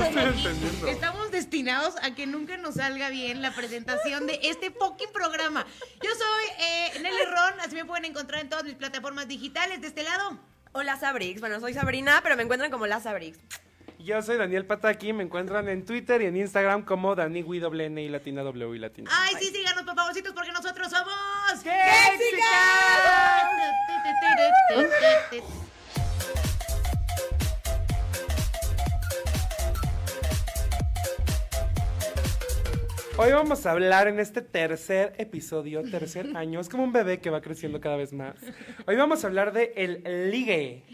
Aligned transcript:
Aquí. 0.00 0.88
Estamos 0.88 1.30
destinados 1.30 1.94
a 2.02 2.14
que 2.14 2.26
nunca 2.26 2.56
nos 2.56 2.74
salga 2.74 3.10
bien 3.10 3.42
la 3.42 3.54
presentación 3.54 4.26
de 4.26 4.40
este 4.42 4.70
fucking 4.70 5.12
programa. 5.12 5.66
Yo 6.02 6.10
soy 6.10 6.66
eh, 6.66 7.00
Nelly 7.00 7.24
Ron, 7.24 7.60
así 7.60 7.74
me 7.76 7.84
pueden 7.84 8.04
encontrar 8.06 8.40
en 8.40 8.48
todas 8.48 8.64
mis 8.64 8.74
plataformas 8.74 9.28
digitales. 9.28 9.80
De 9.80 9.86
este 9.88 10.02
lado, 10.02 10.38
Hola 10.72 10.96
Sabrix, 10.98 11.40
bueno, 11.40 11.60
soy 11.60 11.72
Sabrina, 11.72 12.18
pero 12.24 12.36
me 12.36 12.42
encuentran 12.42 12.68
como 12.72 12.88
la 12.88 12.98
Sabrix. 12.98 13.38
Yo 14.00 14.20
soy 14.22 14.36
Daniel 14.36 14.66
Pataki, 14.66 15.12
me 15.12 15.22
encuentran 15.22 15.68
en 15.68 15.84
Twitter 15.84 16.20
y 16.20 16.26
en 16.26 16.36
Instagram 16.36 16.84
como 16.84 17.14
Dani 17.14 17.42
WN 17.42 18.02
y 18.02 18.08
Latina 18.08 18.42
W 18.42 18.74
y 18.74 18.78
Latina. 18.80 19.08
ay, 19.12 19.36
sí, 19.38 19.50
síganos 19.50 19.84
por 19.84 19.94
favorcitos 19.94 20.32
porque 20.32 20.50
nosotros 20.50 20.90
somos... 20.90 21.14
Hoy 33.16 33.30
vamos 33.32 33.64
a 33.66 33.70
hablar 33.70 34.08
en 34.08 34.18
este 34.18 34.42
tercer 34.42 35.14
episodio, 35.18 35.82
tercer 35.88 36.26
año, 36.36 36.60
es 36.60 36.68
como 36.68 36.82
un 36.84 36.92
bebé 36.92 37.20
que 37.20 37.30
va 37.30 37.40
creciendo 37.40 37.80
cada 37.80 37.96
vez 37.96 38.12
más. 38.12 38.34
Hoy 38.86 38.96
vamos 38.96 39.22
a 39.24 39.28
hablar 39.28 39.52
de 39.52 39.72
el 39.76 40.30
ligue. 40.30 40.84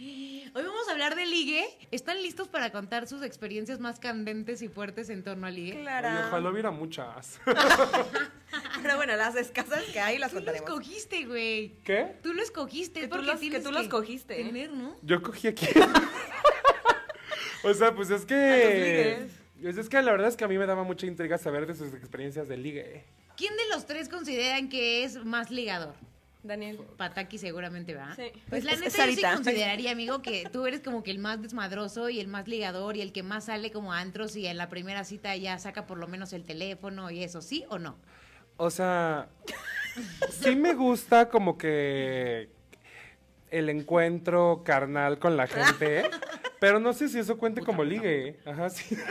Hoy 0.53 0.63
vamos 0.65 0.89
a 0.89 0.93
hablar 0.93 1.15
de 1.15 1.25
ligue. 1.27 1.65
¿Están 1.93 2.21
listos 2.23 2.49
para 2.49 2.71
contar 2.73 3.07
sus 3.07 3.23
experiencias 3.23 3.79
más 3.81 4.01
candentes 4.01 4.61
y 4.63 4.69
fuertes 4.69 5.09
en 5.09 5.23
torno 5.23 5.47
al 5.47 5.55
ligue? 5.55 5.73
Oye, 5.75 5.83
Clara. 5.83 6.25
ojalá 6.29 6.51
hubiera 6.51 6.71
muchas. 6.73 7.41
Pero 8.83 8.97
bueno, 8.97 9.17
las 9.17 9.37
escasas 9.37 9.85
que 9.85 10.01
hay 10.01 10.19
las 10.19 10.31
Tú 10.31 10.37
lo 10.37 10.41
contaremos. 10.45 10.69
escogiste, 10.69 11.25
güey. 11.25 11.77
¿Qué? 11.85 12.17
Tú 12.23 12.35
lo 12.35 12.43
escogiste. 12.43 13.01
Que 13.01 13.05
es 13.05 13.11
tú 13.11 13.17
porque 13.17 13.31
los- 13.33 13.41
que 13.41 13.61
tú 13.61 13.71
los 13.73 13.89
cogiste. 13.89 14.35
Tener, 14.35 14.73
¿no? 14.73 14.97
Yo 15.03 15.23
cogí 15.23 15.49
aquí. 15.49 15.67
o 17.65 17.73
sea, 17.73 17.95
pues 17.95 18.11
es 18.11 18.23
A 18.25 18.27
que... 18.27 19.27
Pues 19.63 19.77
es 19.77 19.89
que 19.89 20.01
la 20.03 20.13
verdad 20.13 20.29
es 20.29 20.37
que 20.37 20.45
a 20.45 20.49
mí 20.49 20.57
me 20.59 20.67
daba 20.67 20.85
mucha 20.85 21.07
intriga 21.07 21.39
saber 21.39 21.67
de 21.67 21.75
sus 21.75 21.93
experiencias 21.95 22.49
de 22.49 22.57
ligue. 22.57 23.05
¿Quién 23.37 23.55
de 23.57 23.63
los 23.75 23.87
tres 23.87 24.09
consideran 24.09 24.69
que 24.69 25.05
es 25.05 25.25
más 25.25 25.51
ligador? 25.51 25.95
Daniel. 26.43 26.79
Pataki 26.97 27.37
seguramente 27.37 27.95
va. 27.95 28.15
Sí. 28.17 28.33
Pues 28.49 28.65
la 28.65 28.73
Es- 28.73 28.81
neta 28.81 29.07
yo 29.07 29.13
sí 29.15 29.23
consideraría, 29.23 29.91
amigo, 29.93 30.23
que 30.23 30.49
tú 30.51 30.67
eres 30.67 30.81
como 30.81 31.03
que 31.03 31.11
el 31.11 31.19
más 31.19 31.43
desmadroso 31.43 32.09
y 32.09 32.19
el 32.19 32.29
más 32.29 32.49
ligador 32.49 32.97
y 32.97 33.03
el 33.03 33.13
que 33.13 33.23
más 33.23 33.45
sale 33.47 33.71
como 33.71 33.93
a 33.93 34.01
antros 34.01 34.35
y 34.37 34.47
en 34.47 34.57
la 34.57 34.71
primera 34.71 35.05
cita 35.05 35.37
ya 35.37 35.59
saca 35.59 35.87
por 35.87 35.99
lo 35.99 36.09
menos 36.09 36.33
el 36.33 36.45
teléfono 36.45 37.11
y 37.11 37.23
eso, 37.23 37.43
¿sí 37.43 37.65
o 37.69 37.79
no? 37.79 37.99
O 38.57 38.71
sea, 38.71 39.29
sí 40.31 40.57
me 40.57 40.75
gusta 40.75 41.29
como 41.29 41.59
que 41.59 42.49
el 43.51 43.69
encuentro 43.69 44.63
carnal 44.65 45.19
con 45.19 45.37
la 45.37 45.47
gente, 45.47 46.05
pero 46.61 46.79
no 46.79 46.93
sé 46.93 47.09
si 47.09 47.19
eso 47.19 47.37
cuente 47.37 47.63
como 47.63 47.83
ligue. 47.83 48.39
Ajá, 48.47 48.71
sí. 48.71 48.97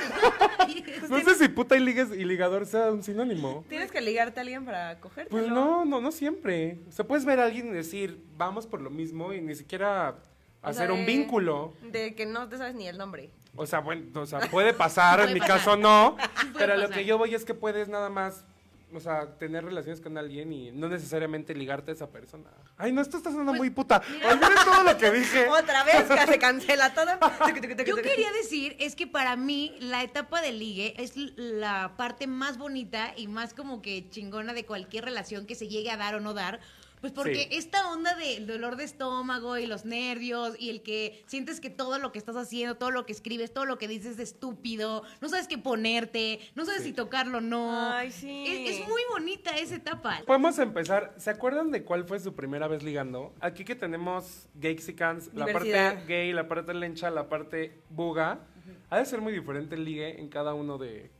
No 1.10 1.20
sé 1.22 1.36
si 1.36 1.48
puta 1.48 1.76
y 1.76 1.80
ligues 1.80 2.10
y 2.12 2.24
ligador 2.24 2.66
sea 2.66 2.92
un 2.92 3.04
sinónimo. 3.04 3.66
¿Tienes 3.68 3.92
que 3.92 4.02
ligarte 4.02 4.40
a 4.40 4.42
alguien 4.42 4.66
para 4.66 5.00
cogerte? 5.00 5.30
Pues 5.30 5.48
no, 5.48 5.86
no, 5.86 6.00
no 6.00 6.12
siempre. 6.12 6.80
O 6.88 6.92
sea, 6.92 7.06
puedes 7.06 7.26
ver 7.26 7.40
a 7.40 7.46
alguien 7.46 7.68
y 7.70 7.72
decir, 7.72 8.24
vamos 8.38 8.68
por 8.68 8.82
lo 8.82 8.90
mismo 8.90 9.34
y 9.34 9.42
ni 9.42 9.56
siquiera 9.56 10.18
hacer 10.62 10.92
un 10.92 11.06
vínculo. 11.06 11.74
De 11.92 12.14
que 12.16 12.26
no 12.26 12.48
te 12.48 12.58
sabes 12.58 12.76
ni 12.76 12.88
el 12.88 12.98
nombre. 12.98 13.32
O 13.56 13.66
sea, 13.66 13.80
bueno, 13.80 14.22
o 14.22 14.26
sea, 14.26 14.40
puede 14.52 14.74
pasar, 14.74 15.20
en 15.28 15.34
mi 15.34 15.40
pasar. 15.40 15.58
caso 15.58 15.78
no, 15.78 16.16
puede 16.16 16.54
pero 16.58 16.74
a 16.74 16.78
lo 16.78 16.90
que 16.90 17.06
yo 17.06 17.18
voy 17.18 17.34
es 17.34 17.46
que 17.46 17.54
puedes 17.54 17.90
nada 17.90 18.10
más, 18.10 18.46
o 18.94 19.00
sea, 19.00 19.38
tener 19.38 19.64
relaciones 19.64 20.02
con 20.02 20.18
alguien 20.18 20.52
y 20.52 20.72
no 20.72 20.90
necesariamente 20.90 21.54
ligarte 21.54 21.92
a 21.92 21.94
esa 21.94 22.10
persona. 22.10 22.50
Ay, 22.78 22.92
no, 22.92 23.02
esto 23.02 23.18
está 23.18 23.30
sonando 23.30 23.52
Pues, 23.52 23.60
muy 23.60 23.70
puta. 23.70 24.02
Olviden 24.26 24.56
todo 24.66 24.84
lo 24.84 24.98
que 24.98 25.12
dije. 25.12 25.48
Otra 25.50 25.84
vez 25.84 26.04
que 26.04 26.28
se 26.28 26.40
cancela 26.40 26.94
todo. 26.94 27.08
Yo 27.86 27.96
quería 27.98 28.32
decir 28.32 28.76
es 28.80 28.96
que 28.96 29.08
para 29.08 29.36
mí 29.36 29.76
la 29.80 30.04
etapa 30.04 30.42
de 30.42 30.52
ligue 30.52 30.94
es 30.98 31.14
la 31.16 31.94
parte 31.98 32.28
más 32.28 32.58
bonita 32.58 33.14
y 33.16 33.28
más 33.28 33.54
como 33.54 33.82
que 33.82 34.10
chingona 34.10 34.54
de 34.54 34.66
cualquier 34.66 35.06
relación 35.06 35.46
que 35.46 35.56
se 35.56 35.68
llegue 35.68 35.92
a 35.92 35.98
dar 35.98 36.16
o 36.16 36.20
no 36.20 36.34
dar. 36.34 36.60
Pues 37.02 37.14
porque 37.14 37.44
Sí. 37.44 37.48
esta 37.52 37.90
onda 37.92 38.14
del 38.16 38.46
dolor 38.46 38.76
de 38.76 38.84
estómago 38.84 39.58
y 39.58 39.66
los 39.66 39.86
nervios 39.86 40.56
y 40.60 40.70
el 40.70 40.82
que 40.82 41.24
sientes 41.28 41.62
que 41.62 41.70
todo 41.70 41.98
lo 42.00 42.12
que 42.12 42.20
estás 42.20 42.36
haciendo, 42.36 42.76
todo 42.76 42.92
lo 42.92 43.06
que 43.06 43.14
escribes, 43.14 43.54
todo 43.54 43.66
lo 43.66 43.78
que 43.78 43.88
dices 43.88 44.14
es 44.16 44.20
estúpido, 44.20 45.04
no 45.22 45.30
sabes 45.30 45.48
qué 45.48 45.58
ponerte, 45.58 46.40
no 46.56 46.66
sabes 46.66 46.84
si 46.84 46.92
tocarlo 46.94 47.38
o 47.38 47.42
no. 47.42 47.72
Ay, 47.92 48.12
sí. 48.12 48.46
Es, 48.48 48.80
es 48.82 48.88
muy 48.88 49.02
bonita 49.12 49.52
esa 49.58 49.76
etapa. 49.76 50.22
Podemos 50.26 50.60
empezar. 50.60 51.14
¿Se 51.18 51.30
acuerdan 51.30 51.72
de 51.72 51.84
cuál 51.84 52.06
fue 52.06 52.20
su 52.20 52.34
primera 52.36 52.68
vez 52.68 52.84
ligando? 52.84 53.34
Aquí 53.40 53.64
que 53.64 53.76
tenemos 53.76 54.48
Gayxicans, 54.56 55.34
la 55.34 55.46
parte 55.48 56.04
gay, 56.08 56.34
la 56.34 56.48
parte 56.48 56.74
lencha, 56.74 57.10
la 57.10 57.30
parte 57.30 57.80
buga. 57.90 58.40
Ha 58.90 58.98
de 59.00 59.06
ser 59.06 59.22
muy 59.22 59.32
diferente 59.32 59.76
el 59.76 59.86
ligue 59.86 60.20
en 60.20 60.28
cada 60.30 60.54
uno 60.54 60.78
de, 60.78 61.12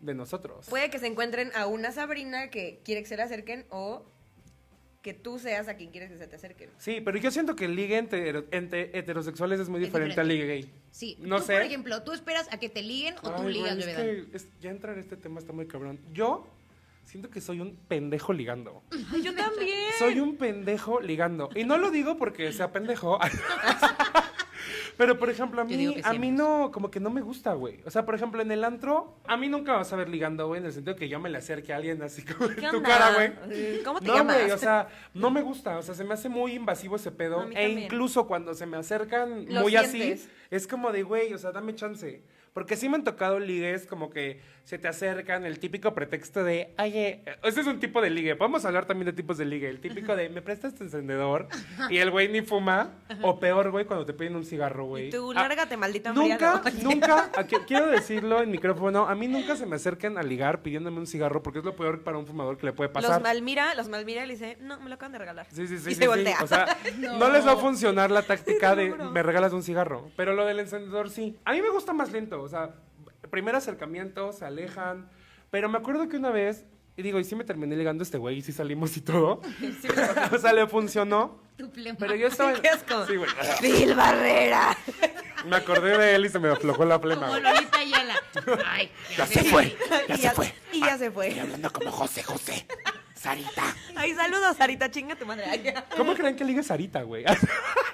de 0.00 0.14
nosotros. 0.14 0.66
Puede 0.70 0.90
que 0.90 0.98
se 0.98 1.06
encuentren 1.06 1.50
a 1.54 1.66
una 1.66 1.92
Sabrina 1.92 2.50
que 2.50 2.80
quiere 2.84 3.02
que 3.02 3.08
se 3.08 3.16
le 3.16 3.22
acerquen 3.22 3.66
o 3.70 4.04
que 5.06 5.14
tú 5.14 5.38
seas 5.38 5.68
a 5.68 5.76
quien 5.76 5.92
quieres 5.92 6.10
que 6.10 6.18
se 6.18 6.26
te 6.26 6.34
acerquen. 6.34 6.68
Sí, 6.78 7.00
pero 7.00 7.16
yo 7.16 7.30
siento 7.30 7.54
que 7.54 7.66
el 7.66 7.76
ligue 7.76 7.96
entre, 7.96 8.44
entre 8.50 8.90
heterosexuales 8.98 9.60
es 9.60 9.68
muy 9.68 9.80
Es 9.80 9.86
diferente 9.86 10.20
al 10.20 10.26
ligue 10.26 10.46
gay. 10.48 10.72
Sí, 10.90 11.16
No 11.20 11.36
tú, 11.36 11.44
sé. 11.44 11.52
por 11.52 11.62
ejemplo, 11.62 12.02
tú 12.02 12.12
esperas 12.12 12.48
a 12.52 12.58
que 12.58 12.68
te 12.68 12.82
liguen 12.82 13.14
o 13.22 13.30
tú 13.30 13.48
ligas, 13.48 13.78
es 13.78 13.86
bebé. 13.86 14.26
que 14.26 14.36
es- 14.36 14.48
ya 14.60 14.70
entrar 14.70 14.94
en 14.94 15.00
este 15.00 15.16
tema 15.16 15.38
está 15.38 15.52
muy 15.52 15.68
cabrón. 15.68 16.00
Yo 16.12 16.44
siento 17.04 17.30
que 17.30 17.40
soy 17.40 17.60
un 17.60 17.76
pendejo 17.76 18.32
ligando. 18.32 18.82
Ay, 19.12 19.22
yo 19.22 19.32
también. 19.36 19.92
Soy 19.96 20.18
un 20.18 20.36
pendejo 20.36 21.00
ligando. 21.00 21.50
Y 21.54 21.62
no 21.62 21.78
lo 21.78 21.92
digo 21.92 22.16
porque 22.18 22.52
sea 22.52 22.72
pendejo. 22.72 23.20
Pero, 24.96 25.18
por 25.18 25.28
ejemplo, 25.28 25.60
a 25.60 25.64
mí, 25.64 25.96
a 26.02 26.12
mí 26.14 26.30
no, 26.30 26.70
como 26.72 26.90
que 26.90 27.00
no 27.00 27.10
me 27.10 27.20
gusta, 27.20 27.52
güey. 27.52 27.80
O 27.84 27.90
sea, 27.90 28.06
por 28.06 28.14
ejemplo, 28.14 28.40
en 28.40 28.50
el 28.50 28.64
antro, 28.64 29.18
a 29.26 29.36
mí 29.36 29.48
nunca 29.48 29.74
vas 29.74 29.92
a 29.92 29.96
ver 29.96 30.08
ligando, 30.08 30.46
güey, 30.46 30.60
en 30.60 30.66
el 30.66 30.72
sentido 30.72 30.96
que 30.96 31.08
yo 31.08 31.20
me 31.20 31.28
le 31.28 31.38
acerque 31.38 31.72
a 31.72 31.76
alguien 31.76 32.00
así 32.02 32.22
como 32.22 32.48
en 32.48 32.56
¿Qué 32.56 32.68
tu 32.70 32.78
onda? 32.78 32.88
cara, 32.88 33.14
güey. 33.14 33.32
Eh, 33.50 33.82
¿Cómo 33.84 34.00
te 34.00 34.06
No, 34.06 34.14
llamas? 34.16 34.36
güey, 34.38 34.50
o 34.52 34.58
sea, 34.58 34.88
no 35.14 35.30
me 35.30 35.42
gusta. 35.42 35.78
O 35.78 35.82
sea, 35.82 35.94
se 35.94 36.04
me 36.04 36.14
hace 36.14 36.28
muy 36.28 36.52
invasivo 36.54 36.96
ese 36.96 37.12
pedo. 37.12 37.46
E 37.54 37.68
incluso 37.68 38.26
cuando 38.26 38.54
se 38.54 38.64
me 38.66 38.76
acercan 38.78 39.46
Lo 39.52 39.60
muy 39.62 39.72
sientes. 39.72 40.24
así, 40.24 40.30
es 40.50 40.66
como 40.66 40.90
de, 40.92 41.02
güey, 41.02 41.34
o 41.34 41.38
sea, 41.38 41.52
dame 41.52 41.74
chance. 41.74 42.22
Porque 42.56 42.74
sí 42.74 42.88
me 42.88 42.94
han 42.96 43.04
tocado 43.04 43.38
ligues 43.38 43.84
como 43.86 44.08
que 44.08 44.40
se 44.64 44.78
te 44.78 44.88
acercan, 44.88 45.44
el 45.44 45.58
típico 45.58 45.94
pretexto 45.94 46.42
de, 46.42 46.72
oye, 46.78 47.20
ese 47.44 47.60
es 47.60 47.66
un 47.66 47.78
tipo 47.80 48.00
de 48.00 48.08
ligue. 48.08 48.34
Podemos 48.34 48.64
hablar 48.64 48.86
también 48.86 49.04
de 49.04 49.12
tipos 49.12 49.36
de 49.36 49.44
ligue. 49.44 49.68
El 49.68 49.78
típico 49.78 50.16
de, 50.16 50.30
¿me 50.30 50.40
prestas 50.40 50.74
tu 50.74 50.82
encendedor? 50.84 51.48
Y 51.90 51.98
el 51.98 52.10
güey 52.10 52.28
ni 52.28 52.40
fuma. 52.40 52.94
O 53.20 53.38
peor, 53.38 53.70
güey, 53.70 53.84
cuando 53.84 54.06
te 54.06 54.14
piden 54.14 54.36
un 54.36 54.44
cigarro, 54.46 54.86
güey. 54.86 55.10
Tú, 55.10 55.32
Ah, 55.32 55.42
lárgate, 55.42 55.76
maldito 55.76 56.14
Nunca, 56.14 56.62
nunca, 56.82 57.30
aquí- 57.36 57.56
quiero 57.66 57.88
decirlo 57.88 58.42
en 58.42 58.50
micrófono, 58.50 59.06
a 59.06 59.14
mí 59.14 59.28
nunca 59.28 59.54
se 59.54 59.66
me 59.66 59.76
acercan 59.76 60.16
a 60.16 60.22
ligar 60.22 60.62
pidiéndome 60.62 60.98
un 60.98 61.06
cigarro 61.06 61.42
porque 61.42 61.58
es 61.58 61.64
lo 61.66 61.76
peor 61.76 62.04
para 62.04 62.16
un 62.16 62.26
fumador 62.26 62.56
que 62.56 62.64
le 62.64 62.72
puede 62.72 62.88
pasar. 62.88 63.10
Los 63.10 63.22
malmira, 63.22 63.74
los 63.74 63.88
malmira 63.90 64.24
y 64.24 64.28
le 64.28 64.32
dice, 64.32 64.56
no, 64.62 64.80
me 64.80 64.88
lo 64.88 64.94
acaban 64.94 65.12
de 65.12 65.18
regalar. 65.18 65.46
Sí, 65.52 65.66
sí, 65.66 65.76
sí. 65.78 65.90
Y 65.90 65.94
sí, 65.94 65.94
se 65.96 66.00
sí. 66.02 66.06
voltea. 66.08 66.38
O 66.42 66.46
sea, 66.46 66.74
no. 66.98 67.18
No. 67.18 67.28
les 67.30 67.46
va 67.46 67.52
a 67.52 67.56
funcionar 67.56 68.10
la 68.10 68.22
táctica 68.22 68.74
de 68.74 68.94
me 69.12 69.22
regalas 69.22 69.52
un 69.52 69.62
cigarro. 69.62 70.10
Pero 70.16 70.32
lo 70.32 70.46
del 70.46 70.58
encendedor 70.60 71.10
sí. 71.10 71.36
A 71.44 71.52
mí 71.52 71.60
me 71.60 71.68
gusta 71.68 71.92
más 71.92 72.10
lento. 72.10 72.45
O 72.46 72.48
sea, 72.48 72.70
primer 73.30 73.54
acercamiento, 73.56 74.32
se 74.32 74.44
alejan. 74.44 75.10
Pero 75.50 75.68
me 75.68 75.78
acuerdo 75.78 76.08
que 76.08 76.16
una 76.16 76.30
vez, 76.30 76.64
y 76.96 77.02
digo, 77.02 77.18
y 77.20 77.24
sí 77.24 77.34
me 77.34 77.44
terminé 77.44 77.76
ligando 77.76 78.02
a 78.02 78.04
este 78.04 78.18
güey 78.18 78.38
y 78.38 78.42
sí 78.42 78.52
salimos 78.52 78.96
y 78.96 79.00
todo. 79.00 79.40
Sí, 79.60 79.88
o 80.32 80.38
sea, 80.38 80.52
le 80.52 80.66
funcionó. 80.66 81.40
Tu 81.56 81.70
plema. 81.70 81.96
Pero 81.98 82.14
yo 82.14 82.28
estaba. 82.28 82.52
Qué 82.62 82.68
asco. 82.68 83.06
Sí, 83.06 83.16
güey. 83.16 83.30
Phil 83.60 83.94
Barrera. 83.94 84.76
Me 85.46 85.56
acordé 85.56 85.96
de 85.96 86.14
él 86.14 86.26
y 86.26 86.28
se 86.28 86.38
me 86.38 86.48
aflojó 86.50 86.84
la 86.84 86.98
flema. 86.98 87.26
Como 87.28 87.40
güey. 87.40 87.42
Lolita 87.42 87.78
Ayala. 87.78 88.14
Ay, 88.66 88.90
Ya 89.16 89.26
se 89.26 89.44
fue. 89.44 89.76
y 90.08 90.16
ya, 90.18 90.34
Y 90.72 90.80
ya 90.80 90.98
se 90.98 91.10
fue. 91.10 91.40
hablando 91.40 91.72
como 91.72 91.90
José 91.92 92.22
José. 92.22 92.66
Sarita. 93.16 93.74
Ay, 93.94 94.14
saludos, 94.14 94.56
Sarita, 94.56 94.90
chinga 94.90 95.16
tu 95.16 95.24
madre. 95.24 95.44
Ay, 95.46 95.74
¿Cómo 95.96 96.14
creen 96.14 96.36
que 96.36 96.44
ligue 96.44 96.62
Sarita, 96.62 97.02
güey? 97.02 97.24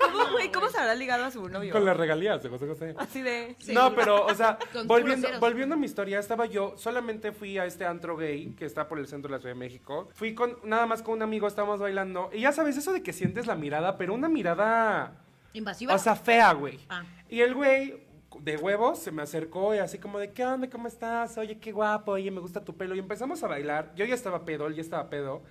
¿Cómo, 0.01 0.33
güey, 0.33 0.51
¿Cómo 0.51 0.69
se 0.69 0.79
habrá 0.79 0.97
ligado 0.97 1.25
a 1.25 1.31
su 1.31 1.49
novio? 1.49 1.73
Con 1.73 1.85
las 1.85 1.97
regalías 1.97 2.43
de 2.43 2.49
José 2.49 2.67
José. 2.67 2.95
Así 2.99 3.23
de... 3.23 3.57
No, 3.69 3.95
pero, 3.95 4.27
o 4.27 4.35
sea, 4.35 4.59
volviendo, 4.85 5.29
volviendo 5.39 5.77
a 5.77 5.79
mi 5.79 5.87
historia, 5.87 6.19
estaba 6.19 6.47
yo, 6.47 6.75
solamente 6.77 7.31
fui 7.31 7.57
a 7.57 7.67
este 7.67 7.87
antro 7.87 8.17
gay 8.17 8.53
que 8.59 8.65
está 8.65 8.89
por 8.89 8.99
el 8.99 9.07
centro 9.07 9.29
de 9.29 9.37
la 9.37 9.41
Ciudad 9.41 9.55
de 9.55 9.61
México. 9.61 10.09
Fui 10.13 10.35
con, 10.35 10.59
nada 10.65 10.87
más 10.87 11.03
con 11.03 11.15
un 11.15 11.23
amigo, 11.23 11.47
estábamos 11.47 11.79
bailando. 11.79 12.29
Y 12.33 12.41
ya 12.41 12.53
sabes, 12.53 12.77
eso 12.77 12.93
de 12.93 13.03
que 13.03 13.13
sientes 13.13 13.47
la 13.47 13.55
mirada, 13.55 13.97
pero 13.97 14.15
una 14.15 14.29
mirada, 14.29 15.13
invasiva. 15.53 15.95
o 15.95 15.99
sea, 15.99 16.17
fea, 16.17 16.53
güey. 16.53 16.81
Ah. 16.89 17.05
Y 17.29 17.41
el 17.41 17.55
güey, 17.55 18.03
de 18.41 18.57
huevos, 18.57 18.99
se 18.99 19.11
me 19.11 19.23
acercó 19.23 19.75
y 19.75 19.79
así 19.79 19.99
como 19.99 20.19
de, 20.19 20.33
¿qué 20.33 20.45
onda? 20.45 20.69
¿Cómo 20.71 20.89
estás? 20.89 21.37
Oye, 21.39 21.59
qué 21.59 21.73
guapo, 21.73 22.13
oye, 22.13 22.31
me 22.31 22.41
gusta 22.41 22.65
tu 22.65 22.77
pelo. 22.77 22.95
Y 22.95 22.99
empezamos 22.99 23.43
a 23.43 23.49
bailar. 23.49 23.93
Yo 23.95 24.05
ya 24.05 24.15
estaba 24.15 24.45
pedo, 24.45 24.67
él 24.67 24.75
ya 24.75 24.83
estaba 24.83 25.11
pedo. 25.11 25.43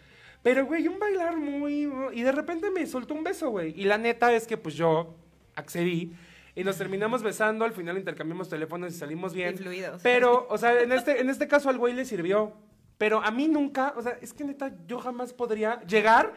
Pero, 0.44 0.66
güey, 0.66 0.88
un 0.88 1.00
bailar 1.00 1.38
muy... 1.38 1.92
Y 2.14 2.22
de 2.24 2.32
repente 2.32 2.72
me 2.72 2.86
soltó 2.88 3.14
un 3.14 3.24
beso, 3.24 3.50
güey. 3.50 3.80
Y 3.80 3.84
la 3.84 3.98
neta 3.98 4.34
es 4.34 4.48
que, 4.48 4.58
pues, 4.58 4.76
yo 4.76 5.16
accedí. 5.56 6.14
Y 6.56 6.64
nos 6.64 6.78
terminamos 6.78 7.24
besando, 7.24 7.64
al 7.64 7.72
final 7.72 7.98
intercambiamos 7.98 8.50
teléfonos 8.50 8.94
y 8.94 8.98
salimos 8.98 9.34
bien. 9.34 9.54
Y 9.56 9.58
fluidos. 9.58 10.02
Pero, 10.02 10.48
o 10.50 10.58
sea, 10.58 10.82
en 10.82 10.92
este, 10.92 11.22
en 11.22 11.30
este 11.30 11.48
caso 11.48 11.70
al 11.70 11.78
güey 11.78 11.94
le 11.94 12.06
sirvió. 12.06 12.54
Pero 12.98 13.24
a 13.24 13.32
mí 13.32 13.48
nunca, 13.48 13.94
o 13.96 14.02
sea, 14.02 14.18
es 14.22 14.34
que 14.34 14.44
neta, 14.44 14.74
yo 14.86 15.00
jamás 15.00 15.34
podría 15.34 15.82
llegar 15.84 16.34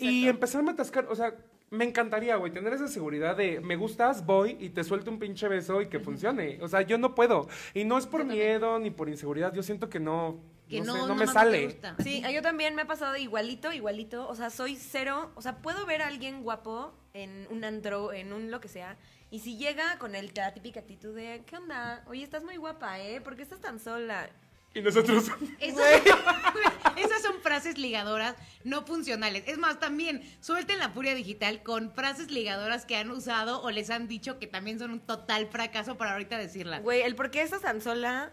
y 0.00 0.28
empezarme 0.28 0.70
a 0.70 0.74
atascar. 0.74 1.06
O 1.10 1.16
sea, 1.16 1.34
Me 1.70 1.84
encantaría, 1.84 2.36
güey, 2.36 2.52
tener 2.52 2.72
esa 2.72 2.86
seguridad 2.86 3.36
de 3.36 3.60
me 3.60 3.74
gustas, 3.74 4.24
voy 4.24 4.56
y 4.60 4.70
te 4.70 4.84
suelto 4.84 5.10
un 5.10 5.18
pinche 5.18 5.48
beso 5.48 5.82
y 5.82 5.88
que 5.88 5.98
funcione. 5.98 6.58
O 6.62 6.68
sea, 6.68 6.82
yo 6.82 6.96
no 6.96 7.14
puedo. 7.14 7.48
Y 7.74 7.84
no 7.84 7.98
es 7.98 8.06
por 8.06 8.24
miedo 8.24 8.78
ni 8.78 8.90
por 8.90 9.08
inseguridad. 9.08 9.52
Yo 9.52 9.62
siento 9.62 9.88
que 9.88 9.98
no. 9.98 10.40
Que 10.68 10.80
no, 10.80 10.86
no, 10.86 10.92
sé, 10.94 11.00
no 11.00 11.08
no 11.08 11.14
me 11.16 11.26
sale. 11.26 11.64
gusta. 11.64 11.96
Sí, 12.02 12.22
yo 12.32 12.42
también 12.42 12.74
me 12.74 12.82
ha 12.82 12.86
pasado 12.86 13.16
igualito, 13.16 13.72
igualito. 13.72 14.28
O 14.28 14.34
sea, 14.36 14.50
soy 14.50 14.76
cero. 14.76 15.32
O 15.34 15.42
sea, 15.42 15.60
puedo 15.60 15.86
ver 15.86 16.02
a 16.02 16.06
alguien 16.06 16.42
guapo 16.42 16.92
en 17.14 17.46
un 17.50 17.64
antro, 17.64 18.12
en 18.12 18.32
un 18.32 18.50
lo 18.50 18.60
que 18.60 18.68
sea. 18.68 18.96
Y 19.30 19.40
si 19.40 19.56
llega 19.58 19.98
con 19.98 20.14
el, 20.14 20.30
la 20.36 20.54
típica 20.54 20.80
actitud 20.80 21.16
de, 21.16 21.42
¿qué 21.46 21.56
onda? 21.56 22.04
Oye, 22.06 22.22
estás 22.22 22.44
muy 22.44 22.56
guapa, 22.56 23.00
¿eh? 23.00 23.20
¿Por 23.20 23.34
qué 23.34 23.42
estás 23.42 23.60
tan 23.60 23.80
sola? 23.80 24.30
Y 24.76 24.82
nosotros. 24.82 25.24
Esas, 25.58 25.80
esas 26.96 27.22
son 27.22 27.40
frases 27.42 27.78
ligadoras 27.78 28.34
no 28.62 28.84
funcionales. 28.84 29.44
Es 29.46 29.58
más, 29.58 29.80
también 29.80 30.22
suelten 30.40 30.78
la 30.78 30.90
furia 30.90 31.14
digital 31.14 31.62
con 31.62 31.92
frases 31.92 32.30
ligadoras 32.30 32.84
que 32.84 32.96
han 32.96 33.10
usado 33.10 33.62
o 33.62 33.70
les 33.70 33.88
han 33.90 34.06
dicho 34.06 34.38
que 34.38 34.46
también 34.46 34.78
son 34.78 34.90
un 34.90 35.00
total 35.00 35.46
fracaso 35.48 35.96
para 35.96 36.12
ahorita 36.12 36.36
decirlas. 36.38 36.82
Güey, 36.82 37.02
el 37.02 37.14
por 37.14 37.30
qué 37.30 37.40
estás 37.42 37.62
tan 37.62 37.80
sola, 37.80 38.30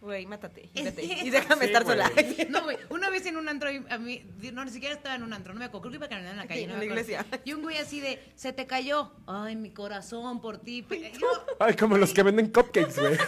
güey, 0.00 0.24
mátate. 0.26 0.70
y 0.74 1.28
déjame 1.30 1.66
Sí, 1.66 1.72
estar 1.72 1.84
güey. 1.84 1.98
sola. 1.98 2.10
No, 2.48 2.62
güey, 2.62 2.78
una 2.90 3.10
vez 3.10 3.26
en 3.26 3.36
un 3.36 3.48
antro, 3.48 3.68
a 3.90 3.98
mí, 3.98 4.24
no, 4.52 4.64
ni 4.64 4.70
siquiera 4.70 4.94
estaba 4.94 5.14
en 5.16 5.22
un 5.24 5.32
antro, 5.32 5.52
no 5.52 5.58
me 5.58 5.66
acuerdo, 5.66 5.82
creo 5.82 5.90
que 5.92 5.96
iba 5.98 6.08
caminando 6.08 6.32
en 6.32 6.38
la 6.38 6.46
calle, 6.48 6.60
Sí, 6.62 6.66
no 6.68 6.72
en 6.74 6.78
la 6.78 6.84
acuerdo. 6.86 7.02
iglesia. 7.10 7.26
Y 7.44 7.52
un 7.52 7.62
güey 7.62 7.76
así 7.78 8.00
de, 8.00 8.18
se 8.34 8.52
te 8.54 8.66
cayó, 8.66 9.12
ay, 9.26 9.56
mi 9.56 9.70
corazón 9.70 10.40
por 10.40 10.56
ti. 10.58 10.86
Yo, 11.20 11.28
Ay, 11.60 11.74
como 11.76 11.98
los 11.98 12.12
que 12.14 12.22
venden 12.22 12.48
cupcakes, 12.50 12.98
güey. 12.98 13.18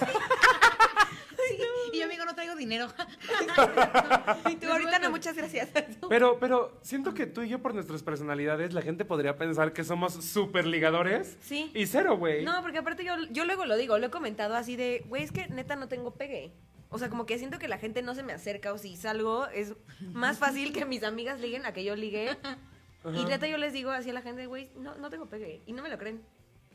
Amigo, 2.15 2.25
no 2.25 2.35
traigo 2.35 2.57
dinero. 2.57 2.89
Y 4.51 4.57
tú, 4.57 4.71
ahorita 4.71 4.99
no, 4.99 5.11
muchas 5.11 5.37
gracias. 5.37 5.69
Pero, 6.09 6.39
pero 6.39 6.79
siento 6.83 7.15
que 7.15 7.27
tú 7.27 7.43
y 7.43 7.49
yo, 7.49 7.61
por 7.61 7.75
nuestras 7.75 8.03
personalidades, 8.03 8.73
la 8.73 8.83
gente 8.83 9.05
podría 9.05 9.37
pensar 9.37 9.73
que 9.73 9.85
somos 9.85 10.15
súper 10.15 10.67
ligadores. 10.67 11.37
Sí. 11.41 11.71
Y 11.75 11.87
cero, 11.87 12.17
güey. 12.17 12.45
No, 12.45 12.61
porque 12.63 12.79
aparte 12.79 13.05
yo, 13.05 13.15
yo 13.31 13.45
luego 13.45 13.65
lo 13.65 13.77
digo, 13.77 13.99
lo 13.99 14.07
he 14.07 14.11
comentado 14.11 14.55
así 14.55 14.77
de, 14.77 15.05
güey, 15.09 15.23
es 15.23 15.33
que 15.33 15.49
neta 15.49 15.77
no 15.77 15.89
tengo 15.89 16.13
pegue. 16.13 16.53
O 16.91 16.99
sea, 16.99 17.09
como 17.09 17.27
que 17.27 17.39
siento 17.39 17.59
que 17.59 17.69
la 17.69 17.79
gente 17.79 18.03
no 18.03 18.15
se 18.15 18.23
me 18.23 18.33
acerca 18.33 18.73
o 18.73 18.79
si 18.79 18.97
salgo 18.97 19.47
es 19.49 19.75
más 20.13 20.39
fácil 20.39 20.73
que 20.73 20.85
mis 20.85 21.03
amigas 21.03 21.41
liguen 21.41 21.67
a 21.67 21.73
que 21.73 21.85
yo 21.85 21.97
ligue. 21.97 22.37
Y 23.13 23.23
neta 23.27 23.47
yo 23.47 23.59
les 23.59 23.75
digo 23.75 23.91
así 23.91 24.09
a 24.09 24.15
la 24.15 24.23
gente, 24.23 24.47
güey, 24.47 24.71
no, 24.77 24.95
no 24.95 25.11
tengo 25.11 25.27
pegue. 25.27 25.63
Y 25.67 25.75
no 25.75 25.83
me 25.83 25.91
lo 25.91 25.99
creen. 25.99 26.23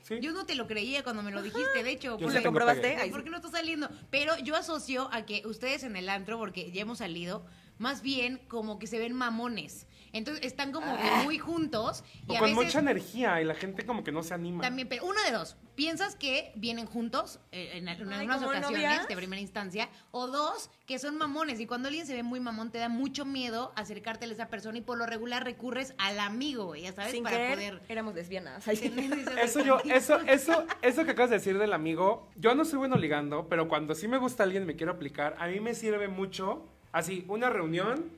¿Sí? 0.09 0.19
Yo 0.19 0.33
no 0.33 0.45
te 0.45 0.55
lo 0.55 0.67
creía 0.67 1.03
cuando 1.03 1.23
me 1.23 1.31
lo 1.31 1.41
dijiste, 1.41 1.83
de 1.83 1.91
hecho. 1.91 2.17
Yo 2.19 2.29
¿Lo 2.29 2.43
comprobaste? 2.43 2.97
Ay, 2.97 3.11
¿Por 3.11 3.23
qué 3.23 3.29
no 3.29 3.37
está 3.37 3.49
saliendo? 3.49 3.89
Pero 4.09 4.37
yo 4.39 4.55
asocio 4.57 5.07
a 5.13 5.25
que 5.25 5.43
ustedes 5.45 5.83
en 5.83 5.95
el 5.95 6.09
antro, 6.09 6.37
porque 6.37 6.71
ya 6.71 6.81
hemos 6.81 6.97
salido, 6.97 7.45
más 7.77 8.01
bien 8.01 8.41
como 8.47 8.79
que 8.79 8.87
se 8.87 8.99
ven 8.99 9.13
mamones. 9.13 9.87
Entonces 10.11 10.43
están 10.43 10.71
como 10.71 10.97
que 10.97 11.09
muy 11.23 11.37
juntos 11.37 12.03
y 12.27 12.31
O 12.31 12.35
a 12.35 12.39
con 12.39 12.49
veces 12.49 12.65
mucha 12.65 12.79
energía 12.79 13.41
y 13.41 13.45
la 13.45 13.53
gente 13.53 13.85
como 13.85 14.03
que 14.03 14.11
no 14.11 14.23
se 14.23 14.33
anima. 14.33 14.61
también, 14.63 14.89
pero 14.89 15.05
uno 15.05 15.21
de 15.23 15.31
dos, 15.31 15.55
piensas 15.79 16.17
que 16.17 16.51
vienen 16.55 16.85
juntos 16.85 17.39
eh, 17.53 17.69
en, 17.75 17.87
en 17.87 18.11
Ay, 18.11 18.19
algunas 18.19 18.39
¿como 18.39 18.49
ocasiones 18.49 18.81
novias? 18.81 19.07
de 19.07 19.15
primera 19.15 19.39
instancia, 19.41 19.87
o 20.11 20.27
dos, 20.27 20.69
que 20.85 20.99
son 20.99 21.17
mamones 21.17 21.61
y 21.61 21.67
cuando 21.67 21.87
alguien 21.87 22.05
se 22.05 22.13
ve 22.13 22.21
muy 22.21 22.41
mamón 22.41 22.69
te 22.69 22.79
da 22.79 22.89
mucho 22.89 23.23
miedo 23.23 23.71
acercártele 23.77 24.33
a 24.33 24.35
esa 24.35 24.49
persona 24.49 24.79
y 24.79 24.81
por 24.81 24.97
lo 24.97 25.05
regular 25.05 25.45
recurres 25.45 25.93
al 25.97 26.19
amigo, 26.19 26.75
ya 26.75 26.91
sabes, 26.91 27.13
Sin 27.13 27.23
para 27.23 27.37
querer, 27.37 27.77
poder... 27.77 27.81
éramos 27.87 28.13
lesbianas. 28.13 28.67
Eso 29.41 29.63
yo, 29.63 29.79
eso, 29.85 30.19
eso, 30.27 30.65
eso 30.81 31.05
que 31.05 31.11
acabas 31.11 31.29
de 31.29 31.37
decir 31.37 31.57
del 31.57 31.71
amigo, 31.71 32.27
yo 32.35 32.55
no 32.55 32.65
soy 32.65 32.79
bueno 32.79 32.97
ligando, 32.97 33.47
pero 33.47 33.69
cuando 33.69 33.95
sí 33.95 34.09
me 34.09 34.17
gusta 34.17 34.43
alguien 34.43 34.63
y 34.63 34.65
me 34.65 34.75
quiero 34.75 34.91
aplicar, 34.91 35.37
a 35.39 35.47
mí 35.47 35.61
me 35.61 35.75
sirve 35.75 36.09
mucho, 36.09 36.67
así, 36.91 37.23
una 37.29 37.49
reunión, 37.49 38.11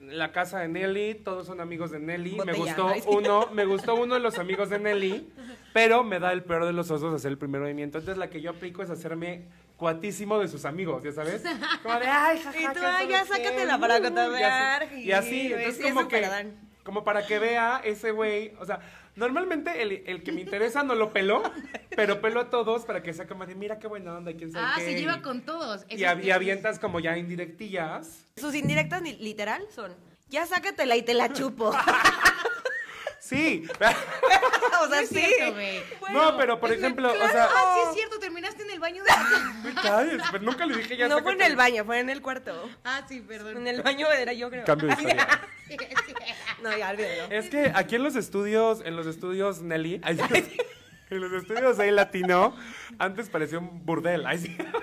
la 0.00 0.32
casa 0.32 0.60
de 0.60 0.68
Nelly, 0.68 1.14
todos 1.14 1.46
son 1.46 1.60
amigos 1.60 1.90
de 1.90 1.98
Nelly, 1.98 2.38
me 2.44 2.54
gustó 2.54 2.92
uno, 3.06 3.48
me 3.52 3.64
gustó 3.66 3.94
uno 3.94 4.14
de 4.14 4.20
los 4.20 4.38
amigos 4.38 4.70
de 4.70 4.78
Nelly, 4.78 5.30
pero 5.72 6.02
me 6.04 6.18
da 6.18 6.32
el 6.32 6.42
peor 6.42 6.64
de 6.64 6.72
los 6.72 6.90
osos 6.90 7.14
hacer 7.14 7.30
el 7.30 7.38
primer 7.38 7.60
movimiento, 7.60 7.98
entonces 7.98 8.18
la 8.18 8.30
que 8.30 8.40
yo 8.40 8.50
aplico 8.50 8.82
es 8.82 8.90
hacerme 8.90 9.42
cuatísimo 9.76 10.38
de 10.38 10.48
sus 10.48 10.64
amigos, 10.64 11.02
¿ya 11.02 11.12
sabes? 11.12 11.42
Como 11.82 11.98
de, 11.98 12.06
ay, 12.06 12.38
jaja, 12.38 12.58
Y 12.58 12.74
tú, 12.74 12.80
ay, 12.82 13.08
ya 13.08 13.24
sácatela 13.24 13.78
para 13.78 14.00
cotorrear, 14.00 14.88
Y 14.94 14.94
así, 14.94 15.06
y 15.06 15.12
así, 15.12 15.52
entonces 15.52 15.76
sí, 15.76 15.92
como 15.92 16.08
que, 16.08 16.52
como 16.82 17.04
para 17.04 17.26
que 17.26 17.38
vea 17.38 17.80
ese 17.84 18.10
güey, 18.10 18.54
o 18.58 18.64
sea, 18.64 18.80
normalmente 19.16 19.82
el, 19.82 20.02
el 20.06 20.22
que 20.22 20.32
me 20.32 20.40
interesa 20.42 20.82
no 20.82 20.94
lo 20.94 21.12
pelo, 21.12 21.42
pero 21.96 22.20
pelo 22.20 22.40
a 22.40 22.50
todos 22.50 22.84
para 22.84 23.02
que 23.02 23.12
sea 23.12 23.26
como 23.26 23.46
de, 23.46 23.54
mira 23.54 23.78
qué 23.78 23.86
buena 23.86 24.14
onda, 24.16 24.32
quién 24.34 24.52
sabe 24.52 24.64
Ah, 24.66 24.74
qué", 24.76 24.84
se 24.84 24.94
lleva 25.00 25.22
con 25.22 25.42
todos. 25.44 25.84
Y, 25.88 25.96
y 26.04 26.30
avientas 26.30 26.78
como 26.78 27.00
ya 27.00 27.16
indirectillas. 27.18 28.26
Sus 28.36 28.54
indirectas 28.54 29.02
ni- 29.02 29.16
literal 29.16 29.64
son, 29.74 29.94
ya 30.28 30.46
sácatela 30.46 30.96
y 30.96 31.02
te 31.02 31.14
la 31.14 31.32
chupo. 31.32 31.72
Sí. 33.22 33.64
o 34.80 34.86
No 34.86 34.90
sea, 34.90 35.00
es 35.02 35.08
sí. 35.08 35.14
cierto, 35.20 35.52
güey. 35.54 35.80
no, 36.10 36.36
pero 36.36 36.58
por 36.58 36.72
ejemplo, 36.72 37.12
o 37.12 37.28
sea, 37.28 37.48
Ah, 37.48 37.74
sí 37.76 37.88
es 37.90 37.94
cierto, 37.94 38.18
terminaste 38.18 38.62
en 38.64 38.70
el 38.70 38.80
baño 38.80 39.04
de 39.04 39.72
calles, 39.82 40.22
pero 40.32 40.42
nunca 40.42 40.66
le 40.66 40.78
dije 40.78 40.96
ya 40.96 41.06
No 41.06 41.20
fue 41.20 41.34
en 41.34 41.42
el 41.42 41.54
baño, 41.54 41.84
fue 41.84 42.00
en 42.00 42.10
el 42.10 42.22
cuarto. 42.22 42.68
Ah, 42.82 43.02
sí, 43.08 43.20
perdón. 43.20 43.58
En 43.58 43.68
el 43.68 43.82
baño 43.82 44.10
era 44.10 44.32
yo 44.32 44.50
creo. 44.50 44.64
Cambio 44.64 44.88
de 44.88 44.94
historia. 44.94 45.28
Sí, 45.68 45.76
sí. 46.06 46.14
No, 46.62 46.76
ya 46.76 46.90
olvídalo. 46.90 47.30
Es 47.32 47.48
que 47.48 47.72
aquí 47.74 47.96
en 47.96 48.02
los 48.02 48.16
estudios, 48.16 48.82
en 48.84 48.96
los 48.96 49.06
estudios 49.06 49.62
Nelly, 49.62 50.00
en 51.10 51.20
los 51.20 51.32
estudios 51.32 51.78
ahí 51.80 51.90
latino, 51.90 52.54
antes 52.98 53.28
parecía 53.28 53.58
un 53.58 53.84
burdel. 53.84 54.24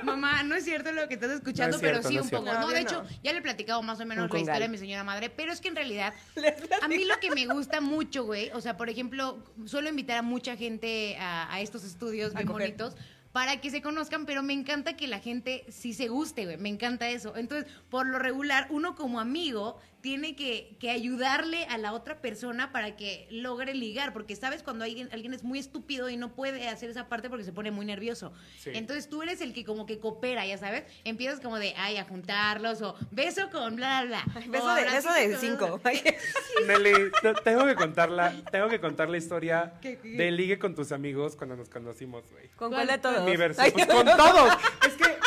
Mamá, 0.04 0.44
no 0.44 0.56
es 0.56 0.66
cierto 0.66 0.92
lo 0.92 1.08
que 1.08 1.14
estás 1.14 1.32
escuchando, 1.32 1.78
No 1.78 1.84
es 1.84 1.90
cierto, 1.90 2.00
pero 2.02 2.10
sí 2.10 2.16
no 2.18 2.24
un 2.24 2.30
poco. 2.30 2.46
No, 2.46 2.60
No, 2.62 2.68
de 2.70 2.82
hecho, 2.82 3.04
ya 3.24 3.32
le 3.32 3.40
he 3.40 3.42
platicado 3.42 3.82
más 3.82 4.00
o 4.02 4.06
menos 4.06 4.24
Un 4.24 4.28
la 4.28 4.30
congal. 4.30 4.42
historia 4.42 4.68
de 4.68 4.72
mi 4.72 4.78
señora 4.78 5.04
madre, 5.04 5.30
pero 5.30 5.54
es 5.54 5.62
que 5.62 5.70
en 5.70 5.76
realidad, 5.76 6.14
a 6.82 6.88
mí 6.88 7.06
lo 7.06 7.18
que 7.22 7.32
me 7.32 7.46
gusta 7.48 7.80
mucho, 7.80 8.26
güey, 8.26 8.50
o 8.54 8.60
sea, 8.62 8.76
por 8.76 8.90
ejemplo, 8.90 9.38
suelo 9.66 9.88
invitar 9.90 10.18
a 10.18 10.22
mucha 10.22 10.58
gente 10.58 11.16
a, 11.18 11.54
a 11.54 11.62
estos 11.62 11.84
estudios 11.86 12.32
A 12.36 12.40
bien 12.40 12.48
coger. 12.48 12.68
bonitos 12.68 12.96
para 13.32 13.62
que 13.62 13.70
se 13.70 13.84
conozcan, 13.84 14.26
pero 14.26 14.42
me 14.42 14.54
encanta 14.54 14.98
que 14.98 15.06
la 15.08 15.20
gente 15.20 15.64
sí 15.70 15.94
se 15.94 16.08
guste, 16.08 16.46
güey, 16.46 16.58
me 16.58 16.70
encanta 16.70 17.08
eso. 17.10 17.38
Entonces, 17.38 17.72
por 17.90 18.08
lo 18.08 18.18
regular, 18.18 18.66
uno 18.72 18.96
como 18.96 19.20
amigo 19.20 19.80
tiene 20.08 20.38
que, 20.38 20.78
que 20.80 20.90
ayudarle 20.90 21.66
a 21.66 21.78
la 21.78 21.92
otra 21.92 22.22
persona 22.22 22.72
para 22.72 22.96
que 22.96 23.28
logre 23.30 23.74
ligar, 23.74 24.14
porque 24.14 24.38
sabes 24.38 24.64
cuando 24.64 24.86
alguien, 24.86 25.10
alguien 25.12 25.34
es 25.34 25.44
muy 25.44 25.60
estúpido 25.60 26.10
y 26.10 26.16
no 26.16 26.34
puede 26.34 26.70
hacer 26.70 26.90
esa 26.90 27.10
parte 27.10 27.30
porque 27.30 27.44
se 27.44 27.52
pone 27.52 27.72
muy 27.72 27.86
nervioso. 27.86 28.32
Sí. 28.58 28.70
Entonces 28.74 29.10
tú 29.10 29.22
eres 29.22 29.42
el 29.42 29.52
que 29.52 29.66
como 29.66 29.86
que 29.86 30.00
coopera, 30.00 30.46
ya 30.46 30.58
sabes, 30.58 30.86
empiezas 31.04 31.42
como 31.42 31.60
de, 31.60 31.74
ay, 31.76 31.98
a 31.98 32.06
juntarlos, 32.06 32.82
o 32.82 32.96
beso 33.12 33.50
con 33.52 33.76
bla, 33.76 34.06
bla, 34.06 34.24
bla. 34.34 34.46
Beso 34.48 34.74
de, 34.76 34.84
beso 34.86 35.12
de 35.12 35.32
con- 35.32 35.42
cinco. 35.42 35.82
Nelly, 36.68 37.12
te- 37.22 37.34
tengo 37.44 37.66
que 37.66 37.76
contar 37.76 38.10
la, 38.10 38.32
tengo 38.50 38.70
que 38.70 38.80
contar 38.80 39.10
la 39.10 39.18
historia 39.18 39.74
¿Qué, 39.82 39.98
qué? 40.00 40.08
de 40.12 40.32
ligue 40.32 40.58
con 40.58 40.74
tus 40.74 40.94
amigos 40.94 41.36
cuando 41.36 41.58
nos 41.58 41.68
conocimos, 41.68 42.24
güey. 42.32 42.48
¿Con 42.56 42.72
cuál 42.72 42.88
de 42.88 42.98
todos? 42.98 43.26
Mi 43.26 43.36
versión, 43.36 43.66
Ay, 43.66 43.72
pues 43.74 43.86
con 43.88 44.06
todos. 44.06 44.54
Es 44.88 44.94
que 44.94 45.18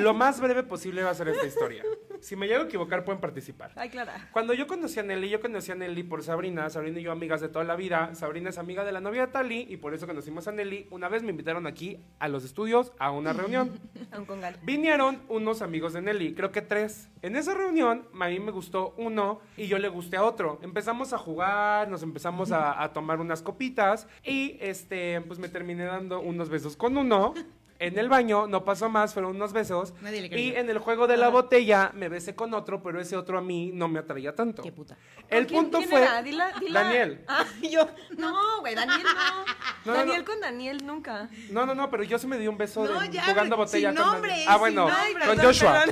lo 0.00 0.14
más 0.14 0.40
breve 0.40 0.62
posible 0.62 1.02
va 1.02 1.10
a 1.10 1.14
ser 1.14 1.28
esta 1.28 1.46
historia. 1.46 1.82
Si 2.22 2.36
me 2.36 2.46
llego 2.46 2.62
a 2.62 2.64
equivocar, 2.66 3.04
pueden 3.04 3.20
participar. 3.20 3.72
Ay, 3.74 3.88
Clara. 3.90 4.28
Cuando 4.32 4.54
yo 4.54 4.68
conocí 4.68 5.00
a 5.00 5.02
Nelly, 5.02 5.28
yo 5.28 5.40
conocí 5.40 5.72
a 5.72 5.74
Nelly 5.74 6.04
por 6.04 6.22
Sabrina. 6.22 6.70
Sabrina 6.70 7.00
y 7.00 7.02
yo 7.02 7.10
amigas 7.10 7.40
de 7.40 7.48
toda 7.48 7.64
la 7.64 7.74
vida. 7.74 8.14
Sabrina 8.14 8.50
es 8.50 8.58
amiga 8.58 8.84
de 8.84 8.92
la 8.92 9.00
novia 9.00 9.26
de 9.26 9.32
Tali 9.32 9.66
y 9.68 9.76
por 9.76 9.92
eso 9.92 10.06
conocimos 10.06 10.46
a 10.46 10.52
Nelly. 10.52 10.86
Una 10.92 11.08
vez 11.08 11.24
me 11.24 11.30
invitaron 11.30 11.66
aquí 11.66 11.98
a 12.20 12.28
los 12.28 12.44
estudios 12.44 12.92
a 13.00 13.10
una 13.10 13.32
reunión. 13.32 13.72
A 14.12 14.20
un 14.20 14.24
congal. 14.24 14.56
Vinieron 14.62 15.20
unos 15.28 15.62
amigos 15.62 15.94
de 15.94 16.02
Nelly, 16.02 16.34
creo 16.34 16.52
que 16.52 16.62
tres. 16.62 17.08
En 17.22 17.34
esa 17.34 17.54
reunión, 17.54 18.06
a 18.20 18.28
mí 18.28 18.38
me 18.38 18.52
gustó 18.52 18.94
uno 18.98 19.40
y 19.56 19.66
yo 19.66 19.80
le 19.80 19.88
gusté 19.88 20.16
a 20.16 20.22
otro. 20.22 20.60
Empezamos 20.62 21.12
a 21.12 21.18
jugar, 21.18 21.88
nos 21.88 22.04
empezamos 22.04 22.52
a, 22.52 22.80
a 22.80 22.92
tomar 22.92 23.18
unas 23.18 23.42
copitas 23.42 24.06
y 24.22 24.58
este, 24.60 25.20
pues 25.22 25.40
me 25.40 25.48
terminé 25.48 25.86
dando 25.86 26.20
unos 26.20 26.48
besos 26.50 26.76
con 26.76 26.96
uno. 26.96 27.34
En 27.84 27.98
el 27.98 28.08
baño, 28.08 28.46
no 28.46 28.64
pasó 28.64 28.88
más, 28.88 29.12
fueron 29.12 29.34
unos 29.34 29.52
besos. 29.52 29.92
Nadie 30.02 30.28
le 30.28 30.40
Y 30.40 30.54
en 30.54 30.70
el 30.70 30.78
juego 30.78 31.08
de 31.08 31.16
la 31.16 31.30
botella 31.30 31.90
me 31.94 32.08
besé 32.08 32.34
con 32.36 32.54
otro, 32.54 32.80
pero 32.80 33.00
ese 33.00 33.16
otro 33.16 33.38
a 33.38 33.40
mí 33.40 33.72
no 33.74 33.88
me 33.88 33.98
atraía 33.98 34.34
tanto. 34.36 34.62
Qué 34.62 34.70
puta. 34.70 34.96
El 35.28 35.46
¿Quién- 35.48 35.62
punto 35.62 35.78
quién 35.78 35.90
fue 35.90 36.02
era? 36.02 36.22
Dila- 36.22 36.52
dila. 36.60 36.82
Daniel. 36.84 37.24
Ah, 37.26 37.44
yo. 37.60 37.88
No, 38.16 38.60
güey, 38.60 38.76
Daniel 38.76 39.02
no. 39.02 39.10
No, 39.12 39.44
no, 39.84 39.92
Daniel 39.94 40.18
no. 40.20 40.24
con 40.24 40.40
Daniel 40.40 40.86
nunca. 40.86 41.28
No, 41.50 41.66
no, 41.66 41.74
no, 41.74 41.90
pero 41.90 42.04
yo 42.04 42.18
sí 42.20 42.28
me 42.28 42.38
di 42.38 42.46
un 42.46 42.56
beso 42.56 42.84
No, 42.84 43.00
de- 43.00 43.10
ya, 43.10 43.24
jugando 43.24 43.56
sin 43.56 43.64
botella 43.64 43.88
con 43.94 44.12
nombre, 44.12 44.30
Daniel. 44.30 44.46
Ah, 44.48 44.52
sin 44.52 44.60
bueno, 44.60 44.88
nombre. 44.88 45.26
con 45.26 45.38
Joshua. 45.38 45.84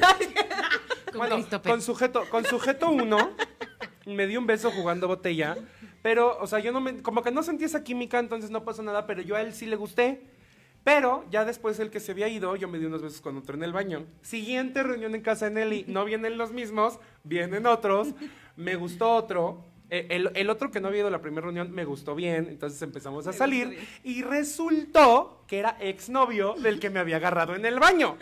Con 1.11 1.18
bueno, 1.18 1.35
Christopher. 1.37 1.70
con 1.73 1.82
sujeto, 1.82 2.25
con 2.30 2.44
sujeto 2.44 2.90
uno, 2.90 3.30
me 4.06 4.26
di 4.28 4.37
un 4.37 4.47
beso 4.47 4.70
jugando 4.70 5.09
botella, 5.09 5.56
pero, 6.02 6.38
o 6.40 6.47
sea, 6.47 6.61
yo 6.61 6.70
no 6.70 6.80
me, 6.80 7.02
como 7.02 7.23
que 7.23 7.32
no 7.32 7.42
sentí 7.42 7.64
esa 7.64 7.82
química, 7.82 8.20
entonces 8.20 8.50
no 8.50 8.64
pasó 8.64 8.82
nada, 8.85 9.06
pero 9.06 9.23
yo 9.23 9.35
a 9.35 9.40
él 9.42 9.52
sí 9.52 9.66
le 9.66 9.75
gusté. 9.76 10.23
Pero 10.84 11.25
ya 11.30 11.44
después 11.44 11.78
el 11.78 11.90
que 11.90 12.00
se 12.00 12.12
había 12.12 12.28
ido, 12.28 12.56
yo 12.56 12.66
me 12.68 12.78
di 12.78 12.87
unos 12.87 13.02
besos 13.02 13.20
con 13.20 13.37
otro 13.37 13.54
en 13.54 13.62
el 13.62 13.72
baño. 13.72 14.06
Siguiente 14.22 14.82
reunión 14.82 15.14
en 15.14 15.20
casa 15.20 15.46
de 15.46 15.52
Nelly, 15.52 15.84
no 15.88 16.04
vienen 16.04 16.38
los 16.38 16.52
mismos, 16.52 16.99
vienen 17.22 17.66
otros. 17.66 18.08
Me 18.56 18.76
gustó 18.76 19.10
otro. 19.12 19.66
Eh, 19.90 20.06
El, 20.10 20.30
el 20.34 20.49
otro 20.50 20.70
que 20.70 20.80
no 20.80 20.88
había 20.88 21.00
ido 21.00 21.08
a 21.08 21.10
la 21.10 21.20
primera 21.20 21.42
reunión 21.44 21.72
me 21.72 21.84
gustó 21.84 22.14
bien, 22.14 22.46
entonces 22.49 22.80
empezamos 22.82 23.26
a 23.26 23.32
salir 23.32 23.76
y 24.04 24.22
resultó 24.22 25.44
que 25.49 25.58
era 25.58 25.76
exnovio 25.80 26.54
del 26.54 26.78
que 26.78 26.90
me 26.90 27.00
había 27.00 27.16
agarrado 27.16 27.54
en 27.56 27.64
el 27.66 27.78
baño. 27.80 28.16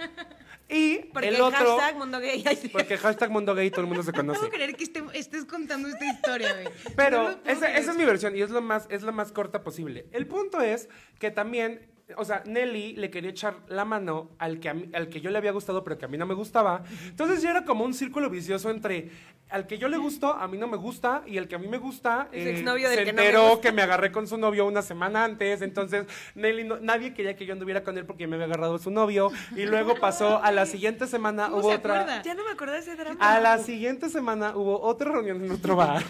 Y 0.71 0.99
Porque 1.13 1.29
el 1.29 1.41
otro, 1.41 1.77
hashtag 1.79 1.97
mundo 1.97 2.21
gay. 2.21 2.45
Porque 2.73 2.97
hashtag 2.99 3.31
mundo 3.31 3.55
gay 3.55 3.71
todo 3.71 3.83
el 3.83 3.87
mundo 3.87 4.03
se 4.03 4.13
No 4.13 4.17
conoce. 4.19 4.41
puedo 4.41 4.53
creer 4.53 4.75
que 4.77 4.85
esté- 4.85 5.03
estés 5.15 5.45
contando 5.47 5.89
esta 5.89 6.05
historia, 6.05 6.53
güey. 6.55 6.65
No 6.67 6.71
Pero 6.97 7.31
esa, 7.47 7.75
esa 7.77 7.91
es 7.93 7.97
mi 7.97 8.05
versión 8.05 8.37
y 8.37 8.43
es 8.43 8.51
lo 8.51 8.61
más, 8.61 8.87
es 8.91 9.03
lo 9.03 9.13
más 9.13 9.33
corta 9.33 9.63
posible. 9.63 10.07
El 10.13 10.27
punto 10.27 10.61
es 10.61 10.89
que 11.19 11.31
también, 11.31 11.87
o 12.17 12.25
sea, 12.25 12.43
Nelly 12.47 12.95
le 12.95 13.11
quería 13.11 13.31
echar 13.31 13.57
la 13.69 13.85
mano 13.85 14.31
al 14.39 14.61
que, 14.61 14.69
al 14.69 15.09
que 15.09 15.21
yo 15.21 15.31
le 15.31 15.39
había 15.39 15.53
gustado, 15.53 15.85
pero 15.85 15.99
que 15.99 16.07
a 16.07 16.09
mí 16.09 16.17
no 16.17 16.27
me 16.27 16.35
gustaba. 16.35 16.83
Entonces 17.07 17.43
ya 17.43 17.51
era 17.51 17.65
como 17.65 17.85
un 17.85 17.95
círculo 17.95 18.31
vicioso 18.31 18.71
entre 18.71 19.11
al 19.51 19.67
que 19.67 19.79
yo 19.79 19.89
le 19.89 19.97
gustó, 19.97 20.33
a 20.35 20.47
mí 20.49 20.59
no 20.59 20.67
me 20.67 20.77
gusta, 20.77 21.23
y 21.27 21.37
el 21.39 21.49
que 21.49 21.55
a 21.55 21.59
mí 21.59 21.69
me 21.69 21.79
gusta, 21.79 22.29
eh, 22.33 22.45
se 22.45 22.55
que 22.55 22.63
no 22.63 22.75
me 22.75 22.85
enteró 23.11 23.61
que 23.61 23.73
me 23.73 23.83
agarré 23.83 24.13
con 24.13 24.27
su 24.29 24.37
novio 24.37 24.67
una 24.67 24.83
semana 24.83 25.25
antes. 25.25 25.63
Entonces, 25.63 26.07
Nelly, 26.35 26.65
no- 26.65 26.79
nadie 26.81 27.15
quería 27.15 27.35
que 27.37 27.47
yo 27.47 27.53
anduviera 27.55 27.83
con 27.83 27.97
él 27.99 28.05
porque 28.05 28.27
me 28.27 28.35
había 28.37 28.47
agarrado 28.47 28.79
su 28.79 28.91
novio. 28.91 29.31
Y 29.57 29.65
luego 29.67 29.95
pasó 30.01 30.43
a 30.43 30.53
la 30.53 30.67
siguiente 30.67 31.07
semana, 31.07 31.45
¿Cómo 31.49 31.59
hubo 31.63 31.71
se 31.71 31.77
otra. 31.77 31.95
acuerda? 32.03 32.23
Ya 32.23 32.35
no 32.35 32.45
me 32.45 32.51
acuerdo 32.53 32.75
de 32.75 32.81
ese 32.81 32.95
drama. 32.97 33.17
A 33.21 33.41
la 33.41 33.59
siguiente 33.59 34.09
semana 34.11 34.57
hubo 34.57 34.81
otra 34.83 35.13
reunión 35.13 35.43
en 35.45 35.51
otro 35.51 35.77
bar 35.77 36.03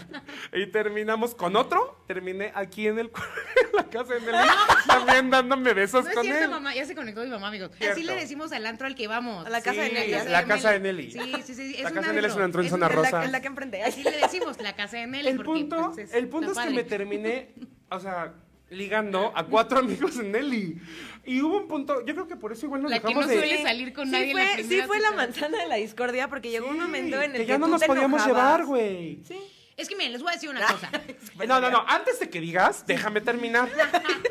y 0.52 0.66
terminamos 0.66 1.35
con 1.35 1.54
otro. 1.57 1.97
Terminé 2.07 2.50
aquí 2.54 2.87
en, 2.88 2.99
el, 2.99 3.07
en 3.07 3.76
la 3.76 3.85
casa 3.85 4.14
de 4.14 4.21
Nelly 4.21 4.49
también 4.87 5.30
dándome 5.30 5.75
besos 5.75 6.04
No 6.04 6.11
es 6.11 6.16
con 6.16 6.25
cierto, 6.25 6.45
él. 6.45 6.50
mamá. 6.50 6.75
Ya 6.75 6.85
se 6.87 6.95
conectó 6.95 7.23
mi 7.23 7.28
mamá, 7.28 7.49
amigos. 7.49 7.71
Así 7.90 8.02
le 8.02 8.14
decimos 8.14 8.50
al 8.52 8.66
antro 8.66 8.87
al 8.87 8.95
que 8.95 9.07
vamos. 9.09 9.47
A 9.47 9.50
la 9.50 9.61
casa 9.61 9.83
de 9.83 9.92
Nelly. 9.92 10.30
la 10.30 10.45
casa 10.45 10.71
de 10.73 10.80
Nelly. 10.80 11.11
Sí, 11.12 11.33
sí, 11.45 11.54
sí. 11.54 11.75
Es 11.76 11.83
La 11.85 11.90
casa 11.92 12.09
de 12.09 12.14
Nelly 12.14 12.26
es 12.26 12.35
un 12.37 12.42
antro 12.42 12.61
en 12.61 12.66
Es 12.66 12.71
zona 12.73 12.88
rosa. 12.88 13.27
La 13.30 13.40
que 13.40 13.49
enfrenté. 13.49 13.82
Así 13.82 14.02
le 14.02 14.16
decimos, 14.16 14.61
la 14.61 14.75
casa 14.75 14.99
de 14.99 15.06
Nelly. 15.06 15.28
El 15.28 15.37
porque, 15.37 15.61
punto, 15.61 15.92
pues, 15.94 16.12
el 16.12 16.28
punto 16.28 16.52
es 16.52 16.58
que 16.58 16.70
me 16.70 16.85
terminé, 16.85 17.54
o 17.90 18.00
sea, 18.00 18.35
ligando 18.70 19.32
a 19.35 19.47
cuatro 19.47 19.78
amigos 19.78 20.18
en 20.18 20.32
Nelly. 20.32 20.80
Y 21.25 21.42
hubo 21.42 21.58
un 21.58 21.68
punto, 21.68 22.04
yo 22.04 22.14
creo 22.14 22.26
que 22.26 22.37
por 22.37 22.52
eso 22.52 22.66
igual 22.66 22.82
nos 22.82 22.90
La 22.90 23.00
que 23.00 23.14
no 23.14 23.26
de... 23.26 23.35
suele 23.35 23.62
salir 23.62 23.92
con 23.92 24.06
sí 24.06 24.12
nadie 24.12 24.30
en 24.30 24.37
la 24.37 24.47
fue, 24.47 24.64
sí 24.64 24.80
fue 24.87 25.00
la 25.00 25.12
manzana 25.12 25.58
de 25.58 25.66
la 25.66 25.76
discordia 25.76 26.28
porque 26.28 26.50
llegó 26.50 26.68
un 26.68 26.78
momento 26.78 27.16
en 27.20 27.32
el 27.32 27.32
que, 27.32 27.38
que 27.38 27.47
ya 27.47 27.58
no 27.58 27.68
nos 27.68 27.82
podíamos 27.85 28.23
enojabas. 28.23 28.26
llevar, 28.26 28.66
güey. 28.66 29.20
Sí. 29.25 29.38
Es 29.78 29.88
que 29.88 29.94
miren, 29.94 30.11
les 30.11 30.23
voy 30.23 30.30
a 30.30 30.35
decir 30.35 30.50
una 30.50 30.66
cosa. 30.66 30.90
No, 31.47 31.61
no, 31.61 31.70
no, 31.70 31.85
antes 31.87 32.18
de 32.18 32.28
que 32.28 32.40
digas, 32.40 32.85
déjame 32.85 33.20
terminar. 33.20 33.70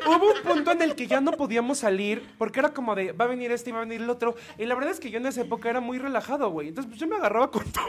Hubo 0.06 0.34
un 0.34 0.42
punto 0.42 0.72
en 0.72 0.82
el 0.82 0.94
que 0.94 1.06
ya 1.06 1.22
no 1.22 1.32
podíamos 1.32 1.78
salir 1.78 2.22
porque 2.36 2.60
era 2.60 2.74
como 2.74 2.94
de, 2.94 3.12
va 3.12 3.24
a 3.24 3.28
venir 3.28 3.50
este 3.50 3.70
y 3.70 3.72
va 3.72 3.78
a 3.78 3.84
venir 3.84 4.02
el 4.02 4.10
otro. 4.10 4.36
Y 4.58 4.66
la 4.66 4.74
verdad 4.74 4.92
es 4.92 5.00
que 5.00 5.10
yo 5.10 5.16
en 5.16 5.24
esa 5.24 5.40
época 5.40 5.70
era 5.70 5.80
muy 5.80 5.98
relajado, 5.98 6.50
güey. 6.50 6.68
Entonces, 6.68 6.90
pues 6.90 7.00
yo 7.00 7.06
me 7.06 7.16
agarraba 7.16 7.50
con 7.50 7.64
todo. 7.72 7.88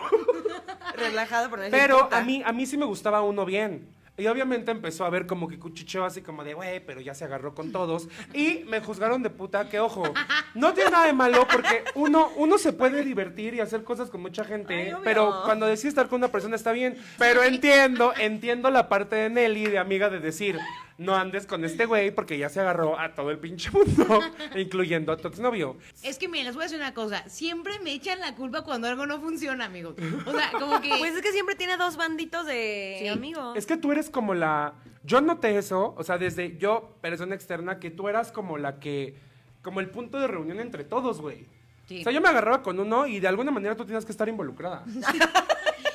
Relajado 0.96 1.50
por 1.50 1.60
no 1.60 1.66
Pero 1.70 2.08
a 2.12 2.22
mí, 2.22 2.42
a 2.46 2.54
mí 2.54 2.66
sí 2.66 2.78
me 2.78 2.86
gustaba 2.86 3.22
uno 3.22 3.44
bien. 3.44 3.94
Y 4.20 4.28
obviamente 4.28 4.72
empezó 4.72 5.06
a 5.06 5.10
ver 5.10 5.26
como 5.26 5.48
que 5.48 5.58
cuchicheó 5.60 6.04
así 6.06 6.22
como 6.22 6.44
de, 6.44 6.54
güey, 6.54 6.86
pero 6.86 7.02
ya 7.02 7.14
se 7.14 7.26
agarró 7.26 7.56
con 7.56 7.72
todos. 7.72 8.08
Y 8.34 8.66
me 8.68 8.82
juzgaron 8.82 9.24
de 9.24 9.30
puta, 9.30 9.70
que 9.70 9.80
ojo, 9.80 10.04
no 10.56 10.74
tiene 10.74 10.92
nada 10.92 11.06
de 11.06 11.14
malo 11.14 11.48
porque 11.52 11.84
uno, 11.96 12.30
uno 12.36 12.58
se 12.58 12.74
puede 12.74 13.04
divertir 13.04 13.54
y 13.54 13.60
hacer 13.60 13.84
cosas 13.84 14.10
con 14.10 14.22
mucha 14.22 14.44
gente. 14.44 14.74
Ay, 14.74 14.94
pero 15.04 15.42
cuando 15.46 15.66
decides 15.66 15.90
estar 15.94 16.08
con 16.10 16.18
una 16.18 16.28
persona 16.30 16.56
está 16.56 16.72
bien. 16.72 16.98
Pero 17.18 17.44
entiendo, 17.44 18.14
entiendo 18.20 18.70
la 18.70 18.90
parte 18.90 19.16
de 19.16 19.30
Nelly, 19.30 19.66
de 19.68 19.78
amiga, 19.80 20.10
de 20.10 20.20
decir, 20.20 20.58
no 20.98 21.16
andes 21.16 21.46
con 21.46 21.64
este 21.64 21.86
güey 21.86 22.12
porque 22.12 22.38
ya 22.38 22.50
se 22.50 22.60
agarró 22.60 23.00
a 23.00 23.14
todo 23.16 23.32
el 23.32 23.40
pinche 23.40 23.72
mundo, 23.72 24.20
incluyendo 24.58 25.14
a 25.14 25.18
tu 25.18 25.30
exnovio. 25.30 25.78
Es 26.04 26.18
que 26.18 26.28
miren, 26.28 26.48
les 26.48 26.56
voy 26.56 26.64
a 26.64 26.66
decir 26.66 26.78
una 26.80 26.94
cosa. 26.94 27.24
Siempre 27.30 27.80
me 27.80 27.94
echan 27.94 28.20
la 28.20 28.36
culpa 28.36 28.64
cuando 28.64 28.88
algo 28.88 29.06
no 29.06 29.20
funciona, 29.22 29.66
amigos. 29.66 29.96
O 30.26 30.32
sea, 30.34 30.52
como 30.60 30.82
que. 30.82 30.90
Pues 31.00 31.16
es 31.16 31.22
que 31.22 31.32
siempre 31.32 31.56
tiene 31.56 31.78
dos 31.78 31.96
banditos 31.96 32.46
de 32.46 32.98
Sí. 33.00 33.08
amigos. 33.08 33.56
Es 33.56 33.66
que 33.66 33.78
tú 33.78 33.92
eres 33.94 34.09
como 34.10 34.34
la. 34.34 34.74
Yo 35.04 35.22
noté 35.22 35.58
eso, 35.58 35.94
o 35.98 36.04
sea, 36.04 36.18
desde 36.18 36.58
yo, 36.58 36.96
persona 37.02 37.36
externa, 37.36 37.80
que 37.80 37.90
tú 37.90 38.10
eras 38.10 38.32
como 38.32 38.58
la 38.58 38.80
que. 38.80 39.16
Como 39.62 39.80
el 39.80 39.90
punto 39.90 40.20
de 40.20 40.28
reunión 40.28 40.60
entre 40.60 40.84
todos, 40.84 41.22
güey. 41.22 41.46
Sí. 41.88 42.02
O 42.02 42.04
sea, 42.04 42.12
yo 42.12 42.22
me 42.22 42.30
agarraba 42.30 42.62
con 42.62 42.80
uno 42.80 43.08
y 43.08 43.20
de 43.20 43.28
alguna 43.28 43.52
manera 43.52 43.76
tú 43.76 43.86
tienes 43.86 44.06
que 44.06 44.12
estar 44.12 44.30
involucrada. 44.30 44.84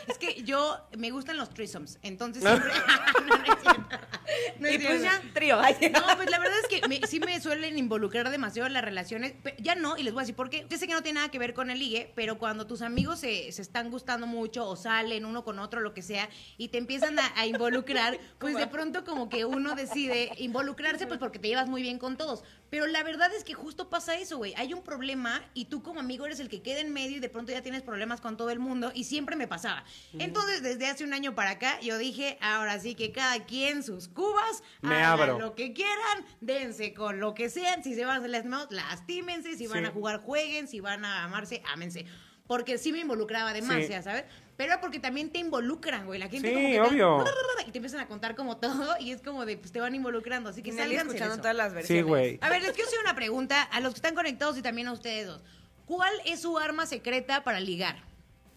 Es 0.07 0.19
que 0.19 0.43
yo 0.43 0.77
me 0.99 1.11
gustan 1.11 1.37
los 1.37 1.49
threesomes, 1.51 1.99
entonces 2.03 2.43
siempre. 2.45 2.71
no, 3.27 3.37
no 3.37 3.45
es 3.45 3.63
cierto. 3.63 4.04
No 4.59 4.69
y 4.71 4.79
pues 4.79 5.03
ya, 5.03 5.21
trío. 5.33 5.57
No, 5.91 6.17
pues 6.17 6.31
la 6.31 6.39
verdad 6.39 6.57
es 6.63 6.69
que 6.69 6.87
me- 6.89 7.07
sí 7.07 7.21
me 7.21 7.41
suelen 7.41 7.79
involucrar 7.79 8.31
demasiado 8.31 8.67
en 8.67 8.73
las 8.73 8.85
relaciones. 8.85 9.35
Ya 9.59 9.75
no, 9.75 9.97
y 9.97 10.03
les 10.03 10.13
voy 10.13 10.21
a 10.21 10.25
decir 10.25 10.35
por 10.37 10.51
qué. 10.51 10.67
Yo 10.69 10.79
sé 10.79 10.87
que 10.87 10.93
no 10.95 11.03
tiene 11.03 11.19
nada 11.21 11.31
que 11.31 11.39
ver 11.39 11.55
con 11.55 11.71
el 11.71 11.79
ligue, 11.79 12.13
pero 12.15 12.39
cuando 12.39 12.67
tus 12.67 12.83
amigos 12.83 13.19
se, 13.21 13.51
se 13.53 13.63
están 13.63 13.91
gustando 13.91 14.27
mucho 14.27 14.67
o 14.69 14.77
salen 14.77 15.25
uno 15.25 15.45
con 15.45 15.59
otro, 15.59 15.81
lo 15.81 15.93
que 15.95 16.03
sea, 16.03 16.29
y 16.57 16.69
te 16.69 16.79
empiezan 16.79 17.19
a, 17.19 17.33
a 17.37 17.47
involucrar, 17.47 18.19
pues 18.39 18.57
de 18.57 18.67
pronto 18.67 19.05
como 19.05 19.29
que 19.29 19.45
uno 19.45 19.75
decide 19.75 20.31
involucrarse, 20.39 21.07
pues 21.07 21.19
porque 21.19 21.39
te 21.39 21.49
llevas 21.49 21.69
muy 21.69 21.83
bien 21.83 21.99
con 21.99 22.17
todos. 22.17 22.45
Pero 22.71 22.87
la 22.87 23.03
verdad 23.05 23.33
es 23.35 23.45
que 23.45 23.55
justo 23.55 23.89
pasa 23.89 24.17
eso, 24.17 24.37
güey. 24.39 24.55
Hay 24.57 24.73
un 24.75 24.83
problema 24.83 25.43
y 25.55 25.67
tú 25.67 25.83
como 25.83 26.01
amigo 26.01 26.27
eres 26.27 26.41
el 26.41 26.49
que 26.49 26.61
queda 26.63 26.81
en 26.81 26.93
medio 26.93 27.17
y 27.19 27.21
de 27.21 27.29
pronto 27.29 27.53
ya 27.53 27.63
tienes 27.63 27.83
problemas 27.83 28.21
con 28.21 28.37
todo 28.37 28.51
el 28.51 28.59
mundo 28.59 28.91
y 28.95 29.05
siempre 29.05 29.37
me 29.37 29.47
pasaba. 29.47 29.85
Entonces, 30.19 30.63
desde 30.63 30.87
hace 30.89 31.05
un 31.05 31.13
año 31.13 31.35
para 31.35 31.51
acá, 31.51 31.79
yo 31.81 31.99
dije, 31.99 32.37
ahora 32.41 32.79
sí 32.81 32.95
que 32.95 33.13
cada 33.13 33.45
quien 33.45 33.83
sus 33.83 34.09
cubas, 34.25 34.63
Me 34.81 34.97
hagan 34.97 35.21
abro. 35.31 35.39
lo 35.39 35.55
que 35.55 35.73
quieran, 35.73 36.25
dense 36.41 36.95
con 36.95 37.21
lo 37.21 37.35
que 37.35 37.51
sean, 37.51 37.83
si 37.85 37.95
se 37.95 38.05
van 38.05 38.25
a 38.25 38.29
las 38.29 38.45
manos, 38.45 38.69
lastímense, 38.71 39.57
si 39.57 39.67
van 39.67 39.81
Sí. 39.81 39.87
a 39.87 39.91
jugar, 39.93 40.21
jueguen, 40.23 40.67
si 40.69 40.81
van 40.81 41.05
a 41.05 41.25
amarse, 41.25 41.63
ámense. 41.73 42.07
Porque 42.47 42.77
sí 42.79 42.93
me 42.93 42.99
involucraba 43.01 43.53
demasiado, 43.53 44.03
Sí. 44.03 44.05
¿sabes? 44.05 44.25
Pero 44.57 44.79
porque 44.81 45.01
también 45.01 45.31
te 45.31 45.39
involucran, 45.39 46.07
güey. 46.07 46.19
La 46.21 46.29
gente 46.29 46.49
Sí, 46.49 46.55
como 46.55 46.67
que 46.69 46.73
te- 46.75 46.81
obvio. 46.81 47.25
y 47.67 47.71
te 47.71 47.79
empiezan 47.79 48.01
a 48.01 48.07
contar 48.07 48.35
como 48.37 48.59
todo 48.59 48.97
y 49.01 49.11
es 49.13 49.23
como 49.23 49.45
de, 49.47 49.57
pues 49.57 49.73
te 49.73 49.81
van 49.81 49.95
involucrando. 49.95 50.51
Así 50.51 50.63
que 50.63 50.71
salgan 50.73 51.07
escuchando 51.07 51.39
todas 51.39 51.57
las 51.57 51.71
Sí, 51.71 51.75
versiones. 51.77 52.05
güey. 52.07 52.39
A 52.43 52.49
ver, 52.51 52.63
les 52.63 52.73
quiero 52.73 52.87
hacer 52.89 53.01
una 53.01 53.15
pregunta 53.15 53.63
a 53.63 53.81
los 53.81 53.95
que 53.95 53.99
están 53.99 54.15
conectados 54.15 54.57
y 54.59 54.63
también 54.63 54.87
a 54.89 54.93
ustedes 54.93 55.27
dos. 55.27 55.43
¿Cuál 55.87 56.13
es 56.27 56.43
su 56.43 56.59
arma 56.59 56.87
secreta 56.87 57.43
para 57.45 57.61
ligar? 57.61 57.97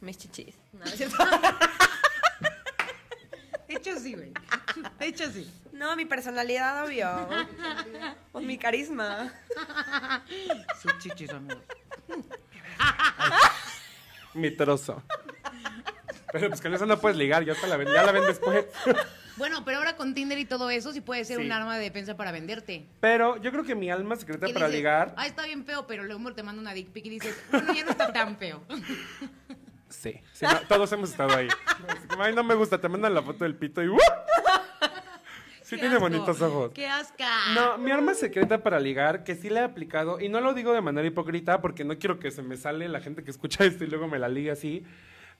Mis 0.01 0.17
chichis. 0.17 0.53
No, 0.73 0.79
no 0.85 0.85
es 0.85 0.97
cierto. 0.97 1.17
De 3.51 3.59
hecho, 3.77 3.99
sí, 3.99 4.13
güey. 4.13 4.31
De 4.99 5.07
hecho, 5.07 5.29
sí. 5.31 5.49
No, 5.73 5.95
mi 5.95 6.05
personalidad, 6.05 6.85
obvio. 6.85 7.07
O 8.31 8.39
mi 8.41 8.57
carisma. 8.57 9.31
Sus 10.81 10.97
chichis, 10.99 11.29
amigos. 11.31 11.63
Mi 14.33 14.51
trozo. 14.51 15.01
Pero 16.31 16.49
pues 16.49 16.61
con 16.61 16.73
eso 16.73 16.85
no 16.85 16.99
puedes 16.99 17.17
ligar, 17.17 17.43
ya, 17.45 17.55
te 17.55 17.67
la 17.67 17.77
ven, 17.77 17.87
ya 17.87 18.03
la 18.03 18.11
ven 18.11 18.23
después. 18.25 18.65
Bueno, 19.37 19.63
pero 19.63 19.77
ahora 19.77 19.95
con 19.95 20.13
Tinder 20.13 20.37
y 20.39 20.45
todo 20.45 20.69
eso 20.69 20.91
sí 20.91 20.99
puede 21.01 21.23
ser 21.23 21.37
Sí. 21.37 21.45
un 21.45 21.51
arma 21.51 21.77
de 21.77 21.83
defensa 21.83 22.17
para 22.17 22.31
venderte. 22.31 22.85
Pero 22.99 23.37
yo 23.41 23.51
creo 23.51 23.63
que 23.63 23.75
mi 23.75 23.89
alma 23.89 24.15
secreta 24.15 24.47
para 24.47 24.65
dices, 24.65 24.71
ligar. 24.71 25.13
Ah, 25.15 25.27
está 25.27 25.45
bien 25.45 25.63
feo, 25.63 25.85
pero 25.87 26.03
luego 26.03 26.33
te 26.33 26.43
manda 26.43 26.59
una 26.61 26.73
dick 26.73 26.89
pic 26.89 27.05
y 27.05 27.09
dices, 27.11 27.35
bueno, 27.51 27.71
ya 27.73 27.85
no 27.85 27.91
está 27.91 28.11
tan 28.11 28.35
feo. 28.37 28.63
Sí, 29.89 30.19
sí, 30.33 30.45
no, 30.45 30.59
todos 30.67 30.91
hemos 30.91 31.09
estado 31.11 31.35
ahí. 31.35 31.47
Ay, 32.19 32.33
no 32.35 32.43
me 32.43 32.55
gusta, 32.55 32.79
te 32.79 32.89
mandan 32.89 33.13
la 33.13 33.21
foto 33.21 33.43
del 33.45 33.55
pito 33.55 33.81
y 33.83 33.87
¡uh! 33.87 33.97
Sí 35.61 35.75
Qué 35.75 35.81
tiene 35.81 35.95
asco, 35.95 36.05
bonitos 36.09 36.41
ojos. 36.41 36.71
¡Qué 36.73 36.87
asca! 36.87 37.27
No, 37.53 37.77
mi 37.77 37.91
arma 37.91 38.13
secreta 38.13 38.63
para 38.63 38.79
ligar, 38.79 39.23
que 39.25 39.35
sí 39.35 39.49
la 39.49 39.61
he 39.61 39.63
aplicado, 39.63 40.19
y 40.21 40.29
no 40.29 40.39
lo 40.39 40.53
digo 40.53 40.71
de 40.73 40.79
manera 40.81 41.05
hipócrita 41.07 41.59
porque 41.61 41.83
no 41.83 41.97
quiero 41.97 42.19
que 42.19 42.31
se 42.31 42.41
me 42.41 42.55
sale 42.55 42.87
la 42.87 43.01
gente 43.01 43.23
que 43.23 43.31
escucha 43.31 43.63
esto 43.65 43.83
y 43.83 43.87
luego 43.87 44.07
me 44.07 44.17
la 44.19 44.29
ligue 44.29 44.51
así. 44.51 44.85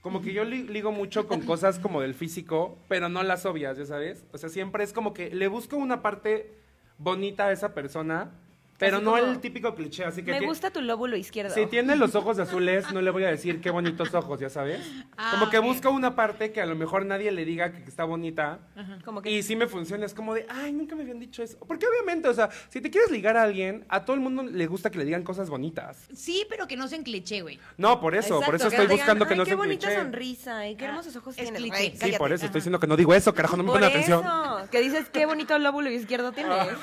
Como 0.01 0.22
que 0.22 0.34
yo 0.34 0.44
li- 0.44 0.68
ligo 0.68 0.92
mucho 0.92 1.27
con 1.27 1.42
cosas 1.42 1.80
como 1.80 2.01
del 2.01 2.13
físico, 2.13 2.77
pero 2.88 3.08
no 3.10 3.24
las 3.24 3.46
obvias, 3.46 3.77
ya 3.77 3.86
sabes. 3.86 4.25
O 4.34 4.38
sea, 4.38 4.50
siempre 4.50 4.84
es 4.84 4.92
como 4.94 5.13
que 5.13 5.34
le 5.34 5.48
busco 5.48 5.75
una 5.77 6.01
parte 6.01 6.54
bonita 6.98 7.48
a 7.48 7.51
esa 7.51 7.74
persona, 7.74 8.32
pero 8.78 8.98
Así 8.98 9.06
no 9.06 9.12
como, 9.12 9.24
el 9.24 9.40
típico 9.40 9.74
cliché. 9.76 10.06
Así 10.06 10.24
que 10.24 10.32
Me 10.32 10.46
gusta 10.46 10.70
tu 10.72 10.82
lóbulo 10.82 11.16
izquierdo. 11.18 11.54
Si 11.54 11.66
tiene 11.66 11.96
los 11.96 12.16
ojos 12.16 12.38
azules, 12.40 12.92
no 12.92 13.02
le 13.02 13.10
voy 13.12 13.24
a 13.24 13.30
decir 13.30 13.60
qué 13.62 13.70
bonitos 13.72 14.14
ojos, 14.14 14.40
ya 14.40 14.50
sabes. 14.50 14.80
Ah, 15.18 15.32
como 15.32 15.50
que 15.50 15.60
busco 15.60 15.90
una 15.90 16.16
parte 16.16 16.52
que 16.52 16.62
a 16.62 16.66
lo 16.66 16.76
mejor 16.76 17.06
nadie 17.06 17.32
le 17.32 17.44
diga 17.46 17.72
que 17.72 17.84
está 17.84 18.04
bonita. 18.04 18.60
Como 19.04 19.22
que 19.22 19.32
Y 19.32 19.44
sí 19.44 19.56
me 19.56 19.68
funciona, 19.68 20.06
es 20.06 20.14
como 20.14 20.34
de, 20.34 20.46
ay, 20.50 20.72
nunca 20.74 20.96
me 20.96 21.02
habían 21.04 21.20
dicho 21.20 21.42
eso. 21.44 21.58
Porque 21.68 21.88
obviamente, 21.88 22.28
o 22.28 22.34
sea, 22.34 22.50
si 22.70 22.82
te 22.82 22.90
quieres 22.92 23.10
ligar 23.12 23.36
a 23.38 23.44
alguien, 23.44 23.86
a 23.90 24.06
todo 24.06 24.16
el 24.16 24.22
mundo 24.22 24.44
le 24.44 24.68
gusta 24.68 24.90
que 24.92 24.98
le 25.00 25.06
digan 25.06 25.24
cosas 25.24 25.50
bonitas. 25.50 26.08
Sí, 26.14 26.46
pero 26.50 26.68
que 26.68 26.78
no 26.78 26.88
sean 26.88 27.04
cliché, 27.04 27.42
güey. 27.42 27.60
No, 27.78 28.00
por 28.00 28.16
eso, 28.16 28.40
por 28.42 28.56
eso 28.56 28.68
estoy 28.68 28.86
digan, 28.86 28.98
buscando 28.98 29.26
que 29.26 29.34
"Ay, 29.34 29.38
no 29.40 29.44
qué 29.44 29.50
sea 29.50 29.56
un 29.56 29.62
bonita 29.64 29.88
cliché. 29.88 30.02
sonrisa 30.02 30.68
y 30.68 30.76
qué 30.76 30.86
Ah, 30.86 30.90
hermosos 30.90 31.16
ojos 31.16 31.36
es 31.38 31.42
tienes. 31.44 31.62
cliché. 31.62 31.92
Sí, 31.92 31.98
cállate. 32.00 32.18
por 32.20 32.32
eso 32.32 32.42
Ajá. 32.42 32.46
estoy 32.48 32.60
diciendo 32.60 32.80
que 32.80 32.88
no 32.88 32.96
digo 32.96 33.14
eso, 33.14 33.34
carajo, 33.34 33.58
no 33.58 33.64
me 33.64 33.72
ponen 33.72 33.90
atención. 33.90 34.24
que 34.72 34.82
dices 34.82 35.10
qué 35.12 35.26
bonito 35.26 35.58
lóbulo 35.58 35.90
izquierdo 35.90 36.32
tienes. 36.32 36.56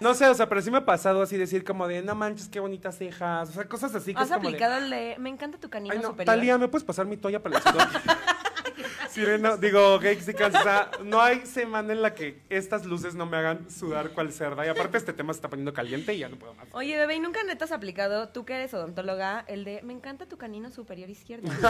No 0.00 0.14
sé, 0.14 0.26
o 0.26 0.34
sea, 0.34 0.48
pero 0.48 0.60
sí 0.60 0.68
me 0.68 0.78
ha 0.78 0.84
pasado 1.12 1.22
así 1.22 1.36
decir 1.36 1.64
como 1.64 1.86
de, 1.88 2.02
no 2.02 2.14
manches, 2.14 2.48
qué 2.48 2.60
bonitas 2.60 2.96
cejas. 2.96 3.50
O 3.50 3.52
sea, 3.52 3.68
cosas 3.68 3.94
así 3.94 4.14
que 4.14 4.20
Has 4.20 4.30
es 4.30 4.34
como 4.34 4.42
de, 4.42 4.48
aplicado 4.48 4.78
el 4.78 4.90
de 4.90 5.16
me 5.18 5.30
encanta 5.30 5.58
tu 5.58 5.68
canino 5.68 5.92
Ay, 5.92 6.00
no, 6.00 6.08
superior. 6.08 6.34
Talía, 6.34 6.58
¿me 6.58 6.68
puedes 6.68 6.84
pasar 6.84 7.06
mi 7.06 7.16
toalla 7.16 7.42
para 7.42 7.56
el 7.58 7.62
sudor? 7.62 7.88
Sirena, 9.10 9.56
digo, 9.56 9.98
Gexicas, 10.00 10.54
o 10.54 10.62
sea, 10.62 10.90
no 11.04 11.20
hay 11.20 11.44
semana 11.46 11.92
en 11.92 12.02
la 12.02 12.14
que 12.14 12.40
estas 12.48 12.84
luces 12.86 13.14
no 13.14 13.26
me 13.26 13.36
hagan 13.36 13.70
sudar 13.70 14.10
cual 14.10 14.32
cerda. 14.32 14.64
Y 14.64 14.68
aparte 14.68 14.96
este 14.98 15.12
tema 15.12 15.32
se 15.32 15.38
está 15.38 15.48
poniendo 15.48 15.72
caliente 15.72 16.14
y 16.14 16.18
ya 16.18 16.28
no 16.28 16.36
puedo 16.36 16.54
más. 16.54 16.66
Oye, 16.72 16.96
bebé, 16.96 17.16
¿y 17.16 17.20
nunca 17.20 17.42
neta 17.44 17.64
has 17.64 17.72
aplicado, 17.72 18.28
tú 18.30 18.44
que 18.44 18.54
eres 18.54 18.72
odontóloga, 18.74 19.44
el 19.48 19.64
de 19.64 19.82
me 19.82 19.92
encanta 19.92 20.26
tu 20.26 20.36
canino 20.38 20.70
superior 20.70 21.10
izquierdo? 21.10 21.50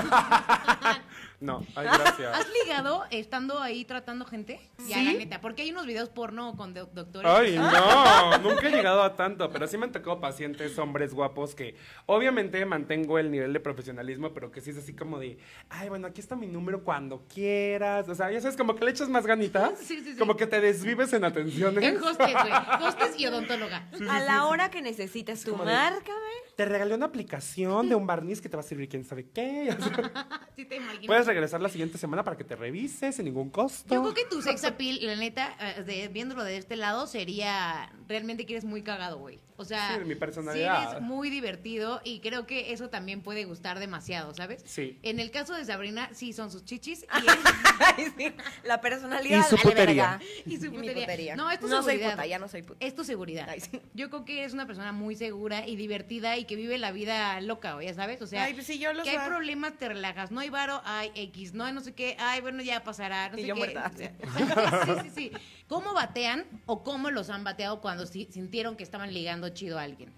No, 1.41 1.67
ay, 1.75 1.87
gracias. 1.93 2.37
¿Has 2.39 2.47
ligado 2.65 3.05
estando 3.11 3.61
ahí 3.61 3.85
tratando 3.85 4.25
gente? 4.25 4.61
Ya, 4.87 4.97
¿Sí? 4.99 5.05
la 5.05 5.12
neta, 5.15 5.41
porque 5.41 5.62
hay 5.62 5.73
unos 5.73 5.87
videos 5.87 6.09
porno 6.09 6.57
con 6.57 6.73
do- 6.73 6.87
doctores. 6.87 7.29
Ay, 7.31 7.59
no, 7.59 8.39
nunca 8.39 8.69
he 8.69 8.71
llegado 8.71 9.03
a 9.03 9.17
tanto, 9.17 9.51
pero 9.51 9.67
sí 9.67 9.77
me 9.77 9.87
han 9.87 9.93
tocado 9.93 10.21
pacientes, 10.21 10.79
hombres 10.79 11.12
guapos, 11.15 11.57
que 11.57 11.75
obviamente 12.07 12.65
mantengo 12.65 13.19
el 13.19 13.31
nivel 13.33 13.53
de 13.53 13.59
profesionalismo, 13.59 14.33
pero 14.33 14.53
que 14.53 14.61
sí 14.61 14.71
es 14.71 14.77
así 14.79 14.95
como 14.95 15.19
de, 15.19 15.37
ay, 15.69 15.89
bueno, 15.89 16.07
aquí 16.07 16.21
está 16.21 16.37
mi 16.37 16.47
número 16.47 16.85
cuando 16.85 17.22
quieras. 17.26 18.09
O 18.09 18.14
sea, 18.14 18.31
ya 18.31 18.41
sabes, 18.41 18.57
como 18.57 18.75
que 18.75 18.85
le 18.85 18.91
echas 18.91 19.09
más 19.09 19.26
ganitas, 19.26 19.79
Sí, 19.79 20.00
sí, 20.05 20.12
sí. 20.12 20.19
como 20.19 20.37
que 20.37 20.47
te 20.47 20.61
desvives 20.61 21.12
en 21.12 21.25
atenciones. 21.25 21.83
En 21.85 21.97
hostes, 22.02 22.33
güey. 22.33 22.52
Hostes 22.87 23.19
y 23.19 23.26
odontóloga. 23.26 23.88
A 24.11 24.21
la 24.21 24.47
hora 24.47 24.71
que 24.71 24.83
necesites 24.83 25.45
tu 25.45 25.52
de- 25.52 25.64
márcame. 25.64 26.19
Te 26.57 26.67
regalé 26.67 26.95
una 26.95 27.07
aplicación 27.07 27.88
de 27.88 27.95
un 27.95 28.07
barniz 28.07 28.41
que 28.43 28.49
te 28.49 28.57
va 28.57 28.61
a 28.61 28.64
servir 28.67 28.88
quién 28.88 29.05
sabe 29.05 29.29
qué. 29.31 29.71
O 29.79 29.83
sea, 29.83 30.12
Sí 30.57 30.64
te 30.67 30.76
imagino. 30.76 31.07
puedes 31.07 31.26
regresar 31.26 31.61
la 31.62 31.69
siguiente 31.71 31.97
semana 31.99 32.23
para 32.25 32.37
que 32.37 32.45
te 32.45 32.55
revises 32.57 33.17
sin 33.17 33.25
ningún 33.25 33.49
costo. 33.50 33.95
Yo 33.95 34.02
creo 34.02 34.14
que 34.14 34.25
tu 34.26 34.43
sex 34.43 34.64
appeal, 34.64 34.99
la 35.00 35.17
neta, 35.17 35.57
eh, 35.61 35.83
de- 35.83 36.09
viéndolo 36.09 36.45
de 36.45 36.57
este 36.59 36.76
lado, 36.76 37.07
sería 37.07 37.91
realmente 38.07 38.45
que 38.47 38.52
eres 38.55 38.64
muy 38.64 38.83
cagado, 38.83 39.19
güey. 39.19 39.41
O 39.57 39.64
sea, 39.64 39.97
Sí, 39.97 40.05
mi 40.05 40.14
personalidad. 40.14 40.83
sí 40.83 40.88
eres 40.91 41.02
muy 41.02 41.31
divertido 41.31 42.00
y 42.05 42.21
creo 42.21 42.47
que 42.47 42.73
eso 42.73 42.91
también 42.91 43.23
puede 43.23 43.45
gustar 43.45 43.79
demasiado, 43.79 44.35
¿sabes? 44.35 44.62
Sí. 44.67 44.99
En 45.02 45.21
el 45.21 45.31
caso 45.31 45.55
de 45.55 45.64
Sabrina, 45.64 46.11
sí 46.12 46.33
son 46.33 46.50
sus 46.50 46.64
chichis 46.64 47.07
y, 47.19 48.33
La 48.66 48.81
personalidad. 48.81 49.40
Y 49.40 49.42
su 49.50 49.57
putería. 49.57 50.21
y 50.47 50.57
su 50.57 50.71
mi 50.71 50.78
putería. 50.78 51.02
putería. 51.04 51.37
No, 51.37 51.50
es 51.50 51.59
tu 51.61 51.69
No 51.69 51.83
soy 51.83 51.92
seguridad. 51.95 52.12
puta, 52.12 52.26
ya 52.26 52.38
no 52.38 52.49
soy 52.49 52.62
puta. 52.62 52.85
Es 52.85 52.95
tu 52.95 53.04
seguridad. 53.04 53.49
Ay, 53.49 53.61
sí. 53.61 53.81
Yo 53.95 54.09
creo 54.11 54.25
que 54.25 54.40
eres 54.40 54.52
una 54.52 54.66
persona 54.66 54.92
muy 54.92 55.14
segura 55.16 55.66
y 55.66 55.76
divertida 55.76 56.37
y 56.38 56.45
que 56.45 56.57
vive 56.57 56.78
la 56.78 56.92
vida 56.92 57.40
loca, 57.40 57.76
ya 57.83 57.95
sabes. 57.95 58.23
O 58.23 58.26
sea, 58.26 58.45
Ay, 58.45 58.54
pues 58.54 58.66
sí, 58.66 58.78
yo 58.78 58.92
lo 58.92 59.02
que 59.02 59.11
hay 59.11 59.28
problemas, 59.28 59.75
te 59.78 59.88
relajas. 59.88 60.31
No 60.31 60.40
hay 60.40 60.50
varo, 60.50 60.81
hay 60.85 61.11
X. 61.14 61.54
No 61.54 61.64
hay 61.64 61.73
no 61.73 61.81
sé 61.81 61.92
qué. 61.95 62.16
Ay, 62.19 62.40
bueno, 62.40 62.62
ya 62.62 62.83
pasará. 62.85 63.28
No 63.31 63.38
Y 63.38 63.42
sé 63.42 63.47
yo 63.49 63.54
qué. 63.54 63.59
muerta. 63.59 63.90
O 63.92 63.97
sea, 63.97 64.85
sí, 64.87 64.92
sí, 65.04 65.11
sí. 65.14 65.33
¿Cómo 65.69 65.95
batean 65.95 66.45
o 66.66 66.83
cómo 66.83 67.11
los 67.11 67.31
han 67.31 67.45
bateado 67.45 67.81
cuando 67.81 68.07
si- 68.07 68.28
sintieron 68.31 68.76
que 68.76 68.83
estaban 68.85 69.12
ligando 69.12 69.49
chido 69.50 69.78
a 69.78 69.83
alguien? 69.83 70.12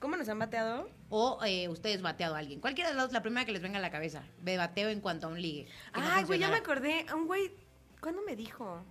¿Cómo 0.00 0.16
nos 0.16 0.28
han 0.28 0.38
bateado? 0.38 0.88
O 1.10 1.38
eh, 1.44 1.68
ustedes 1.68 2.00
bateado 2.02 2.34
a 2.34 2.38
alguien. 2.38 2.60
Cualquiera 2.60 2.90
de 2.90 2.96
los 2.96 3.04
dos, 3.04 3.12
la 3.12 3.22
primera 3.22 3.44
que 3.44 3.52
les 3.52 3.62
venga 3.62 3.78
a 3.78 3.82
la 3.82 3.90
cabeza. 3.90 4.22
De 4.42 4.56
bateo 4.56 4.88
en 4.88 5.00
cuanto 5.00 5.26
a 5.26 5.30
un 5.30 5.40
ligue. 5.40 5.66
Ay, 5.92 6.24
güey, 6.24 6.38
ya 6.38 6.48
me 6.48 6.56
acordé. 6.56 7.04
Un 7.14 7.26
güey. 7.26 7.52
¿Cuándo 8.00 8.22
me 8.22 8.34
dijo? 8.34 8.82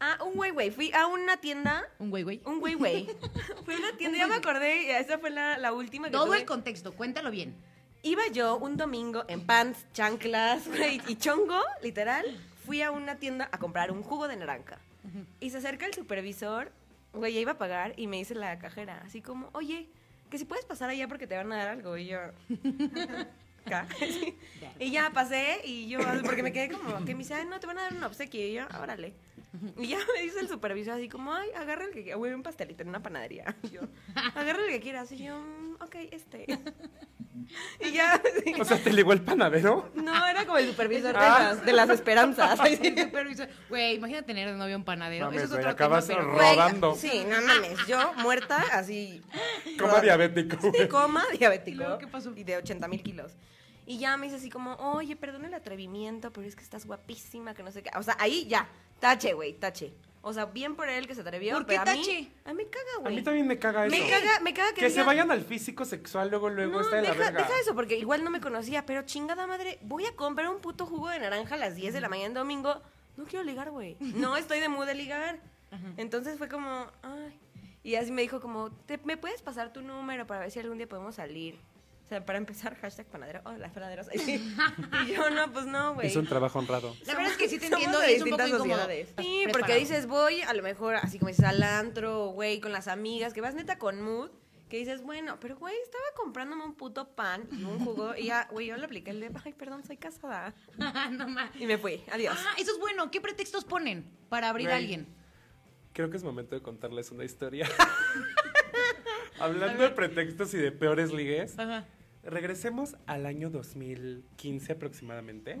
Ah, 0.00 0.18
un 0.24 0.34
güey, 0.34 0.50
güey. 0.50 0.70
Fui 0.72 0.92
a 0.92 1.06
una 1.06 1.36
tienda. 1.36 1.84
Un 2.00 2.10
güey, 2.10 2.24
güey. 2.24 2.42
Un 2.44 2.58
güey, 2.58 2.74
güey. 2.74 3.06
Fui 3.64 3.74
a 3.74 3.78
una 3.78 3.96
tienda, 3.96 4.18
ya 4.18 4.26
me 4.26 4.34
acordé. 4.34 4.84
y 4.84 4.90
Esa 4.90 5.18
fue 5.18 5.30
la, 5.30 5.56
la 5.58 5.72
última 5.72 6.08
que 6.08 6.12
Todo 6.12 6.26
tuve. 6.26 6.38
el 6.38 6.44
contexto, 6.46 6.92
cuéntalo 6.92 7.30
bien. 7.30 7.54
Iba 8.02 8.22
yo 8.32 8.56
un 8.58 8.76
domingo 8.76 9.24
en 9.28 9.46
pants, 9.46 9.86
chanclas, 9.92 10.66
güey, 10.76 11.00
y 11.06 11.16
chongo, 11.16 11.60
literal. 11.80 12.24
Fui 12.66 12.82
a 12.82 12.90
una 12.90 13.16
tienda 13.16 13.48
a 13.52 13.58
comprar 13.58 13.92
un 13.92 14.02
jugo 14.02 14.26
de 14.28 14.36
naranja. 14.36 14.78
Y 15.38 15.50
se 15.50 15.58
acerca 15.58 15.86
el 15.86 15.94
supervisor, 15.94 16.72
güey, 17.12 17.32
ya 17.34 17.40
iba 17.40 17.52
a 17.52 17.58
pagar, 17.58 17.92
y 17.96 18.06
me 18.06 18.16
dice 18.16 18.34
la 18.34 18.58
cajera, 18.58 19.02
así 19.06 19.20
como, 19.22 19.48
oye, 19.52 19.86
que 20.30 20.38
si 20.38 20.44
puedes 20.44 20.64
pasar 20.64 20.90
allá 20.90 21.06
porque 21.08 21.26
te 21.26 21.36
van 21.36 21.52
a 21.52 21.56
dar 21.56 21.68
algo. 21.68 21.96
Y 21.96 22.06
yo. 22.06 22.18
Y 24.78 24.90
ya 24.90 25.10
pasé, 25.10 25.60
y 25.64 25.88
yo, 25.88 25.98
porque 26.22 26.42
me 26.42 26.52
quedé 26.52 26.68
como, 26.68 27.02
que 27.06 27.14
me 27.14 27.20
dice, 27.20 27.32
ay, 27.32 27.46
no, 27.46 27.58
te 27.60 27.66
van 27.66 27.78
a 27.78 27.82
dar 27.84 27.94
un 27.94 28.02
obsequio. 28.04 28.46
Y 28.46 28.52
yo, 28.54 28.64
"Ah, 28.70 28.80
órale. 28.82 29.14
Y 29.78 29.88
ya 29.88 29.98
me 30.16 30.22
dice 30.22 30.40
el 30.40 30.48
supervisor 30.48 30.94
así 30.94 31.08
como, 31.08 31.32
ay, 31.32 31.48
agarra 31.56 31.84
el 31.84 31.90
que 31.92 32.02
quiera. 32.02 32.16
Güey, 32.16 32.32
un 32.34 32.42
pastelito 32.42 32.82
en 32.82 32.88
una 32.88 33.02
panadería. 33.02 33.54
Y 33.62 33.70
yo, 33.70 33.80
agarra 34.34 34.62
el 34.64 34.70
que 34.70 34.80
quieras. 34.80 35.10
Y 35.12 35.24
yo, 35.24 35.38
"Mm, 35.38 35.74
ok, 35.82 35.94
este. 36.10 36.46
Y 37.80 37.90
ya, 37.92 38.22
sí. 38.44 38.54
O 38.60 38.64
sea, 38.64 38.78
¿te 38.78 38.92
ligó 38.92 39.12
el 39.12 39.20
panadero? 39.20 39.90
No, 39.94 40.26
era 40.26 40.46
como 40.46 40.56
el 40.56 40.68
supervisor 40.68 41.12
de, 41.12 41.18
Ah. 41.18 41.38
las, 41.40 41.66
de 41.66 41.72
las 41.72 41.90
esperanzas. 41.90 42.58
Ay, 42.60 42.76
sí. 42.76 42.94
El 42.96 43.04
supervisor. 43.06 43.48
Güey, 43.68 43.96
imagínate 43.96 44.24
tener 44.26 44.50
de 44.50 44.56
novio 44.56 44.76
un 44.76 44.84
panadero. 44.84 45.26
Mames, 45.26 45.42
Eso 45.42 45.54
es 45.54 45.58
otro 45.58 45.70
acabas 45.70 46.06
tema, 46.06 46.20
pero... 46.20 46.32
ro- 46.32 46.38
rodando. 46.38 46.94
Sí, 46.94 47.24
no 47.28 47.40
mames. 47.42 47.86
Yo 47.88 48.12
muerta, 48.14 48.64
así. 48.72 49.20
Coma 49.78 50.00
diabético. 50.00 50.56
Sí, 50.72 50.88
coma 50.88 51.24
diabético. 51.36 51.70
¿Y 51.74 51.74
luego 51.74 51.98
qué 51.98 52.06
pasó? 52.06 52.32
Y 52.36 52.44
de 52.44 52.56
80 52.56 52.86
mil 52.88 53.02
kilos. 53.02 53.32
Y 53.86 53.98
ya 53.98 54.16
me 54.16 54.26
dice 54.26 54.36
así 54.36 54.50
como, 54.50 54.74
oye, 54.76 55.14
perdón 55.16 55.44
el 55.44 55.54
atrevimiento, 55.54 56.32
pero 56.32 56.46
es 56.46 56.56
que 56.56 56.62
estás 56.62 56.86
guapísima, 56.86 57.54
que 57.54 57.62
no 57.62 57.70
sé 57.70 57.82
qué. 57.82 57.90
O 57.96 58.02
sea, 58.02 58.16
ahí 58.18 58.46
ya, 58.46 58.66
tache, 59.00 59.34
güey, 59.34 59.52
tache. 59.54 59.92
O 60.26 60.32
sea, 60.32 60.46
bien 60.46 60.74
por 60.74 60.88
él 60.88 61.06
que 61.06 61.14
se 61.14 61.20
atrevió. 61.20 61.52
¿Por 61.54 61.66
qué 61.66 61.76
pero 61.78 61.82
a 61.82 61.94
mí- 61.94 62.00
tache? 62.00 62.28
A 62.46 62.54
mí 62.54 62.64
caga, 62.64 62.86
A 62.96 63.00
güey. 63.02 63.16
mí 63.16 63.22
también 63.22 63.46
me 63.46 63.58
caga 63.58 63.84
eso. 63.86 63.94
Me 63.94 64.08
caga, 64.08 64.40
me 64.40 64.54
caga 64.54 64.72
que, 64.72 64.80
Que 64.80 64.88
se 64.90 65.02
vayan 65.02 65.30
al 65.30 65.42
físico 65.44 65.84
sexual 65.84 66.30
luego, 66.30 66.48
luego 66.48 66.72
No, 66.72 66.80
está 66.80 66.96
de 66.96 67.02
la 67.02 67.12
verga. 67.12 67.42
deja 67.42 67.60
eso, 67.60 67.74
porque 67.74 67.98
igual 67.98 68.24
no 68.24 68.30
me 68.30 68.40
conocía, 68.40 68.86
pero 68.86 69.02
chingada 69.02 69.46
madre, 69.46 69.78
voy 69.82 70.06
a 70.06 70.16
comprar 70.16 70.48
un 70.48 70.60
puto 70.62 70.86
jugo 70.86 71.10
de 71.10 71.18
naranja 71.18 71.56
a 71.56 71.58
las 71.58 71.74
10 71.76 71.92
de 71.92 72.00
la 72.00 72.08
mañana 72.08 72.32
domingo. 72.40 72.80
No 73.18 73.24
quiero 73.24 73.44
ligar, 73.44 73.70
güey. 73.70 73.96
No 74.00 74.36
estoy 74.38 74.60
de 74.60 74.68
mood 74.70 74.86
de 74.86 74.94
ligar. 74.94 75.38
Entonces 75.98 76.38
fue 76.38 76.48
como, 76.48 76.86
ay. 77.02 77.38
Y 77.82 77.96
así 77.96 78.10
me 78.10 78.22
dijo 78.22 78.40
como, 78.40 78.70
¿te, 78.70 78.96
¿me 79.04 79.18
puedes 79.18 79.42
pasar 79.42 79.74
tu 79.74 79.82
número 79.82 80.26
para 80.26 80.40
ver 80.40 80.50
si 80.50 80.58
algún 80.58 80.78
día 80.78 80.88
podemos 80.88 81.16
salir? 81.16 81.58
O 82.04 82.08
sea, 82.08 82.24
para 82.24 82.36
empezar, 82.38 82.76
hashtag 82.76 83.06
panadero. 83.06 83.40
Oh, 83.44 83.52
las 83.52 83.72
panaderas. 83.72 84.08
Y 84.14 85.12
yo, 85.14 85.30
no, 85.30 85.50
pues 85.52 85.64
no, 85.66 85.94
güey. 85.94 86.08
Es 86.08 86.16
un 86.16 86.26
trabajo 86.26 86.58
honrado. 86.58 86.94
La 87.06 87.14
verdad 87.14 87.32
es 87.32 87.38
que 87.38 87.48
sí 87.48 87.58
te 87.58 87.66
entiendo 87.66 87.98
de 87.98 88.12
y 88.12 88.16
es 88.16 88.22
un 88.22 88.30
poco 88.30 88.46
incómodo. 88.46 88.86
Sí, 89.18 89.44
porque 89.52 89.76
dices, 89.76 90.06
voy 90.06 90.42
a 90.42 90.52
lo 90.52 90.62
mejor, 90.62 90.96
así 90.96 91.18
como 91.18 91.28
dices, 91.30 91.44
al 91.46 91.62
antro, 91.62 92.28
güey, 92.28 92.60
con 92.60 92.72
las 92.72 92.88
amigas, 92.88 93.32
que 93.32 93.40
vas 93.40 93.54
neta 93.54 93.78
con 93.78 94.02
mood, 94.02 94.30
que 94.68 94.76
dices, 94.78 95.02
bueno, 95.02 95.38
pero 95.40 95.56
güey, 95.56 95.74
estaba 95.82 96.04
comprándome 96.16 96.64
un 96.64 96.74
puto 96.74 97.08
pan 97.14 97.46
y 97.52 97.64
un 97.64 97.78
jugo, 97.84 98.14
y 98.16 98.26
ya, 98.26 98.48
güey, 98.50 98.66
yo 98.66 98.76
le 98.76 98.84
apliqué 98.84 99.10
el 99.10 99.20
de, 99.20 99.30
ay, 99.44 99.52
perdón, 99.54 99.82
soy 99.84 99.96
casada. 99.96 100.54
no 101.10 101.28
ma- 101.28 101.50
Y 101.58 101.64
me 101.66 101.78
fui, 101.78 102.02
adiós. 102.12 102.36
Ah, 102.38 102.54
eso 102.58 102.72
es 102.72 102.78
bueno. 102.80 103.10
¿Qué 103.10 103.20
pretextos 103.22 103.64
ponen 103.64 104.04
para 104.28 104.50
abrir 104.50 104.68
a 104.70 104.76
alguien? 104.76 105.06
Creo 105.94 106.10
que 106.10 106.16
es 106.18 106.24
momento 106.24 106.54
de 106.54 106.60
contarles 106.62 107.10
una 107.12 107.24
historia. 107.24 107.66
Hablando 109.44 109.82
de 109.82 109.90
pretextos 109.90 110.54
y 110.54 110.58
de 110.58 110.72
peores 110.72 111.12
ligues, 111.12 111.58
Ajá. 111.58 111.84
regresemos 112.22 112.96
al 113.06 113.26
año 113.26 113.50
2015 113.50 114.72
aproximadamente. 114.72 115.58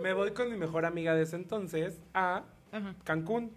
Me 0.00 0.14
voy 0.14 0.30
con 0.32 0.50
mi 0.50 0.56
mejor 0.56 0.86
amiga 0.86 1.14
de 1.14 1.22
ese 1.22 1.36
entonces 1.36 2.00
a 2.14 2.44
Ajá. 2.72 2.94
Cancún. 3.04 3.52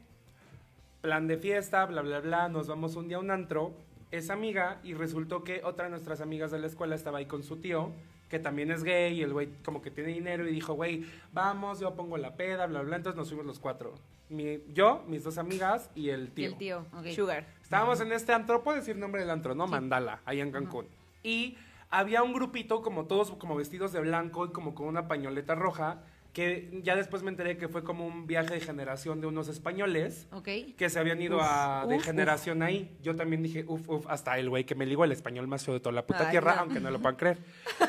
Plan 1.01 1.27
de 1.27 1.37
fiesta, 1.37 1.85
bla, 1.85 2.01
bla, 2.01 2.19
bla. 2.19 2.49
Nos 2.49 2.67
vamos 2.67 2.95
un 2.95 3.07
día 3.07 3.17
a 3.17 3.19
un 3.21 3.31
antro. 3.31 3.73
Es 4.11 4.29
amiga 4.29 4.79
y 4.83 4.93
resultó 4.93 5.43
que 5.43 5.61
otra 5.63 5.85
de 5.85 5.91
nuestras 5.91 6.19
amigas 6.19 6.51
de 6.51 6.59
la 6.59 6.67
escuela 6.67 6.95
estaba 6.95 7.19
ahí 7.19 7.25
con 7.25 7.43
su 7.43 7.57
tío, 7.57 7.91
que 8.29 8.39
también 8.39 8.71
es 8.71 8.83
gay 8.83 9.13
y 9.13 9.21
el 9.21 9.31
güey 9.33 9.49
como 9.63 9.81
que 9.81 9.91
tiene 9.91 10.11
dinero 10.13 10.47
y 10.47 10.51
dijo, 10.51 10.73
güey, 10.73 11.05
vamos, 11.31 11.79
yo 11.79 11.95
pongo 11.95 12.17
la 12.17 12.35
peda, 12.35 12.65
bla, 12.65 12.81
bla. 12.81 12.97
Entonces 12.97 13.17
nos 13.17 13.27
fuimos 13.29 13.45
los 13.45 13.59
cuatro. 13.59 13.93
Mi- 14.29 14.59
yo, 14.73 15.03
mis 15.07 15.23
dos 15.23 15.37
amigas 15.37 15.89
y 15.95 16.09
el 16.09 16.31
tío. 16.31 16.47
el 16.49 16.57
tío, 16.57 16.85
Ok. 16.97 17.07
Sugar. 17.15 17.45
Estábamos 17.61 18.01
en 18.01 18.11
este 18.11 18.33
antro, 18.33 18.63
puedo 18.63 18.77
decir 18.77 18.95
nombre 18.97 19.21
del 19.21 19.29
antro, 19.29 19.53
¿no? 19.55 19.67
Mandala, 19.67 20.21
ahí 20.25 20.41
en 20.41 20.51
Cancún. 20.51 20.87
Y 21.23 21.57
había 21.91 22.23
un 22.23 22.33
grupito, 22.33 22.81
como 22.81 23.05
todos 23.05 23.31
como 23.31 23.55
vestidos 23.55 23.91
de 23.93 23.99
blanco 24.01 24.45
y 24.45 24.51
como 24.51 24.73
con 24.73 24.87
una 24.87 25.07
pañoleta 25.07 25.53
roja, 25.55 26.01
que 26.35 26.81
ya 26.83 26.97
después 26.97 27.23
me 27.23 27.29
enteré 27.31 27.57
que 27.57 27.69
fue 27.69 27.85
como 27.85 28.05
un 28.05 28.27
viaje 28.27 28.55
de 28.55 28.59
generación 28.59 29.21
de 29.21 29.27
unos 29.27 29.47
españoles 29.47 30.27
Ok. 30.33 30.49
que 30.77 30.89
se 30.89 30.99
habían 30.99 31.21
ido 31.21 31.37
Uf, 31.37 31.43
a, 31.45 31.85
de 31.87 31.95
uf, 31.95 32.03
generación 32.03 32.61
ahí. 32.61 32.93
Yo 33.01 33.15
también 33.15 33.41
dije, 33.41 33.63
uff, 33.65 33.87
uff, 33.87 34.05
hasta 34.09 34.37
el 34.37 34.49
güey 34.49 34.65
que 34.65 34.75
me 34.75 34.85
ligó 34.85 35.05
el 35.05 35.13
español 35.13 35.47
más 35.47 35.63
feo 35.63 35.73
de 35.75 35.79
toda 35.79 35.93
la 35.93 36.05
puta 36.05 36.25
Ay, 36.25 36.31
tierra, 36.31 36.55
no. 36.55 36.61
aunque 36.63 36.81
no 36.81 36.91
lo 36.91 36.99
puedan 36.99 37.15
creer. 37.15 37.37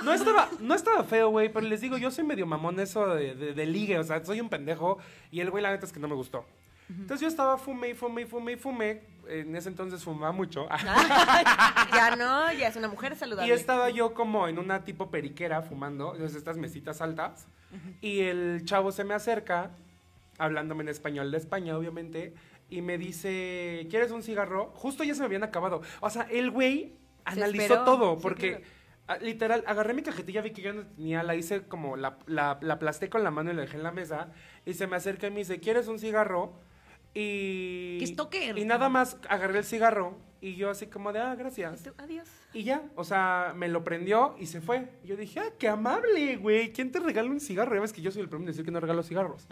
No 0.04 0.12
estaba, 0.12 0.48
no 0.60 0.74
estaba 0.74 1.02
feo, 1.02 1.28
güey, 1.30 1.52
pero 1.52 1.66
les 1.66 1.80
digo, 1.80 1.98
yo 1.98 2.12
soy 2.12 2.22
medio 2.22 2.46
mamón 2.46 2.78
eso 2.78 3.14
de, 3.16 3.34
de, 3.34 3.52
de 3.52 3.66
ligue, 3.66 3.98
o 3.98 4.04
sea, 4.04 4.24
soy 4.24 4.40
un 4.40 4.48
pendejo 4.48 4.98
y 5.32 5.40
el 5.40 5.50
güey 5.50 5.60
la 5.60 5.72
neta 5.72 5.84
es 5.84 5.92
que 5.92 5.98
no 5.98 6.06
me 6.06 6.14
gustó. 6.14 6.46
Entonces 6.88 7.20
yo 7.22 7.26
estaba 7.26 7.58
fume 7.58 7.88
y 7.90 7.94
fume 7.94 8.22
y 8.22 8.24
fume 8.26 8.52
y 8.52 8.56
fume. 8.56 9.00
En 9.28 9.56
ese 9.56 9.68
entonces 9.70 10.04
fumaba 10.04 10.30
mucho. 10.30 10.68
ya 11.92 12.14
no, 12.16 12.52
ya 12.52 12.68
es 12.68 12.76
una 12.76 12.86
mujer 12.86 13.16
saludable. 13.16 13.48
Y 13.48 13.52
estaba 13.52 13.90
yo 13.90 14.14
como 14.14 14.46
en 14.46 14.60
una 14.60 14.84
tipo 14.84 15.10
periquera 15.10 15.62
fumando, 15.62 16.12
entonces 16.14 16.36
estas 16.38 16.56
mesitas 16.56 17.00
altas. 17.00 17.48
Y 18.00 18.20
el 18.20 18.64
chavo 18.64 18.92
se 18.92 19.04
me 19.04 19.14
acerca, 19.14 19.70
hablándome 20.38 20.82
en 20.82 20.88
español 20.88 21.30
de 21.30 21.38
España, 21.38 21.76
obviamente, 21.76 22.34
y 22.70 22.82
me 22.82 22.98
dice, 22.98 23.86
¿quieres 23.90 24.10
un 24.10 24.22
cigarro? 24.22 24.72
Justo 24.74 25.04
ya 25.04 25.14
se 25.14 25.20
me 25.20 25.26
habían 25.26 25.44
acabado. 25.44 25.82
O 26.00 26.10
sea, 26.10 26.22
el 26.30 26.50
güey 26.50 26.94
analizó 27.24 27.62
esperó. 27.62 27.84
todo, 27.84 28.16
Sí, 28.16 28.22
porque... 28.22 28.48
claro. 28.50 28.64
ah, 29.08 29.18
Literal, 29.18 29.62
agarré 29.66 29.94
mi 29.94 30.02
cajetilla, 30.02 30.40
vi 30.42 30.50
que 30.52 30.62
yo 30.62 30.72
no 30.72 30.86
tenía, 30.86 31.22
la 31.22 31.34
hice 31.34 31.62
como, 31.62 31.96
la, 31.96 32.18
la, 32.26 32.58
la 32.60 32.74
aplasté 32.74 33.08
con 33.08 33.22
la 33.24 33.30
mano 33.30 33.50
y 33.50 33.54
la 33.54 33.62
dejé 33.62 33.76
en 33.76 33.82
la 33.82 33.92
mesa, 33.92 34.32
y 34.64 34.74
se 34.74 34.86
me 34.86 34.96
acerca 34.96 35.26
y 35.26 35.30
me 35.30 35.38
dice, 35.38 35.60
¿quieres 35.60 35.86
un 35.88 35.98
cigarro? 35.98 36.54
Y... 37.14 37.98
¿Qué 37.98 38.06
stalker? 38.08 38.58
Y 38.58 38.64
nada 38.64 38.88
más 38.88 39.18
agarré 39.28 39.58
el 39.58 39.64
cigarro 39.64 40.18
Y 40.40 40.56
yo 40.56 40.70
así 40.70 40.86
como 40.86 41.12
de, 41.12 41.18
ah, 41.20 41.34
gracias. 41.34 41.82
Tú, 41.82 41.92
Adiós. 41.98 42.28
Y 42.52 42.64
ya, 42.64 42.82
o 42.94 43.04
sea, 43.04 43.52
me 43.56 43.68
lo 43.68 43.82
prendió 43.84 44.36
y 44.38 44.46
se 44.46 44.60
fue. 44.60 44.88
Y 45.02 45.08
yo 45.08 45.16
dije, 45.16 45.40
ah, 45.40 45.50
qué 45.58 45.68
amable, 45.68 46.36
güey. 46.36 46.72
¿Quién 46.72 46.92
te 46.92 47.00
regala 47.00 47.30
un 47.30 47.40
cigarro? 47.40 47.74
Ya 47.74 47.80
ves 47.80 47.92
que 47.92 48.02
yo 48.02 48.10
soy 48.10 48.22
el 48.22 48.28
primero 48.28 48.44
en 48.44 48.52
decir 48.52 48.64
que 48.64 48.70
no 48.70 48.80
regalo 48.80 49.02
cigarros. 49.02 49.46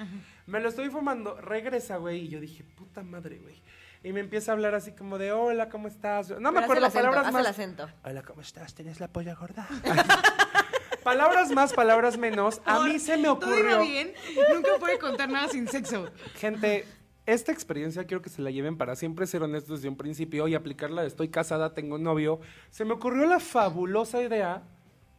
Me 0.46 0.60
lo 0.60 0.68
estoy 0.68 0.90
fumando, 0.90 1.40
regresa, 1.40 1.96
güey. 1.96 2.20
Y 2.20 2.28
yo 2.28 2.40
dije, 2.40 2.64
puta 2.64 3.02
madre, 3.02 3.38
güey. 3.38 3.62
Y 4.02 4.12
me 4.12 4.20
empieza 4.20 4.52
a 4.52 4.54
hablar 4.54 4.74
así 4.74 4.92
como 4.92 5.16
de, 5.16 5.32
hola, 5.32 5.70
¿cómo 5.70 5.88
estás? 5.88 6.28
No 6.28 6.52
me 6.52 6.60
Pero 6.60 6.64
acuerdo 6.64 6.86
acento, 6.86 7.06
palabras 7.08 7.32
más. 7.32 7.40
el 7.40 7.46
acento. 7.46 7.88
Hola, 8.04 8.22
¿cómo 8.22 8.42
estás? 8.42 8.74
¿Tienes 8.74 9.00
la 9.00 9.08
polla 9.08 9.34
gorda? 9.34 9.66
palabras 11.02 11.50
más, 11.52 11.72
palabras 11.72 12.18
menos. 12.18 12.60
A 12.64 12.80
mí 12.84 12.98
se 12.98 13.16
me 13.16 13.24
Todo 13.24 13.36
iba 13.58 13.72
ocurrió. 13.72 13.80
bien. 13.80 14.12
Nunca 14.52 14.70
puede 14.78 14.98
contar 14.98 15.28
nada 15.30 15.48
sin 15.48 15.68
sexo. 15.68 16.10
Gente, 16.36 16.84
esta 17.26 17.52
experiencia 17.52 18.04
quiero 18.04 18.22
que 18.22 18.28
se 18.30 18.42
la 18.42 18.50
lleven 18.50 18.76
para 18.76 18.96
siempre 18.96 19.26
ser 19.26 19.42
honestos 19.42 19.78
desde 19.78 19.88
un 19.88 19.96
principio 19.96 20.46
y 20.48 20.54
aplicarla 20.54 21.02
de 21.02 21.08
estoy 21.08 21.28
casada, 21.28 21.72
tengo 21.74 21.96
un 21.96 22.02
novio. 22.02 22.40
Se 22.70 22.84
me 22.84 22.92
ocurrió 22.92 23.26
la 23.26 23.40
fabulosa 23.40 24.22
idea 24.22 24.62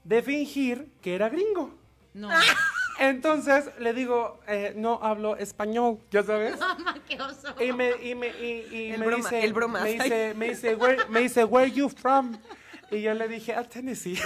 de 0.04 0.22
fingir 0.22 0.92
que 1.02 1.16
era 1.16 1.30
gringo. 1.30 1.74
No. 2.14 2.30
Entonces 3.00 3.70
le 3.80 3.94
digo, 3.94 4.40
eh, 4.48 4.74
no 4.76 5.00
hablo 5.02 5.36
español, 5.36 6.00
ya 6.12 6.24
sabes. 6.24 6.58
Mamá, 6.60 6.96
qué 7.08 7.20
oso. 7.22 7.54
Y 7.62 7.74
me, 7.74 7.92
y 8.02 8.16
me, 8.16 8.28
y, 8.28 8.68
y 8.72 8.92
El 8.92 9.00
me 9.00 9.08
broma- 9.08 9.18
dice, 9.30 9.44
el 9.44 9.54
me 9.54 9.92
dice, 9.94 10.34
me 10.36 10.50
dice, 10.50 10.76
where, 10.76 11.06
me 11.10 11.20
dice, 11.22 11.44
where 11.44 11.72
you 11.72 11.90
from? 11.90 12.38
Y 12.92 13.02
yo 13.02 13.14
le 13.14 13.28
dije, 13.28 13.54
a 13.54 13.64
Tennessee. 13.64 14.18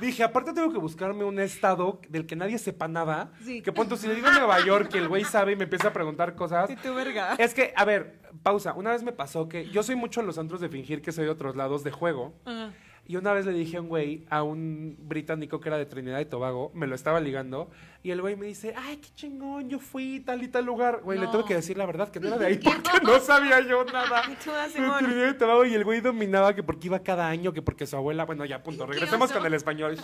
Dije, 0.00 0.22
aparte 0.22 0.52
tengo 0.52 0.72
que 0.72 0.78
buscarme 0.78 1.24
un 1.24 1.38
estado 1.40 2.00
del 2.08 2.26
que 2.26 2.36
nadie 2.36 2.58
sepa 2.58 2.88
nada. 2.88 3.32
Sí. 3.44 3.62
Que 3.62 3.72
punto, 3.72 3.96
si 3.96 4.06
le 4.06 4.14
digo 4.14 4.30
Nueva 4.30 4.64
York, 4.64 4.90
que 4.90 4.98
el 4.98 5.08
güey 5.08 5.24
sabe 5.24 5.52
y 5.52 5.56
me 5.56 5.64
empieza 5.64 5.88
a 5.88 5.92
preguntar 5.92 6.34
cosas. 6.34 6.70
Y 6.70 6.76
tú, 6.76 6.94
verga. 6.94 7.34
Es 7.38 7.54
que, 7.54 7.72
a 7.76 7.84
ver, 7.84 8.20
pausa. 8.42 8.74
Una 8.74 8.90
vez 8.90 9.02
me 9.02 9.12
pasó 9.12 9.48
que 9.48 9.68
yo 9.70 9.82
soy 9.82 9.96
mucho 9.96 10.20
en 10.20 10.26
los 10.26 10.38
antros 10.38 10.60
de 10.60 10.68
fingir 10.68 11.02
que 11.02 11.12
soy 11.12 11.24
de 11.24 11.30
otros 11.30 11.56
lados 11.56 11.84
de 11.84 11.90
juego. 11.90 12.34
Ajá. 12.44 12.72
Y 13.08 13.16
una 13.16 13.32
vez 13.32 13.46
le 13.46 13.52
dije 13.52 13.76
a 13.76 13.80
un 13.80 13.88
güey, 13.88 14.24
a 14.30 14.42
un 14.42 14.96
británico 14.98 15.60
que 15.60 15.68
era 15.68 15.78
de 15.78 15.86
Trinidad 15.86 16.18
y 16.18 16.24
Tobago, 16.24 16.72
me 16.74 16.86
lo 16.86 16.94
estaba 16.94 17.20
ligando, 17.20 17.70
y 18.02 18.10
el 18.10 18.20
güey 18.20 18.36
me 18.36 18.46
dice, 18.46 18.74
ay, 18.76 18.96
qué 18.96 19.08
chingón, 19.14 19.68
yo 19.68 19.78
fui 19.78 20.20
tal 20.20 20.42
y 20.42 20.48
tal 20.48 20.64
lugar. 20.64 21.00
Güey, 21.02 21.18
le 21.18 21.26
tuve 21.28 21.44
que 21.44 21.54
decir 21.54 21.76
la 21.76 21.86
verdad, 21.86 22.10
que 22.10 22.18
no 22.18 22.28
era 22.28 22.38
de 22.38 22.46
ahí, 22.46 22.58
porque 22.64 23.04
no 23.04 23.20
sabía 23.20 23.60
yo 23.60 23.84
nada. 23.84 24.22
De. 24.66 25.06
Trinidad 25.06 25.34
y 25.34 25.38
Tobago, 25.38 25.64
y 25.64 25.74
el 25.74 25.84
güey 25.84 26.00
dominaba 26.00 26.54
que 26.54 26.62
porque 26.62 26.86
iba 26.88 26.98
cada 27.00 27.28
año, 27.28 27.52
que 27.52 27.62
porque 27.62 27.86
su 27.86 27.96
abuela, 27.96 28.24
bueno, 28.24 28.44
ya, 28.44 28.62
punto, 28.62 28.86
regresemos 28.86 29.30
con 29.32 29.44
el 29.46 29.54
español. 29.54 29.96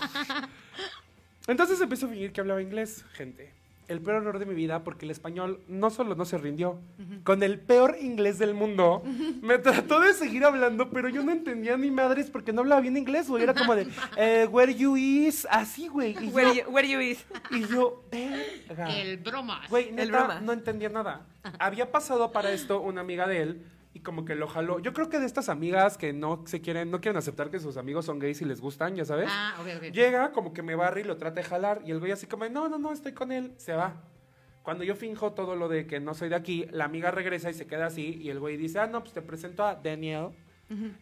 Entonces 1.48 1.80
empezó 1.80 2.06
a 2.06 2.08
fingir 2.10 2.32
que 2.32 2.40
hablaba 2.40 2.62
inglés, 2.62 3.04
gente. 3.12 3.52
El 3.88 4.00
peor 4.00 4.22
error 4.22 4.38
de 4.38 4.46
mi 4.46 4.54
vida 4.54 4.84
porque 4.84 5.04
el 5.04 5.10
español 5.10 5.60
no 5.68 5.90
solo 5.90 6.14
no 6.14 6.24
se 6.24 6.38
rindió, 6.38 6.78
con 7.24 7.42
el 7.42 7.58
peor 7.58 7.96
inglés 8.00 8.38
del 8.38 8.54
mundo, 8.54 9.02
me 9.42 9.58
trató 9.58 10.00
de 10.00 10.14
seguir 10.14 10.44
hablando, 10.44 10.90
pero 10.90 11.08
yo 11.08 11.22
no 11.22 11.32
entendía 11.32 11.76
ni 11.76 11.90
madres 11.90 12.30
porque 12.30 12.52
no 12.52 12.60
hablaba 12.62 12.80
bien 12.80 12.96
inglés, 12.96 13.28
güey. 13.28 13.42
Era 13.42 13.54
como 13.54 13.74
de, 13.74 13.86
eh, 14.16 14.46
where 14.50 14.74
you 14.74 14.96
is, 14.96 15.46
así, 15.50 15.88
güey. 15.88 16.16
Y 16.24 16.28
Where 16.28 16.54
yo, 16.54 16.64
you, 16.64 16.70
where 16.70 16.88
you 16.88 17.00
is? 17.00 17.24
y 17.50 17.66
yo, 17.66 18.02
verga. 18.10 18.88
El 18.96 19.18
bromas. 19.18 19.68
Güey, 19.68 19.88
El 19.88 19.96
neta, 19.96 20.18
broma. 20.18 20.40
no 20.40 20.52
entendía 20.52 20.88
nada. 20.88 21.26
Había 21.58 21.90
pasado 21.90 22.30
para 22.32 22.52
esto 22.52 22.80
una 22.80 23.00
amiga 23.00 23.26
de 23.26 23.42
él 23.42 23.62
y 23.94 24.00
como 24.00 24.24
que 24.24 24.34
lo 24.34 24.48
jaló. 24.48 24.78
Yo 24.78 24.92
creo 24.92 25.08
que 25.08 25.18
de 25.18 25.26
estas 25.26 25.48
amigas 25.48 25.98
que 25.98 26.12
no 26.12 26.42
se 26.46 26.60
quieren, 26.60 26.90
no 26.90 27.00
quieren 27.00 27.18
aceptar 27.18 27.50
que 27.50 27.60
sus 27.60 27.76
amigos 27.76 28.06
son 28.06 28.18
gays 28.18 28.40
y 28.40 28.44
les 28.44 28.60
gustan, 28.60 28.96
ya 28.96 29.04
sabes. 29.04 29.28
Ah, 29.30 29.56
ok, 29.60 29.66
ok. 29.76 29.82
Llega, 29.92 30.32
como 30.32 30.52
que 30.52 30.62
me 30.62 30.74
barre 30.74 31.02
y 31.02 31.04
lo 31.04 31.16
trata 31.16 31.40
de 31.40 31.44
jalar. 31.44 31.82
Y 31.84 31.90
el 31.90 32.00
güey 32.00 32.12
así 32.12 32.26
como, 32.26 32.48
no, 32.48 32.68
no, 32.68 32.78
no, 32.78 32.92
estoy 32.92 33.12
con 33.12 33.32
él. 33.32 33.52
Se 33.58 33.74
va. 33.74 34.02
Cuando 34.62 34.84
yo 34.84 34.94
finjo 34.94 35.32
todo 35.32 35.56
lo 35.56 35.68
de 35.68 35.86
que 35.86 36.00
no 36.00 36.14
soy 36.14 36.28
de 36.28 36.36
aquí, 36.36 36.66
la 36.70 36.84
amiga 36.84 37.10
regresa 37.10 37.50
y 37.50 37.54
se 37.54 37.66
queda 37.66 37.86
así. 37.86 38.18
Y 38.22 38.30
el 38.30 38.40
güey 38.40 38.56
dice, 38.56 38.78
ah, 38.78 38.86
no, 38.86 39.00
pues 39.00 39.12
te 39.12 39.20
presento 39.20 39.64
a 39.64 39.74
Daniel. 39.74 40.30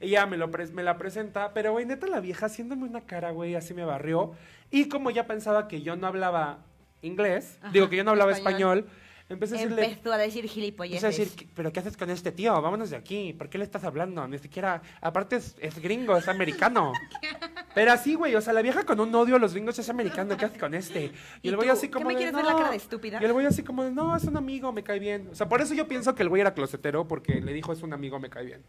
Y 0.00 0.08
ya 0.08 0.26
me, 0.26 0.36
lo 0.36 0.48
me 0.48 0.82
la 0.82 0.98
presenta. 0.98 1.54
Pero, 1.54 1.70
güey, 1.72 1.86
neta, 1.86 2.08
la 2.08 2.18
vieja 2.18 2.46
haciéndome 2.46 2.84
una 2.84 3.02
cara, 3.02 3.30
güey, 3.30 3.54
así 3.54 3.72
me 3.72 3.84
barrió. 3.84 4.32
Y 4.70 4.88
como 4.88 5.12
ya 5.12 5.28
pensaba 5.28 5.68
que 5.68 5.82
yo 5.82 5.94
no 5.94 6.08
hablaba 6.08 6.64
inglés, 7.02 7.58
digo 7.72 7.88
que 7.88 7.96
yo 7.96 8.04
no 8.04 8.10
hablaba 8.10 8.32
Español. 8.32 8.78
español, 8.78 8.99
empecé 9.30 9.54
a 9.54 9.58
decirle... 9.58 9.84
Empezó 9.86 10.12
a 10.12 10.18
decir 10.18 10.46
gilipolleces. 10.46 11.02
Empecé 11.02 11.22
a 11.22 11.24
decir, 11.24 11.38
"¿Qué- 11.38 11.52
¿pero 11.54 11.72
qué 11.72 11.80
haces 11.80 11.96
con 11.96 12.10
este 12.10 12.32
tío? 12.32 12.60
Vámonos 12.60 12.90
de 12.90 12.96
aquí. 12.96 13.32
¿Por 13.32 13.48
qué 13.48 13.58
le 13.58 13.64
estás 13.64 13.84
hablando? 13.84 14.26
Ni 14.28 14.38
siquiera. 14.38 14.82
Aparte 15.00 15.36
es, 15.36 15.56
es 15.60 15.78
gringo, 15.80 16.16
es 16.16 16.28
americano. 16.28 16.92
Pero 17.74 17.92
así, 17.92 18.14
güey. 18.14 18.34
O 18.34 18.40
sea, 18.40 18.52
la 18.52 18.62
vieja 18.62 18.84
con 18.84 18.98
un 19.00 19.14
odio 19.14 19.36
a 19.36 19.38
los 19.38 19.54
gringos 19.54 19.78
es 19.78 19.88
americano. 19.88 20.36
¿Qué 20.36 20.44
haces 20.44 20.58
con 20.58 20.74
este? 20.74 21.04
Y, 21.04 21.12
¿Y 21.42 21.48
el 21.50 21.56
güey 21.56 21.68
así 21.68 21.86
¿Qué 21.88 21.92
como. 21.92 22.06
me 22.08 22.12
de, 22.14 22.18
quieres 22.18 22.34
ver 22.34 22.44
la 22.44 22.52
"No". 22.52 22.58
cara 22.58 22.70
de 22.70 22.76
estúpida? 22.76 23.18
Y 23.22 23.24
el 23.24 23.32
güey 23.32 23.46
así 23.46 23.62
como 23.62 23.84
de, 23.84 23.90
no, 23.92 24.16
es 24.16 24.24
un 24.24 24.36
amigo, 24.36 24.72
me 24.72 24.82
cae 24.82 24.98
bien. 24.98 25.28
O 25.30 25.34
sea, 25.34 25.48
por 25.48 25.60
eso 25.60 25.72
yo 25.74 25.86
pienso 25.86 26.14
que 26.14 26.22
el 26.24 26.28
güey 26.28 26.40
era 26.40 26.52
closetero, 26.52 27.06
porque 27.06 27.40
le 27.40 27.52
dijo, 27.52 27.72
es 27.72 27.82
un 27.82 27.92
amigo, 27.92 28.18
me 28.18 28.28
cae 28.28 28.44
bien. 28.44 28.62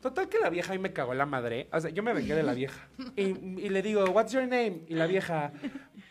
Total 0.00 0.28
que 0.28 0.38
la 0.38 0.50
vieja 0.50 0.72
ahí 0.72 0.78
me 0.78 0.92
cagó 0.92 1.14
la 1.14 1.24
madre. 1.26 1.68
O 1.72 1.80
sea, 1.80 1.88
yo 1.90 2.02
me 2.02 2.12
vengué 2.12 2.34
de 2.34 2.42
la 2.42 2.54
vieja. 2.54 2.88
Y, 3.16 3.22
y 3.22 3.68
le 3.68 3.82
digo, 3.82 4.04
what's 4.06 4.32
your 4.32 4.42
name? 4.42 4.82
Y 4.88 4.94
la 4.94 5.06
vieja, 5.06 5.52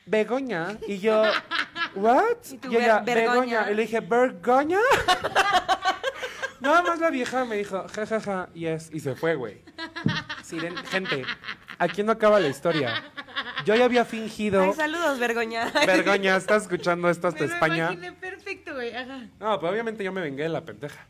Begoña. 0.05 0.77
Y 0.88 0.97
yo, 0.99 1.23
what? 1.95 2.38
Y 2.51 2.58
tú, 2.58 2.71
y 2.71 2.77
ella. 2.77 2.99
Begoña. 2.99 3.71
Y 3.71 3.75
le 3.75 3.82
dije, 3.84 3.99
¿Bergoña? 3.99 4.79
Nada 6.60 6.82
más 6.82 6.99
la 6.99 7.10
vieja 7.10 7.43
me 7.43 7.58
dijo, 7.58 7.86
jajaja, 7.89 8.21
ja, 8.21 8.47
ja, 8.47 8.49
yes. 8.53 8.89
Y 8.93 9.01
se 9.01 9.15
fue, 9.15 9.36
güey. 9.36 9.62
Siren- 10.43 10.77
gente, 10.86 11.23
aquí 11.77 12.03
no 12.03 12.13
acaba 12.13 12.39
la 12.39 12.47
historia. 12.47 13.03
Yo 13.65 13.75
ya 13.75 13.84
había 13.86 14.06
fingido. 14.06 14.62
Ay, 14.62 14.73
saludos, 14.73 15.19
vergoña. 15.19 15.71
Vergoña, 15.86 16.38
¿estás 16.38 16.63
escuchando 16.63 17.10
esto 17.10 17.27
Me 17.27 17.34
hasta 17.34 17.45
lo 17.45 17.53
España? 17.53 17.84
imaginé 17.91 18.12
perfecto, 18.13 18.73
güey. 18.75 18.95
Ajá. 18.95 19.27
No, 19.39 19.60
pues 19.60 19.71
obviamente 19.71 20.03
yo 20.06 20.12
me 20.13 20.21
vengué 20.21 20.43
de 20.43 20.49
la 20.49 20.62
pendeja. 20.63 21.06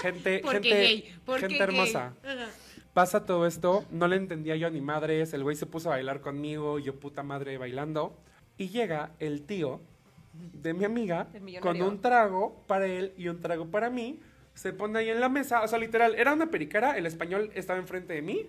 Gente, 0.00 0.42
gente, 0.50 0.68
gay. 0.68 1.14
Gente 1.26 1.48
gay. 1.48 1.58
hermosa. 1.60 2.14
Ajá. 2.24 2.46
Pasa 2.94 3.26
todo 3.26 3.46
esto, 3.46 3.84
no 3.90 4.08
le 4.08 4.16
entendía 4.16 4.56
yo 4.56 4.70
ni 4.70 4.80
madres, 4.80 5.34
el 5.34 5.42
güey 5.42 5.56
se 5.56 5.66
puso 5.66 5.90
a 5.90 5.96
bailar 5.96 6.22
conmigo, 6.22 6.78
yo 6.78 6.98
puta 6.98 7.22
madre 7.22 7.58
bailando. 7.58 8.18
Y 8.56 8.70
llega 8.70 9.10
el 9.18 9.42
tío 9.42 9.82
de 10.52 10.74
mi 10.74 10.84
amiga 10.84 11.28
con 11.60 11.80
un 11.82 12.00
trago 12.00 12.62
para 12.66 12.86
él 12.86 13.12
y 13.16 13.28
un 13.28 13.40
trago 13.40 13.66
para 13.66 13.90
mí. 13.90 14.20
Se 14.54 14.72
pone 14.72 14.98
ahí 14.98 15.10
en 15.10 15.20
la 15.20 15.28
mesa, 15.28 15.62
o 15.62 15.68
sea, 15.68 15.78
literal, 15.78 16.14
era 16.14 16.32
una 16.32 16.50
pericara, 16.50 16.96
el 16.96 17.04
español 17.06 17.50
estaba 17.54 17.78
enfrente 17.78 18.14
de 18.14 18.22
mí. 18.22 18.46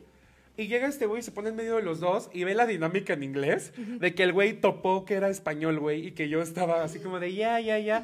Y 0.59 0.65
llega 0.65 0.87
este 0.87 1.05
güey, 1.05 1.21
se 1.21 1.29
pone 1.31 1.49
en 1.49 1.55
medio 1.55 1.75
de 1.75 1.83
los 1.83 1.99
dos 1.99 2.31
y 2.33 2.43
ve 2.43 2.55
la 2.55 2.65
dinámica 2.65 3.13
en 3.13 3.21
inglés 3.21 3.73
de 3.77 4.15
que 4.15 4.23
el 4.23 4.33
güey 4.33 4.59
topó 4.59 5.05
que 5.05 5.13
era 5.13 5.29
español, 5.29 5.79
güey, 5.79 6.07
y 6.07 6.11
que 6.13 6.29
yo 6.29 6.41
estaba 6.41 6.83
así 6.83 6.97
como 6.99 7.19
de 7.19 7.31
ya, 7.35 7.59
ya, 7.59 7.77
ya. 7.77 8.01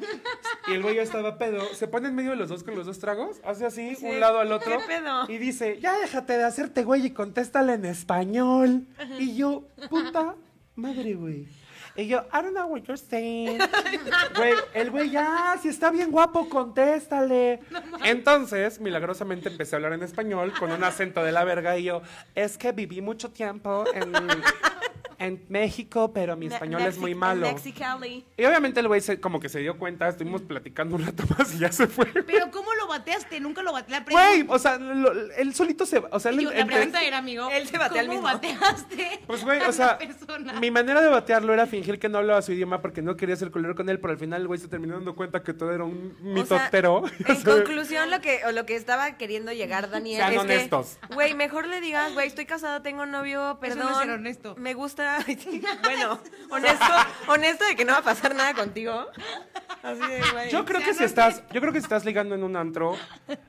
Y 0.68 0.74
el 0.74 0.82
güey 0.82 0.94
ya 0.94 1.02
estaba 1.02 1.36
pedo. 1.36 1.64
Se 1.74 1.88
pone 1.88 2.06
en 2.08 2.14
medio 2.14 2.30
de 2.30 2.36
los 2.36 2.50
dos 2.50 2.62
con 2.62 2.76
los 2.76 2.86
dos 2.86 3.00
tragos, 3.00 3.40
hace 3.42 3.66
así, 3.66 3.96
Sí, 3.96 4.06
un 4.06 4.20
lado 4.20 4.38
al 4.38 4.52
otro. 4.52 4.78
Y 5.26 5.38
dice, 5.38 5.80
ya 5.80 5.98
déjate 5.98 6.38
de 6.38 6.44
hacerte 6.44 6.84
güey 6.84 7.06
y 7.06 7.10
contéstale 7.10 7.72
en 7.72 7.86
español. 7.86 8.86
Y 9.18 9.34
yo, 9.34 9.66
puta 9.90 10.36
madre, 10.76 11.14
güey. 11.14 11.48
Y 11.96 12.08
yo, 12.08 12.24
I 12.32 12.42
don't 12.42 12.54
know 12.54 12.66
what 12.66 12.82
you're 12.82 12.98
saying. 12.98 13.58
Güey, 14.34 14.54
el 14.74 14.90
güey, 14.90 15.10
ya, 15.10 15.56
si 15.62 15.68
está 15.68 15.90
bien 15.90 16.10
guapo, 16.10 16.48
contéstale. 16.48 17.60
Entonces, 18.02 18.80
milagrosamente 18.80 19.48
empecé 19.48 19.74
a 19.74 19.78
hablar 19.78 19.92
en 19.92 20.02
español 20.02 20.52
con 20.58 20.72
un 20.72 20.82
acento 20.82 21.22
de 21.22 21.30
la 21.30 21.44
verga 21.44 21.78
y 21.78 21.84
yo, 21.84 22.02
es 22.34 22.58
que 22.58 22.72
viví 22.72 23.00
mucho 23.00 23.30
tiempo 23.30 23.84
en, 23.94 24.12
en 25.18 25.44
México, 25.48 26.12
pero 26.12 26.36
mi 26.36 26.48
Me- 26.48 26.54
español 26.54 26.82
es 26.82 26.98
muy 26.98 27.14
malo. 27.14 27.46
Mexicali. 27.52 28.24
Y 28.36 28.44
obviamente 28.44 28.80
el 28.80 28.88
güey 28.88 29.00
se- 29.00 29.20
como 29.20 29.40
que 29.40 29.48
se 29.48 29.60
dio 29.60 29.78
cuenta, 29.78 30.08
estuvimos 30.08 30.42
platicando 30.42 30.96
un 30.96 31.06
rato 31.06 31.24
más 31.38 31.54
y 31.54 31.58
ya 31.58 31.72
se 31.72 31.86
fue. 31.86 32.06
Pero 32.06 32.50
¿cómo 32.50 32.72
lo 32.74 32.86
bateaste? 32.86 33.40
Nunca 33.40 33.62
lo 33.62 33.72
bateaste. 33.72 34.12
La 34.12 34.28
Güey, 34.28 34.46
o 34.48 34.58
sea, 34.58 34.76
lo- 34.78 35.12
él 35.36 35.54
solito 35.54 35.86
se... 35.86 35.98
O 36.10 36.20
sea, 36.20 36.30
él- 36.30 36.40
yo- 36.40 36.50
la 36.50 36.60
entre- 36.60 36.76
pregunta 36.76 37.02
era, 37.02 37.18
amigo, 37.18 37.48
Él 37.50 37.66
se 37.68 37.78
batea 37.78 38.00
al 38.02 38.06
¿cómo 38.08 38.20
mismo. 38.22 38.34
bateaste 38.34 39.20
Pues, 39.26 39.44
güey, 39.44 39.60
o 39.62 39.72
sea, 39.72 39.98
persona? 39.98 40.54
mi 40.60 40.70
manera 40.70 41.00
de 41.02 41.08
batearlo 41.08 41.52
era 41.52 41.66
fingir 41.66 41.98
que 41.98 42.08
no 42.08 42.18
hablaba 42.18 42.42
su 42.42 42.52
idioma 42.52 42.80
porque 42.80 43.02
no 43.02 43.16
quería 43.16 43.36
ser 43.36 43.50
culero 43.50 43.74
con 43.74 43.88
él, 43.88 43.98
pero 44.00 44.12
al 44.12 44.18
final 44.18 44.42
el 44.42 44.46
güey 44.48 44.60
se 44.60 44.68
terminó 44.68 44.94
dando 44.94 45.14
cuenta 45.14 45.42
que 45.42 45.52
todo 45.54 45.72
era 45.72 45.84
un 45.84 46.14
O 46.36 46.44
sea, 46.46 46.58
mitotero. 46.58 47.04
en 47.26 47.42
conclusión, 47.44 48.10
lo 48.10 48.20
que, 48.20 48.40
o 48.46 48.52
lo 48.52 48.66
que 48.66 48.76
estaba 48.76 49.16
queriendo 49.16 49.52
llegar 49.52 49.90
Daniel 49.90 50.18
Sean 50.18 50.32
es 50.34 50.38
honestos. 50.38 50.98
que, 51.08 51.14
güey, 51.14 51.34
mejor 51.34 51.66
le 51.66 51.80
digas, 51.80 52.12
güey, 52.14 52.26
estoy 52.26 52.46
casada, 52.46 52.82
tengo 52.82 53.06
novio, 53.06 53.52
Eso 53.52 53.60
perdón. 53.60 53.78
no 53.80 53.90
es 53.90 53.96
ser 53.98 54.10
honesto. 54.10 54.54
Me 54.58 54.74
gusta, 54.74 55.13
Bueno, 55.82 56.20
honesto, 56.50 56.84
honesto 57.28 57.64
de 57.64 57.76
que 57.76 57.84
no 57.84 57.92
va 57.92 57.98
a 57.98 58.02
pasar 58.04 58.34
nada 58.34 58.54
contigo. 58.54 59.06
Así 59.82 60.00
de, 60.00 60.22
güey. 60.32 60.50
Yo 60.50 60.64
creo 60.64 60.80
que 60.80 60.94
si 60.94 61.04
estás, 61.04 61.42
yo 61.52 61.60
creo 61.60 61.72
que 61.72 61.80
si 61.80 61.84
estás 61.84 62.04
ligando 62.04 62.34
en 62.34 62.42
un 62.42 62.56
antro 62.56 62.96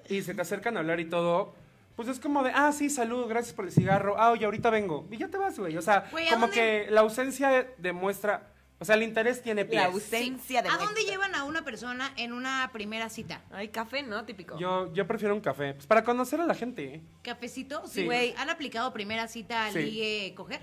y 0.10 0.22
se 0.22 0.34
te 0.34 0.42
acercan 0.42 0.76
a 0.78 0.82
hablar 0.82 1.00
y 1.00 1.06
todo, 1.10 1.56
pues 1.96 2.08
es 2.10 2.20
como 2.20 2.44
de, 2.44 2.52
ah, 2.54 2.72
sí, 2.74 2.90
salud, 2.90 3.26
gracias 3.28 3.54
por 3.54 3.66
el 3.66 3.72
cigarro, 3.72 4.16
ah, 4.20 4.32
oye, 4.32 4.46
ahorita 4.46 4.70
vengo. 4.70 5.08
Y 5.12 5.18
ya 5.18 5.30
te 5.30 5.38
vas, 5.38 5.58
güey. 5.58 5.78
O 5.78 5.82
sea, 5.82 6.08
Güey, 6.12 6.28
¿a 6.28 6.32
como 6.32 6.48
dónde- 6.48 6.56
que 6.86 6.88
la 6.92 7.02
ausencia 7.02 7.68
demuestra, 7.78 8.52
o 8.80 8.84
sea, 8.84 8.96
el 8.96 9.04
interés 9.04 9.42
tiene 9.42 9.64
pies. 9.64 9.82
La 9.82 9.88
ausencia 9.88 10.62
de 10.62 10.68
¿A 10.68 10.74
dónde 10.74 10.88
muestra. 10.96 11.12
llevan 11.14 11.36
a 11.36 11.46
una 11.46 11.64
persona 11.64 12.12
en 12.18 12.34
una 12.34 12.70
primera 12.74 13.08
cita? 13.08 13.44
Ay, 13.50 13.70
café, 13.70 14.04
¿no? 14.04 14.26
Típico. 14.26 14.60
Yo, 14.60 14.94
yo 14.94 15.08
prefiero 15.08 15.34
un 15.34 15.40
café, 15.40 15.74
pues 15.74 15.88
para 15.88 16.04
conocer 16.04 16.42
a 16.42 16.46
la 16.46 16.54
gente. 16.54 17.02
¿Cafecito? 17.24 17.88
Sí. 17.88 18.04
güey. 18.04 18.36
¿Han 18.38 18.50
aplicado 18.50 18.92
primera 18.92 19.30
cita 19.30 19.72
Sí. 19.72 19.80
ligue 19.80 20.34
coger? 20.36 20.60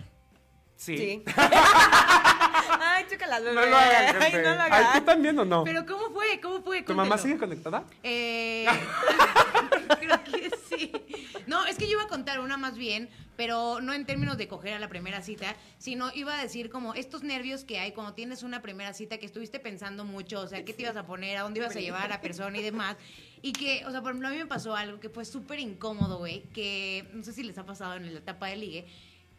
Sí. 0.83 0.97
Sí. 0.97 1.23
Ay, 1.37 3.05
chócalas, 3.09 3.45
bebé. 3.45 3.55
No 3.55 3.67
lo 3.67 3.77
hagan, 3.77 4.17
Ay, 4.21 4.33
gente. 4.33 4.49
no 4.49 4.55
lo 4.57 4.63
Ay. 4.63 4.85
¿tú 4.95 5.05
también 5.05 5.39
o 5.39 5.45
no? 5.45 5.63
¿Pero 5.63 5.87
cómo 5.87 6.11
fue? 6.11 6.41
¿Cómo 6.41 6.61
fue? 6.61 6.83
¿Tu 6.83 6.93
mamá 6.93 7.17
sigue 7.19 7.39
conectada? 7.39 7.85
Eh, 8.03 8.67
creo 10.01 10.25
que 10.25 10.51
sí. 10.69 10.91
No, 11.47 11.65
es 11.67 11.77
que 11.77 11.87
yo 11.87 11.93
iba 11.93 12.03
a 12.03 12.09
contar 12.09 12.41
una 12.41 12.57
más 12.57 12.77
bien, 12.77 13.09
pero 13.37 13.81
no 13.81 13.93
en 13.93 14.07
términos 14.07 14.37
de 14.39 14.49
coger 14.49 14.75
a 14.75 14.81
la 14.81 14.89
primera 14.89 15.23
cita, 15.23 15.55
sino 15.79 16.11
iba 16.15 16.37
a 16.37 16.43
decir 16.43 16.69
como 16.69 16.95
estos 16.95 17.23
nervios 17.23 17.63
que 17.63 17.79
hay 17.79 17.93
cuando 17.93 18.15
tienes 18.15 18.43
una 18.43 18.61
primera 18.61 18.93
cita 18.93 19.19
que 19.19 19.27
estuviste 19.27 19.61
pensando 19.61 20.05
mucho, 20.05 20.41
o 20.41 20.49
sea, 20.49 20.65
qué 20.65 20.73
te 20.73 20.83
ibas 20.83 20.97
a 20.97 21.07
poner, 21.07 21.37
a 21.37 21.43
dónde 21.43 21.61
ibas 21.61 21.77
a 21.77 21.81
llevar 21.81 22.07
a 22.07 22.09
la 22.09 22.21
persona 22.21 22.59
y 22.59 22.63
demás. 22.63 22.97
Y 23.41 23.53
que, 23.53 23.85
o 23.87 23.93
sea, 23.93 24.01
por 24.01 24.11
ejemplo, 24.11 24.29
a 24.29 24.31
mí 24.33 24.39
me 24.39 24.47
pasó 24.47 24.75
algo 24.75 24.99
que 24.99 25.09
fue 25.09 25.25
súper 25.25 25.61
incómodo, 25.61 26.19
güey, 26.19 26.43
que 26.55 27.09
no 27.13 27.23
sé 27.23 27.33
si 27.33 27.45
les 27.45 27.57
ha 27.59 27.65
pasado 27.65 27.95
en 27.95 28.13
la 28.13 28.19
etapa 28.19 28.49
de 28.49 28.57
ligue, 28.57 28.87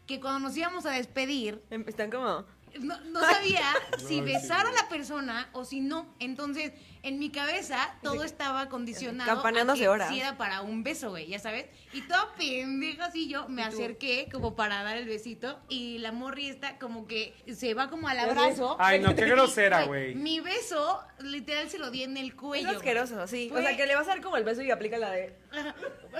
que 0.06 0.20
cuando 0.20 0.40
nos 0.48 0.56
íbamos 0.56 0.86
a 0.86 0.90
despedir, 0.92 1.62
Em, 1.70 1.84
Están 1.88 2.10
como... 2.10 2.44
no, 2.80 3.00
no 3.00 3.20
sabía 3.32 3.62
si 4.06 4.20
besar 4.20 4.66
a 4.66 4.72
la 4.72 4.88
persona 4.88 5.48
o 5.52 5.64
si 5.64 5.80
no. 5.80 6.14
Entonces, 6.18 6.72
en 7.04 7.18
mi 7.18 7.30
cabeza, 7.30 7.94
todo 8.02 8.24
estaba 8.24 8.68
condicionado. 8.68 9.30
a 9.30 9.34
Campaneándose 9.34 9.82
que 9.82 9.88
horas. 9.88 10.08
Si 10.08 10.18
era 10.20 10.36
para 10.36 10.62
un 10.62 10.82
beso, 10.82 11.10
güey, 11.10 11.26
ya 11.28 11.38
sabes. 11.38 11.66
Y 11.92 12.00
toda 12.02 12.34
pendeja 12.34 13.06
así 13.06 13.28
yo 13.28 13.48
me 13.48 13.62
acerqué 13.62 14.28
como 14.32 14.56
para 14.56 14.82
dar 14.82 14.96
el 14.96 15.06
besito. 15.06 15.60
Y 15.68 15.98
la 15.98 16.12
morri 16.12 16.48
está 16.48 16.78
como 16.78 17.06
que 17.06 17.34
se 17.54 17.74
va 17.74 17.88
como 17.90 18.08
al 18.08 18.18
abrazo. 18.18 18.76
Ay, 18.80 19.00
no, 19.00 19.14
qué 19.14 19.26
grosera, 19.26 19.84
Y, 19.84 19.86
güey. 19.86 20.14
Mi 20.14 20.40
beso, 20.40 21.00
literal, 21.20 21.68
se 21.68 21.78
lo 21.78 21.90
di 21.90 22.02
en 22.02 22.16
el 22.16 22.28
Es 22.28 22.34
cuello. 22.34 22.64
güey. 22.66 22.76
asqueroso, 22.76 23.26
sí. 23.26 23.48
Fue- 23.50 23.60
O 23.60 23.62
sea, 23.62 23.76
que 23.76 23.86
le 23.86 23.94
vas 23.94 24.06
a 24.06 24.10
dar 24.10 24.20
como 24.22 24.36
el 24.36 24.44
beso 24.44 24.62
y 24.62 24.70
aplica 24.70 24.98
la 24.98 25.10
de... 25.10 25.36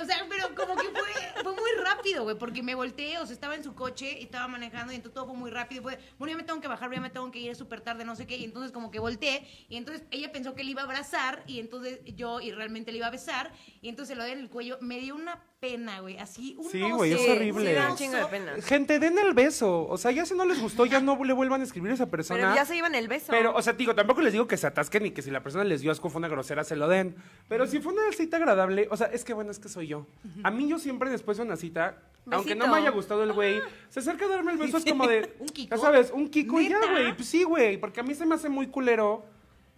O 0.01 0.05
sea, 0.05 0.27
pero 0.29 0.55
como 0.55 0.77
que 0.77 0.89
fue, 0.91 1.43
fue 1.43 1.53
muy 1.53 1.71
rápido, 1.85 2.25
güey, 2.25 2.37
porque 2.39 2.63
me 2.63 2.75
volteé, 2.75 3.19
o 3.19 3.27
sea, 3.27 3.35
estaba 3.35 3.55
en 3.55 3.65
su 3.65 3.75
coche 3.75 4.19
y 4.21 4.25
estaba 4.25 4.49
manejando 4.49 4.93
y 4.93 4.97
entonces 4.97 5.15
todo 5.15 5.27
fue 5.27 5.35
muy 5.37 5.51
rápido. 5.51 5.83
Fue, 5.83 5.99
bueno, 6.19 6.33
ya 6.33 6.37
me 6.37 6.43
tengo 6.45 6.61
que 6.61 6.69
bajar, 6.69 6.93
ya 6.93 7.01
me 7.01 7.11
tengo 7.11 7.31
que 7.31 7.39
ir, 7.39 7.51
es 7.51 7.59
súper 7.59 7.81
tarde, 7.81 8.05
no 8.05 8.15
sé 8.17 8.27
qué. 8.27 8.37
Y 8.37 8.45
entonces 8.45 8.71
como 8.73 8.91
que 8.91 8.99
volteé 8.99 9.47
y 9.69 9.77
entonces 9.77 10.05
ella 10.11 10.31
pensó 10.33 10.55
que 10.55 10.63
le 10.65 10.74
iba 10.75 10.83
a 10.83 10.85
abrazar 10.85 11.43
y 11.47 11.61
entonces 11.61 12.01
yo 12.17 12.41
y 12.41 12.53
realmente 12.53 12.93
le 12.93 12.99
iba 12.99 13.07
a 13.07 13.11
besar 13.11 13.53
y 13.81 13.89
entonces 13.89 14.15
se 14.15 14.19
lo 14.19 14.25
di 14.25 14.33
en 14.33 14.41
el 14.41 14.51
cuello. 14.51 14.79
Me 14.81 15.01
dio 15.01 15.15
una 15.15 15.41
pena, 15.61 16.01
güey, 16.01 16.19
así 16.19 16.57
un 16.59 16.71
Sí, 16.71 16.83
oso, 16.83 16.97
güey, 16.97 17.13
es 17.13 17.29
horrible. 17.29 17.71
Sí, 17.71 17.75
da 17.75 17.91
un 17.91 17.97
chingo 17.97 18.17
de 18.17 18.27
pena. 18.27 18.55
Gente, 18.63 18.99
den 18.99 19.19
el 19.19 19.33
beso. 19.33 19.87
O 19.89 19.97
sea, 19.97 20.11
ya 20.11 20.27
si 20.27 20.35
no 20.35 20.45
les 20.45 20.61
gustó, 20.61 20.85
ya 20.85 21.01
no 21.01 21.23
le 21.25 21.33
vuelvan 21.33 21.63
a 21.63 21.65
escribir 21.65 21.91
a 21.93 21.95
esa 21.95 22.11
persona. 22.11 22.41
Pero 22.41 22.55
ya 22.55 22.65
se 22.65 22.75
llevan 22.75 22.95
el 22.95 23.09
beso. 23.09 23.27
Pero, 23.31 23.55
o 23.55 23.63
sea, 23.63 23.73
digo, 23.73 23.95
tampoco 23.95 24.21
les 24.21 24.33
digo 24.33 24.47
que 24.47 24.57
se 24.57 24.67
atasquen 24.67 25.07
y 25.07 25.11
que 25.13 25.23
si 25.23 25.31
la 25.31 25.43
persona 25.43 25.65
les 25.65 25.81
dio 25.81 25.91
asco 25.91 26.11
fue 26.11 26.19
una 26.19 26.29
grosera, 26.29 26.65
se 26.65 26.77
lo 26.77 26.89
den. 26.89 27.17
Pero 27.49 27.67
si 27.67 27.81
fue 27.81 27.93
una 27.93 28.13
cita 28.13 28.37
agradable, 28.37 28.89
o 28.91 28.97
sea, 28.97 29.07
es 29.07 29.25
que 29.25 29.33
bueno, 29.33 29.51
es 29.51 29.59
que 29.59 29.69
soy 29.69 29.87
yo. 29.87 30.07
A 30.43 30.51
mí 30.51 30.69
yo 30.69 30.79
siempre 30.79 31.09
después 31.09 31.39
de 31.39 31.45
una 31.45 31.57
cita, 31.57 31.97
aunque 32.31 32.55
no 32.55 32.67
me 32.67 32.77
haya 32.79 32.91
gustado 32.91 33.23
el 33.23 33.33
güey, 33.33 33.61
se 33.89 34.01
acerca 34.01 34.27
a 34.27 34.29
darme 34.29 34.53
el 34.53 34.59
beso, 34.59 34.77
es 34.77 34.85
como 34.89 35.07
de... 35.07 35.35
¿Un 35.39 35.49
kiko? 35.49 35.75
Ya 35.77 35.81
sabes, 35.81 36.11
un 36.11 36.29
kiko 36.29 36.61
y 36.61 36.69
ya, 36.69 36.79
güey. 36.91 37.15
Pues 37.15 37.29
sí, 37.29 37.45
güey, 37.45 37.79
porque 37.79 38.01
a 38.01 38.03
mí 38.03 38.15
se 38.15 38.27
me 38.27 38.35
hace 38.35 38.49
muy 38.49 38.67
culero. 38.67 39.25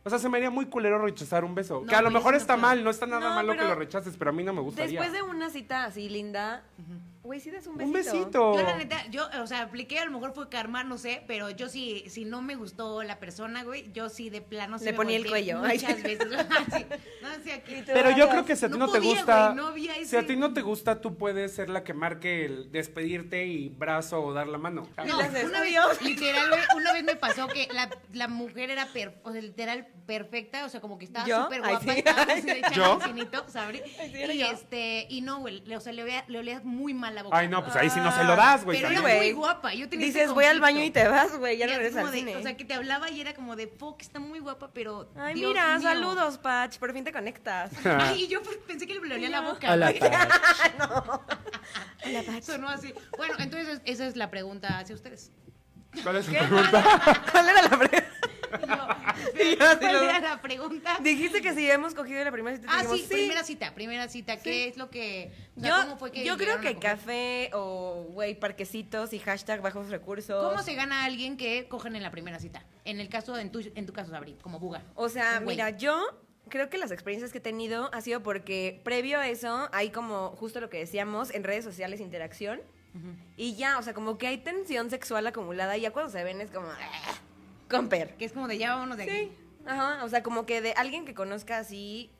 O 0.06 0.08
sea, 0.08 0.20
se 0.20 0.28
me 0.28 0.36
haría 0.36 0.50
muy 0.50 0.66
culero 0.66 0.98
rechazar 1.00 1.44
un 1.44 1.56
beso. 1.56 1.80
No, 1.80 1.86
que 1.88 1.96
a 1.96 2.00
lo 2.00 2.12
mejor 2.12 2.30
no 2.30 2.38
está 2.38 2.56
mal, 2.56 2.84
no 2.84 2.90
está 2.90 3.06
nada 3.06 3.28
No, 3.30 3.34
malo 3.34 3.54
que 3.54 3.64
lo 3.64 3.74
rechaces, 3.74 4.16
pero 4.16 4.30
a 4.30 4.32
mí 4.32 4.44
no 4.44 4.52
me 4.52 4.60
gustaría. 4.60 5.00
Después 5.00 5.12
de 5.12 5.28
una 5.28 5.50
cita 5.50 5.84
así 5.84 6.08
linda, 6.08 6.62
güey, 7.26 7.40
sí 7.40 7.50
das 7.50 7.66
un 7.66 7.76
besito. 7.76 7.86
Un 7.86 7.92
besito. 7.92 8.56
Yo 8.56 8.62
la 8.62 8.76
neta, 8.76 9.04
yo, 9.10 9.28
o 9.42 9.46
sea, 9.46 9.62
apliqué, 9.62 9.98
a 9.98 10.04
lo 10.06 10.10
mejor 10.12 10.32
fue 10.34 10.48
karma, 10.48 10.82
no 10.84 10.96
sé, 10.98 11.22
pero 11.26 11.50
yo 11.50 11.68
sí, 11.68 12.04
si 12.08 12.24
no 12.24 12.40
me 12.42 12.54
gustó 12.56 13.02
la 13.02 13.18
persona, 13.18 13.62
güey, 13.64 13.92
yo 13.92 14.08
sí 14.08 14.30
de 14.30 14.40
plano 14.40 14.78
sí 14.78 14.86
Le 14.86 14.92
me 14.92 14.96
ponía 14.96 15.16
el 15.16 15.26
cuello. 15.26 15.58
Muchas 15.62 16.02
veces. 16.02 16.26
Sí. 16.76 16.84
No, 17.22 17.28
sí, 17.44 17.50
aquí. 17.50 17.82
Pero 17.86 18.10
yo 18.12 18.28
creo 18.28 18.44
que 18.44 18.56
si 18.56 18.64
a 18.64 18.68
ti 18.68 18.78
No 18.78 18.86
no, 18.86 18.92
te 18.92 19.00
gusta, 19.00 19.46
güey, 19.46 19.56
no 19.56 19.66
había 19.68 19.94
si 20.04 20.16
a 20.16 20.26
ti 20.26 20.36
no 20.36 20.52
te 20.52 20.62
gusta, 20.62 21.00
tú 21.00 21.16
puedes 21.16 21.54
ser 21.54 21.68
la 21.70 21.84
que 21.84 21.92
marque 21.94 22.44
el 22.44 22.70
despedirte 22.72 23.46
y 23.46 23.68
brazo 23.68 24.22
o 24.22 24.32
dar 24.32 24.46
la 24.46 24.58
mano. 24.58 24.88
No, 25.06 25.18
una 25.18 25.28
vez, 25.28 26.02
literal, 26.02 26.48
güey, 26.48 26.60
una 26.76 26.92
vez 26.92 27.04
me 27.04 27.16
pasó 27.16 27.46
que 27.48 27.68
la, 27.72 27.90
la 28.12 28.28
mujer 28.28 28.70
era, 28.70 28.86
per- 28.92 29.18
o 29.22 29.32
sea, 29.32 29.40
literal, 29.40 29.86
perfecta, 30.06 30.64
o 30.64 30.68
sea, 30.68 30.80
como 30.80 30.98
que 30.98 31.04
estaba 31.04 31.26
súper 31.44 31.60
guapa, 31.60 31.80
sí. 31.80 31.90
estábamos 31.98 32.34
así 32.34 32.46
de 32.46 32.62
¿Yo? 32.74 32.98
y 34.32 34.38
yo. 34.38 34.46
este, 34.46 35.06
y 35.08 35.20
no, 35.22 35.40
güey, 35.40 35.60
le- 35.64 35.76
o 35.76 35.80
sea, 35.80 35.92
le 35.92 36.02
olía, 36.02 36.24
le 36.28 36.38
olía 36.38 36.60
muy 36.64 36.94
mal 36.94 37.15
la 37.16 37.22
boca. 37.24 37.36
Ay, 37.36 37.48
no, 37.48 37.64
pues 37.64 37.74
ahí 37.74 37.90
sí 37.90 37.98
no 37.98 38.12
se 38.12 38.22
lo 38.22 38.36
das, 38.36 38.64
güey. 38.64 38.78
Pero 38.80 38.94
también. 38.94 39.04
era 39.06 39.16
güey. 39.18 39.32
muy 39.32 39.40
guapa, 39.40 39.74
yo 39.74 39.88
tenía 39.88 40.06
Dices, 40.06 40.30
voy 40.32 40.44
al 40.44 40.60
baño 40.60 40.82
y 40.84 40.90
te 40.90 41.08
vas, 41.08 41.36
güey, 41.36 41.56
ya 41.58 41.64
Y 41.64 41.68
no 41.68 41.72
así 41.74 41.82
regresas 41.82 42.04
al 42.04 42.12
de- 42.12 42.18
cine. 42.18 42.36
O 42.36 42.42
sea, 42.42 42.56
que 42.56 42.64
te 42.64 42.74
hablaba 42.74 43.10
y 43.10 43.20
era 43.20 43.34
como 43.34 43.56
de, 43.56 43.66
fuck, 43.66 44.00
está 44.00 44.20
muy 44.20 44.38
guapa, 44.38 44.70
pero. 44.72 45.10
Ay, 45.16 45.34
Dios 45.34 45.48
mira, 45.50 45.76
mío". 45.78 45.88
saludos, 45.88 46.38
Patch, 46.38 46.78
por 46.78 46.92
fin 46.92 47.02
te 47.04 47.12
conectas. 47.12 47.72
Ay, 47.84 48.24
y 48.24 48.28
yo 48.28 48.42
pues, 48.42 48.56
pensé 48.66 48.86
que 48.86 48.94
le 48.94 49.14
olía 49.14 49.28
la 49.28 49.40
boca. 49.40 49.72
A 49.72 49.76
la 49.76 49.88
güey. 49.90 49.98
tarde. 49.98 50.30
Sonó 52.42 52.68
así. 52.68 52.94
Bueno, 53.16 53.34
entonces 53.38 53.80
esa 53.84 54.06
es 54.06 54.16
la 54.16 54.30
pregunta 54.30 54.78
hacia 54.78 54.94
ustedes. 54.94 55.32
¿Cuál 56.02 56.16
es 56.16 56.26
su 56.26 56.32
pregunta? 56.32 56.84
¿Cuál 57.32 57.48
era 57.48 57.62
la 57.62 57.68
pregunta? 57.70 58.05
Y 59.38 59.56
yo, 59.56 59.56
¿Cuál 59.80 59.94
era 60.04 60.20
la 60.20 60.40
pregunta? 60.42 60.98
Dijiste 61.00 61.40
que 61.42 61.54
si 61.54 61.70
hemos 61.70 61.94
cogido 61.94 62.22
la 62.24 62.32
primera 62.32 62.56
cita. 62.56 62.68
Ah, 62.70 62.82
dijimos, 62.82 63.00
sí, 63.00 63.06
primera 63.14 63.42
cita, 63.44 63.74
primera 63.74 64.08
cita. 64.08 64.36
¿Qué 64.38 64.68
es 64.68 64.76
lo 64.76 64.90
que. 64.90 65.32
o 65.56 65.60
sea, 65.60 65.68
Yo, 65.70 65.82
¿cómo 65.84 65.98
fue 65.98 66.12
que 66.12 66.24
yo 66.24 66.36
creo 66.36 66.60
que 66.60 66.76
café 66.78 67.50
o, 67.52 68.06
güey, 68.10 68.38
parquecitos 68.38 69.12
y 69.12 69.18
hashtag 69.18 69.60
bajos 69.60 69.88
recursos. 69.88 70.50
¿Cómo 70.50 70.62
se 70.62 70.74
gana 70.74 71.02
a 71.02 71.04
alguien 71.06 71.36
que 71.36 71.66
cogen 71.68 71.96
en 71.96 72.02
la 72.02 72.10
primera 72.10 72.38
cita? 72.38 72.64
En 72.84 73.00
el 73.00 73.08
caso, 73.08 73.38
en 73.38 73.50
tu, 73.50 73.60
en 73.74 73.86
tu 73.86 73.92
caso, 73.92 74.10
Sabri, 74.10 74.34
como 74.42 74.58
buga. 74.58 74.82
O 74.94 75.08
sea, 75.08 75.40
mira, 75.40 75.70
yo 75.70 76.00
creo 76.48 76.70
que 76.70 76.78
las 76.78 76.90
experiencias 76.92 77.32
que 77.32 77.38
he 77.38 77.40
tenido 77.40 77.90
ha 77.92 78.00
sido 78.00 78.22
porque 78.22 78.80
previo 78.84 79.18
a 79.18 79.28
eso 79.28 79.68
hay 79.72 79.90
como 79.90 80.30
justo 80.36 80.60
lo 80.60 80.70
que 80.70 80.78
decíamos 80.78 81.34
en 81.34 81.42
redes 81.44 81.64
sociales 81.64 82.00
interacción 82.00 82.60
y 83.36 83.56
ya, 83.56 83.78
o 83.78 83.82
sea, 83.82 83.92
como 83.92 84.16
que 84.16 84.26
hay 84.26 84.38
tensión 84.38 84.88
sexual 84.88 85.26
acumulada 85.26 85.76
y 85.76 85.82
ya 85.82 85.90
cuando 85.90 86.10
se 86.10 86.24
ven 86.24 86.40
es 86.40 86.50
como 86.50 86.68
"Ah, 86.68 86.78
comper. 87.68 88.14
Que 88.16 88.24
es 88.24 88.32
como 88.32 88.48
de 88.48 88.58
ya 88.58 88.74
vámonos 88.74 88.96
de 88.96 89.02
aquí. 89.04 89.12
Sí. 89.12 89.32
Ajá, 89.66 90.04
o 90.04 90.08
sea, 90.08 90.22
como 90.22 90.46
que 90.46 90.60
de 90.60 90.72
alguien 90.74 91.04
que 91.04 91.14
conozca 91.14 91.58
así 91.58 92.10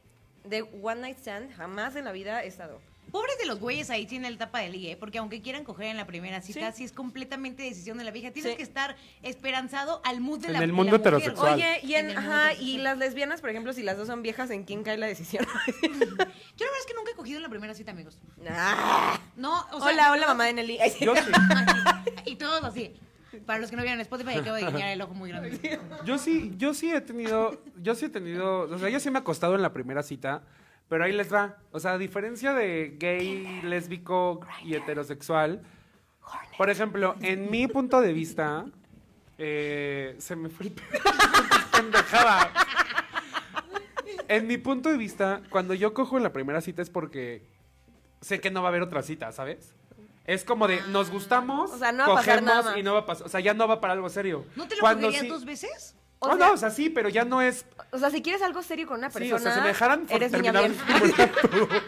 de 0.44 0.62
one 0.82 1.00
night 1.00 1.18
stand 1.18 1.54
jamás 1.56 1.94
en 1.96 2.04
la 2.04 2.12
vida 2.12 2.42
he 2.44 2.48
estado. 2.48 2.80
Pobres 3.12 3.38
de 3.38 3.46
los 3.46 3.60
güeyes 3.60 3.88
ahí 3.90 4.06
sí 4.08 4.16
en 4.16 4.22
la 4.22 4.28
etapa 4.28 4.58
de 4.58 4.68
ligue, 4.68 4.90
¿eh? 4.90 4.96
porque 4.96 5.18
aunque 5.18 5.40
quieran 5.40 5.62
coger 5.62 5.86
en 5.86 5.96
la 5.96 6.06
primera 6.08 6.42
cita, 6.42 6.72
sí, 6.72 6.78
Sí. 6.78 6.84
es 6.84 6.92
completamente 6.92 7.62
decisión 7.62 7.98
de 7.98 8.04
la 8.04 8.10
vieja. 8.10 8.32
Tienes 8.32 8.50
Sí. 8.52 8.56
que 8.56 8.64
estar 8.64 8.96
esperanzado 9.22 10.00
al 10.04 10.20
mood 10.20 10.40
de 10.40 10.48
En 10.48 10.52
la 10.54 10.58
el 10.58 10.66
de 10.66 10.72
mundo 10.72 10.90
la 10.92 10.98
mujer, 10.98 11.14
heterosexual. 11.14 11.54
Oye, 11.54 11.80
y 11.84 11.94
en, 11.94 12.06
En 12.06 12.10
el 12.10 12.16
ajá, 12.18 12.54
y 12.54 12.78
las 12.78 12.98
lesbianas, 12.98 13.40
por 13.40 13.50
ejemplo, 13.50 13.72
si 13.72 13.82
las 13.84 13.96
dos 13.96 14.08
son 14.08 14.22
viejas, 14.22 14.50
¿en 14.50 14.64
quién 14.64 14.82
cae 14.82 14.98
la 14.98 15.06
decisión? 15.06 15.46
Yo 15.82 15.86
la 15.86 16.24
verdad 16.26 16.80
es 16.80 16.86
que 16.86 16.94
nunca 16.94 17.12
he 17.12 17.14
cogido 17.14 17.36
en 17.36 17.44
la 17.44 17.48
primera 17.48 17.74
cita, 17.74 17.92
amigos. 17.92 18.18
Ah. 18.50 19.20
No, 19.36 19.60
o 19.72 19.78
sea, 19.80 19.88
hola, 19.92 20.10
hola, 20.10 20.26
mamá 20.26 20.46
de 20.46 20.54
Nelly. 20.54 20.78
Yo 21.00 21.14
sí. 21.14 21.22
y 22.26 22.34
todos 22.36 22.64
así. 22.64 22.92
Para 23.44 23.58
los 23.58 23.70
que 23.70 23.76
no 23.76 23.82
vieran 23.82 24.00
Spotify, 24.00 24.38
acabo 24.38 24.56
de 24.56 24.64
guiñar 24.66 24.90
el 24.90 25.02
ojo 25.02 25.14
muy 25.14 25.30
grande. 25.30 25.78
Yo 26.04 26.18
sí, 26.18 26.52
yo 26.56 26.74
sí 26.74 26.90
he 26.92 27.00
tenido, 27.00 27.60
yo 27.76 27.94
sí 27.94 28.06
he 28.06 28.08
tenido, 28.08 28.60
o 28.60 28.78
sea, 28.78 28.88
yo 28.88 29.00
sí 29.00 29.10
me 29.10 29.18
he 29.18 29.22
acostado 29.22 29.54
en 29.54 29.62
la 29.62 29.72
primera 29.72 30.02
cita, 30.02 30.42
pero 30.88 31.04
ahí 31.04 31.12
les 31.12 31.32
va. 31.32 31.58
O 31.72 31.80
sea, 31.80 31.92
a 31.92 31.98
diferencia 31.98 32.54
de 32.54 32.96
gay, 32.98 33.60
lésbico 33.62 34.40
y 34.64 34.74
heterosexual, 34.74 35.62
por 36.56 36.70
ejemplo, 36.70 37.16
en 37.20 37.50
mi 37.50 37.66
punto 37.68 38.00
de 38.00 38.12
vista, 38.12 38.66
eh, 39.38 40.16
se 40.18 40.36
me 40.36 40.48
fue 40.48 40.66
el 40.66 40.72
pendejada. 41.72 42.50
En 44.28 44.46
mi 44.46 44.58
punto 44.58 44.90
de 44.90 44.96
vista, 44.96 45.42
cuando 45.50 45.74
yo 45.74 45.94
cojo 45.94 46.16
en 46.16 46.22
la 46.22 46.32
primera 46.32 46.60
cita 46.60 46.82
es 46.82 46.90
porque 46.90 47.46
sé 48.20 48.40
que 48.40 48.50
no 48.50 48.62
va 48.62 48.68
a 48.68 48.70
haber 48.70 48.82
otra 48.82 49.02
cita, 49.02 49.30
¿sabes? 49.30 49.75
Es 50.26 50.44
como 50.44 50.66
de, 50.66 50.80
nos 50.88 51.10
gustamos, 51.10 51.70
O 51.70 51.78
sea, 51.78 51.92
no 51.92 52.06
va 52.08 52.12
a 52.14 52.16
pasar 52.16 52.42
nada 52.42 52.58
cogemos 52.62 52.80
y 52.80 52.82
no 52.82 52.94
va 52.94 53.00
a 53.00 53.06
pasar, 53.06 53.26
o 53.26 53.30
sea, 53.30 53.40
ya 53.40 53.54
no 53.54 53.68
va 53.68 53.80
para 53.80 53.92
algo 53.92 54.08
serio. 54.08 54.44
¿No 54.56 54.66
te 54.66 54.74
lo 54.74 54.80
Cuando 54.80 55.02
cogerías 55.06 55.22
sí- 55.22 55.28
dos 55.28 55.44
veces? 55.44 55.94
O 56.18 56.28
no, 56.28 56.36
sea- 56.36 56.46
no, 56.48 56.52
o 56.54 56.56
sea, 56.56 56.70
sí, 56.70 56.90
pero 56.90 57.08
ya 57.08 57.24
no 57.24 57.42
es. 57.42 57.64
O 57.92 57.98
sea, 57.98 58.10
si 58.10 58.22
quieres 58.22 58.42
algo 58.42 58.62
serio 58.62 58.86
con 58.88 58.98
una 58.98 59.10
Sí, 59.10 59.18
persona, 59.18 59.36
o 59.36 59.38
sea, 59.38 59.54
si 59.54 59.60
me 59.60 59.68
dejaran 59.68 60.06
por 60.06 60.16
eres 60.16 60.32
niña 60.32 60.52
terminar 60.52 60.70
bien. 61.16 61.30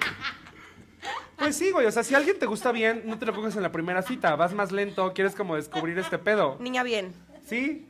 Pues 1.37 1.55
sí, 1.57 1.71
güey, 1.71 1.87
o 1.87 1.93
sea, 1.93 2.03
si 2.03 2.15
alguien 2.17 2.37
te 2.39 2.47
gusta 2.47 2.73
bien, 2.73 3.03
no 3.07 3.17
te 3.17 3.25
lo 3.25 3.33
coges 3.33 3.55
en 3.55 3.63
la 3.63 3.71
primera 3.71 4.03
cita, 4.03 4.35
vas 4.35 4.53
más 4.55 4.73
lento, 4.73 5.13
quieres 5.15 5.37
como 5.37 5.55
descubrir 5.55 5.97
este 5.99 6.19
pedo. 6.19 6.57
niña 6.59 6.83
bien. 6.83 7.15
Sí. 7.47 7.87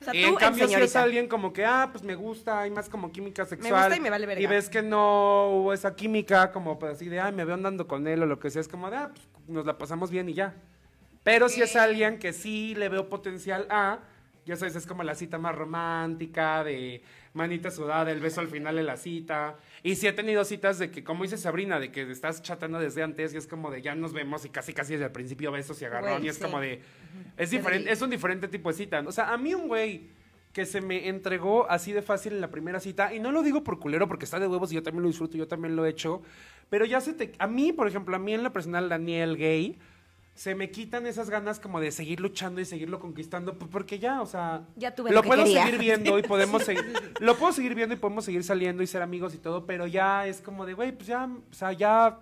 O 0.00 0.04
sea, 0.04 0.14
y 0.14 0.22
tú 0.22 0.28
en 0.30 0.34
cambio, 0.36 0.66
si 0.66 0.74
es 0.74 0.78
señorita. 0.90 1.02
alguien 1.02 1.28
como 1.28 1.52
que, 1.52 1.64
ah, 1.64 1.88
pues 1.92 2.04
me 2.04 2.14
gusta, 2.14 2.60
hay 2.60 2.70
más 2.70 2.88
como 2.88 3.10
química 3.10 3.44
sexual. 3.44 3.72
gusta 3.82 3.96
y 3.96 4.00
me 4.00 4.10
vale 4.10 4.26
verga. 4.26 4.40
Y 4.42 4.46
ves 4.46 4.68
que 4.68 4.82
no 4.82 5.48
hubo 5.50 5.72
esa 5.72 5.94
química, 5.96 6.52
como 6.52 6.78
pues 6.78 6.94
así 6.94 7.08
de, 7.08 7.18
ah, 7.20 7.30
me 7.32 7.44
veo 7.44 7.54
andando 7.54 7.86
con 7.88 8.06
él 8.06 8.22
o 8.22 8.26
lo 8.26 8.38
que 8.38 8.50
sea, 8.50 8.60
es 8.60 8.68
como 8.68 8.88
de, 8.90 8.96
ah, 8.96 9.10
pues 9.12 9.26
nos 9.48 9.66
la 9.66 9.78
pasamos 9.78 10.10
bien 10.10 10.28
y 10.28 10.34
ya. 10.34 10.54
Pero 11.24 11.48
si 11.48 11.62
es 11.62 11.76
alguien 11.76 12.18
que 12.18 12.32
sí 12.32 12.74
le 12.74 12.88
veo 12.88 13.08
potencial 13.08 13.66
a, 13.70 14.00
ya 14.44 14.56
sabes, 14.56 14.74
es 14.74 14.86
como 14.86 15.04
la 15.04 15.14
cita 15.14 15.38
más 15.38 15.54
romántica, 15.54 16.64
de 16.64 17.02
manita 17.32 17.70
sudada, 17.70 18.10
el 18.10 18.20
beso 18.20 18.40
al 18.40 18.48
final 18.48 18.74
de 18.74 18.82
la 18.82 18.96
cita. 18.96 19.56
Y 19.84 19.94
sí 19.94 20.08
he 20.08 20.12
tenido 20.12 20.44
citas 20.44 20.78
de 20.80 20.90
que, 20.90 21.04
como 21.04 21.22
dice 21.22 21.38
Sabrina, 21.38 21.78
de 21.78 21.92
que 21.92 22.10
estás 22.10 22.42
chatando 22.42 22.80
desde 22.80 23.02
antes 23.04 23.32
y 23.34 23.36
es 23.36 23.46
como 23.46 23.70
de 23.70 23.82
ya 23.82 23.94
nos 23.94 24.12
vemos 24.12 24.44
y 24.44 24.48
casi 24.48 24.72
casi 24.72 24.94
desde 24.94 25.06
el 25.06 25.12
principio 25.12 25.52
besos 25.52 25.80
y 25.80 25.84
agarrón 25.84 26.14
Güey, 26.14 26.26
y 26.26 26.28
es 26.28 26.36
sí. 26.36 26.42
como 26.42 26.60
de... 26.60 26.82
Es 27.36 27.50
diferente, 27.50 27.92
es 27.92 28.02
un 28.02 28.10
diferente 28.10 28.48
tipo 28.48 28.70
de 28.70 28.76
cita. 28.76 29.04
O 29.06 29.12
sea, 29.12 29.32
a 29.32 29.38
mí 29.38 29.54
un 29.54 29.68
güey 29.68 30.10
que 30.52 30.66
se 30.66 30.80
me 30.80 31.08
entregó 31.08 31.70
así 31.70 31.92
de 31.92 32.02
fácil 32.02 32.34
en 32.34 32.40
la 32.40 32.50
primera 32.50 32.78
cita, 32.78 33.14
y 33.14 33.20
no 33.20 33.32
lo 33.32 33.42
digo 33.42 33.64
por 33.64 33.78
culero 33.78 34.06
porque 34.06 34.24
está 34.26 34.38
de 34.38 34.46
huevos 34.46 34.70
y 34.72 34.74
yo 34.74 34.82
también 34.82 35.02
lo 35.02 35.08
disfruto, 35.08 35.36
yo 35.36 35.48
también 35.48 35.74
lo 35.76 35.86
he 35.86 35.88
hecho, 35.88 36.22
pero 36.72 36.86
ya 36.86 37.02
se 37.02 37.12
te... 37.12 37.34
A 37.38 37.46
mí, 37.46 37.70
por 37.70 37.86
ejemplo, 37.86 38.16
a 38.16 38.18
mí 38.18 38.32
en 38.32 38.42
la 38.42 38.50
personal, 38.50 38.88
Daniel 38.88 39.36
Gay, 39.36 39.78
se 40.32 40.54
me 40.54 40.70
quitan 40.70 41.06
esas 41.06 41.28
ganas 41.28 41.60
como 41.60 41.80
de 41.80 41.90
seguir 41.92 42.18
luchando 42.18 42.62
y 42.62 42.64
seguirlo 42.64 42.98
conquistando, 42.98 43.58
pues 43.58 43.70
porque 43.70 43.98
ya, 43.98 44.22
o 44.22 44.26
sea, 44.26 44.64
Ya 44.76 44.94
tuve 44.94 45.10
lo, 45.10 45.16
lo 45.16 45.22
que 45.22 45.28
puedo 45.28 45.44
quería. 45.44 45.66
seguir 45.66 45.78
viendo 45.78 46.18
y 46.18 46.22
podemos 46.22 46.62
seguir, 46.62 46.82
lo 47.20 47.36
puedo 47.36 47.52
seguir 47.52 47.74
viendo 47.74 47.94
y 47.94 47.98
podemos 47.98 48.24
seguir 48.24 48.42
saliendo 48.42 48.82
y 48.82 48.86
ser 48.86 49.02
amigos 49.02 49.34
y 49.34 49.38
todo, 49.38 49.66
pero 49.66 49.86
ya 49.86 50.26
es 50.26 50.40
como 50.40 50.64
de, 50.64 50.72
güey, 50.72 50.92
pues 50.92 51.08
ya, 51.08 51.24
o 51.26 51.54
sea, 51.54 51.72
ya 51.72 52.20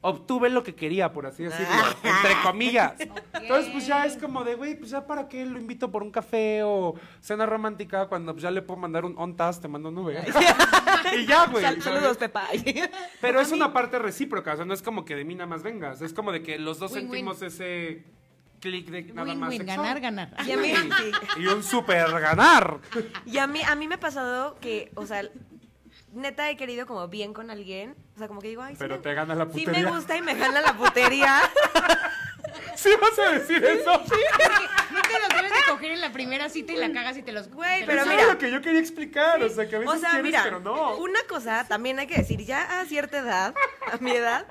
obtuve 0.00 0.50
lo 0.50 0.64
que 0.64 0.74
quería, 0.74 1.12
por 1.12 1.26
así 1.26 1.44
decirlo, 1.44 1.72
entre 2.02 2.42
comillas. 2.42 2.94
Entonces, 3.34 3.70
pues 3.72 3.86
ya 3.86 4.04
es 4.04 4.16
como 4.16 4.42
de, 4.42 4.56
güey, 4.56 4.74
pues 4.76 4.90
ya 4.90 5.06
para 5.06 5.28
qué 5.28 5.46
lo 5.46 5.58
invito 5.58 5.90
por 5.92 6.02
un 6.02 6.10
café 6.10 6.62
o 6.64 6.94
cena 7.20 7.46
romántica 7.46 8.08
cuando 8.08 8.32
pues, 8.32 8.42
ya 8.42 8.50
le 8.50 8.62
puedo 8.62 8.80
mandar 8.80 9.04
un 9.04 9.14
ontas, 9.16 9.60
te 9.60 9.68
mando 9.68 9.90
un 9.90 9.94
nube. 9.94 10.18
y 11.18 11.26
ya, 11.26 11.46
güey. 11.46 11.64
Sal- 11.64 11.82
saludos, 11.82 12.16
Pepa. 12.16 12.48
Pero 13.20 13.40
es 13.40 13.52
una 13.52 13.72
parte 13.72 13.98
recíproca, 13.98 14.52
o 14.54 14.56
sea, 14.56 14.64
no 14.64 14.74
es 14.74 14.82
como 14.82 15.04
que 15.04 15.14
de 15.16 15.24
mí 15.24 15.34
nada 15.34 15.46
más 15.48 15.62
vengas, 15.62 16.00
es 16.02 16.12
como 16.12 16.32
de 16.32 16.42
que 16.42 16.58
los 16.58 16.78
dos 16.78 16.92
sentimos 16.92 17.42
ese 17.42 18.04
clic 18.60 18.88
de 18.90 19.02
nada 19.12 19.28
Win, 19.30 19.40
más 19.40 19.48
win, 19.50 19.58
sexual. 19.58 19.78
ganar, 19.78 20.00
ganar. 20.00 20.36
Y 20.46 20.52
a 20.52 20.56
mí, 20.56 20.72
sí. 20.72 21.10
Y 21.42 21.46
un 21.46 21.62
super 21.64 22.08
ganar. 22.20 22.78
Y 23.26 23.38
a 23.38 23.46
mí, 23.46 23.60
a 23.62 23.74
mí 23.74 23.88
me 23.88 23.96
ha 23.96 24.00
pasado 24.00 24.56
que, 24.60 24.92
o 24.94 25.04
sea, 25.06 25.22
neta 26.12 26.48
he 26.50 26.56
querido 26.56 26.86
como 26.86 27.08
bien 27.08 27.32
con 27.34 27.50
alguien. 27.50 27.96
O 28.14 28.18
sea, 28.18 28.28
como 28.28 28.40
que 28.40 28.48
digo, 28.48 28.62
ay, 28.62 28.74
sí 28.74 28.78
Pero 28.78 28.96
me- 28.96 29.02
te 29.02 29.14
gana 29.14 29.34
la 29.34 29.46
Sí 29.46 29.64
putería. 29.64 29.82
me 29.90 29.96
gusta 29.96 30.16
y 30.16 30.22
me 30.22 30.34
gana 30.34 30.60
la 30.60 30.74
putería. 30.76 31.40
¿Sí 32.82 32.90
vas 33.00 33.18
a 33.18 33.30
decir 33.32 33.64
eso? 33.64 33.92
Porque 34.02 34.24
no 34.92 35.02
te 35.02 35.20
los 35.20 35.28
debes 35.28 35.52
de 35.52 35.70
coger 35.70 35.90
en 35.92 36.00
la 36.00 36.12
primera 36.12 36.48
cita 36.48 36.72
y 36.72 36.76
la 36.76 36.92
cagas 36.92 37.16
y 37.16 37.22
te 37.22 37.32
los 37.32 37.48
Güey, 37.50 37.86
pero 37.86 38.04
mira. 38.06 38.22
es 38.22 38.28
lo 38.28 38.38
que 38.38 38.50
yo 38.50 38.60
quería 38.60 38.80
explicar, 38.80 39.42
o 39.42 39.48
sea, 39.48 39.68
que 39.68 39.76
a 39.76 39.78
veces 39.80 39.94
O 39.94 39.98
sea, 39.98 40.10
quieres, 40.10 40.24
mira, 40.26 40.42
pero 40.44 40.60
no. 40.60 40.96
una 40.96 41.20
cosa 41.28 41.66
también 41.68 41.98
hay 41.98 42.06
que 42.06 42.16
decir, 42.16 42.44
ya 42.44 42.80
a 42.80 42.84
cierta 42.86 43.18
edad, 43.18 43.54
a 43.92 43.96
mi 43.98 44.10
edad, 44.12 44.46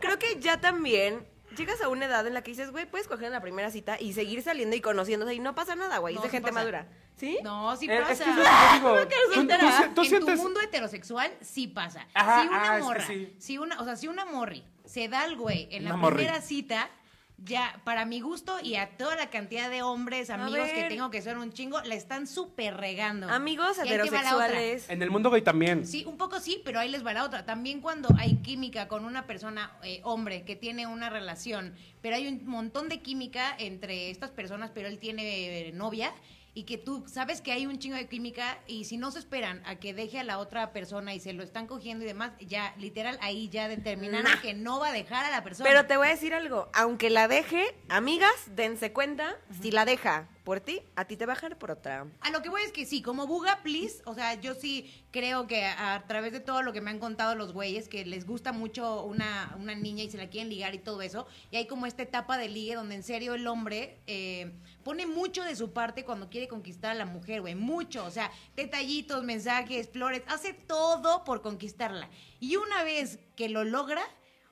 creo 0.00 0.18
que 0.18 0.38
ya 0.40 0.60
también 0.60 1.26
llegas 1.56 1.80
a 1.80 1.88
una 1.88 2.06
edad 2.06 2.26
en 2.26 2.34
la 2.34 2.42
que 2.42 2.50
dices, 2.50 2.70
güey, 2.70 2.86
puedes 2.86 3.08
coger 3.08 3.26
en 3.26 3.32
la 3.32 3.40
primera 3.40 3.70
cita 3.70 3.96
y 4.00 4.12
seguir 4.12 4.42
saliendo 4.42 4.74
y 4.76 4.80
conociéndose 4.80 5.34
y 5.34 5.38
no 5.40 5.54
pasa 5.54 5.74
nada, 5.74 5.98
güey, 5.98 6.14
No, 6.14 6.20
es 6.20 6.24
de 6.24 6.28
sí 6.30 6.36
gente 6.36 6.48
pasa. 6.50 6.60
madura. 6.60 6.86
¿Sí? 7.16 7.38
No, 7.42 7.74
sí 7.76 7.86
Eh, 7.90 7.98
pasa. 7.98 8.12
es 8.12 8.20
que 8.20 8.30
es 8.30 8.36
lo 8.36 8.42
que 8.42 8.74
digo. 8.74 8.94
que 9.08 9.14
Tú- 9.34 9.46
tú, 9.46 9.94
tú 9.94 10.00
en 10.02 10.08
sientes... 10.08 10.34
tu 10.36 10.42
mundo 10.42 10.60
heterosexual 10.60 11.32
sí 11.40 11.66
pasa. 11.66 12.06
Ajá, 12.12 12.42
si 12.42 12.48
una 12.48 12.60
ah, 12.60 12.66
es 12.66 12.76
que 12.78 12.82
morra, 12.84 13.06
sí. 13.06 13.34
si 13.38 13.56
una, 13.58 13.80
o 13.80 13.84
sea, 13.86 13.96
si 13.96 14.06
una 14.08 14.26
morri 14.26 14.64
se 14.84 15.08
da 15.08 15.22
al 15.22 15.36
güey 15.36 15.66
en 15.70 15.84
la 15.84 15.90
Una 15.94 15.98
morri. 15.98 16.16
primera 16.16 16.42
cita, 16.42 16.90
ya 17.38 17.80
para 17.84 18.06
mi 18.06 18.20
gusto 18.20 18.58
y 18.62 18.76
a 18.76 18.96
toda 18.96 19.14
la 19.16 19.28
cantidad 19.30 19.70
de 19.70 19.82
hombres, 19.82 20.30
amigos 20.30 20.68
que 20.70 20.84
tengo 20.84 21.10
que 21.10 21.22
son 21.22 21.38
un 21.38 21.52
chingo, 21.52 21.80
la 21.82 21.94
están 21.94 22.26
súper 22.26 22.76
regando. 22.76 23.28
Amigos 23.28 23.76
Y 23.78 23.88
heterosexuales. 23.88 24.88
En 24.88 25.02
el 25.02 25.10
mundo 25.10 25.30
gay 25.30 25.42
también. 25.42 25.86
Sí, 25.86 26.04
un 26.06 26.16
poco 26.16 26.40
sí, 26.40 26.62
pero 26.64 26.80
ahí 26.80 26.88
les 26.88 27.04
va 27.04 27.12
la 27.12 27.24
otra. 27.24 27.44
También 27.44 27.80
cuando 27.80 28.08
hay 28.18 28.36
química 28.36 28.88
con 28.88 29.04
una 29.04 29.26
persona, 29.26 29.76
eh, 29.82 30.00
hombre, 30.04 30.44
que 30.44 30.56
tiene 30.56 30.86
una 30.86 31.10
relación, 31.10 31.74
pero 32.00 32.16
hay 32.16 32.26
un 32.26 32.46
montón 32.46 32.88
de 32.88 33.00
química 33.00 33.54
entre 33.58 34.10
estas 34.10 34.30
personas, 34.30 34.70
pero 34.74 34.88
él 34.88 34.98
tiene 34.98 35.68
eh, 35.68 35.72
novia, 35.72 36.14
y 36.56 36.62
que 36.64 36.78
tú 36.78 37.04
sabes 37.06 37.42
que 37.42 37.52
hay 37.52 37.66
un 37.66 37.78
chingo 37.78 37.96
de 37.96 38.08
química, 38.08 38.58
y 38.66 38.86
si 38.86 38.96
no 38.96 39.10
se 39.10 39.18
esperan 39.18 39.62
a 39.66 39.76
que 39.76 39.92
deje 39.92 40.18
a 40.18 40.24
la 40.24 40.38
otra 40.38 40.72
persona 40.72 41.12
y 41.14 41.20
se 41.20 41.34
lo 41.34 41.42
están 41.42 41.66
cogiendo 41.66 42.02
y 42.02 42.08
demás, 42.08 42.32
ya, 42.40 42.74
literal, 42.78 43.18
ahí 43.20 43.50
ya 43.50 43.68
determinaron 43.68 44.24
Nah. 44.24 44.40
que 44.40 44.54
no 44.54 44.80
va 44.80 44.88
a 44.88 44.92
dejar 44.92 45.26
a 45.26 45.30
la 45.30 45.44
persona. 45.44 45.68
Pero 45.68 45.84
te 45.86 45.98
voy 45.98 46.06
a 46.06 46.10
decir 46.12 46.32
algo, 46.32 46.70
aunque 46.72 47.10
la 47.10 47.28
deje, 47.28 47.62
amigas, 47.90 48.32
dense 48.56 48.90
cuenta, 48.90 49.36
si 49.60 49.70
la 49.70 49.84
deja 49.84 50.30
por 50.44 50.60
ti, 50.60 50.80
a 50.94 51.04
ti 51.04 51.16
te 51.18 51.26
va 51.26 51.32
a 51.32 51.36
dejar 51.36 51.58
por 51.58 51.72
otra. 51.72 52.06
A 52.20 52.30
lo 52.30 52.40
que 52.40 52.48
voy 52.48 52.62
es 52.62 52.72
que 52.72 52.86
sí, 52.86 53.02
como 53.02 53.26
Buga, 53.26 53.62
please, 53.62 54.00
o 54.06 54.14
sea, 54.14 54.34
yo 54.40 54.54
sí 54.54 54.90
creo 55.10 55.46
que 55.46 55.64
a, 55.66 55.94
a 55.96 56.06
través 56.06 56.32
de 56.32 56.40
todo 56.40 56.62
lo 56.62 56.72
que 56.72 56.80
me 56.80 56.88
han 56.90 57.00
contado 57.00 57.34
los 57.34 57.52
güeyes, 57.52 57.88
que 57.88 58.06
les 58.06 58.26
gusta 58.26 58.52
mucho 58.52 59.02
una, 59.02 59.54
una 59.60 59.74
niña 59.74 60.04
y 60.04 60.10
se 60.10 60.16
la 60.16 60.28
quieren 60.30 60.48
ligar 60.48 60.74
y 60.74 60.78
todo 60.78 61.02
eso, 61.02 61.26
y 61.50 61.56
hay 61.56 61.66
como 61.66 61.84
esta 61.84 62.02
etapa 62.02 62.38
de 62.38 62.48
ligue 62.48 62.76
donde 62.76 62.94
en 62.94 63.02
serio 63.02 63.34
el 63.34 63.46
hombre 63.46 63.98
eh, 64.06 64.52
pone 64.86 65.04
mucho 65.04 65.42
de 65.42 65.56
su 65.56 65.72
parte 65.72 66.04
cuando 66.04 66.30
quiere 66.30 66.46
conquistar 66.46 66.92
a 66.92 66.94
la 66.94 67.06
mujer, 67.06 67.40
güey, 67.40 67.56
mucho, 67.56 68.04
o 68.06 68.10
sea, 68.12 68.30
detallitos, 68.54 69.24
mensajes, 69.24 69.90
flores, 69.90 70.22
hace 70.28 70.52
todo 70.54 71.24
por 71.24 71.42
conquistarla. 71.42 72.08
Y 72.38 72.54
una 72.54 72.84
vez 72.84 73.18
que 73.34 73.48
lo 73.48 73.64
logra, 73.64 74.02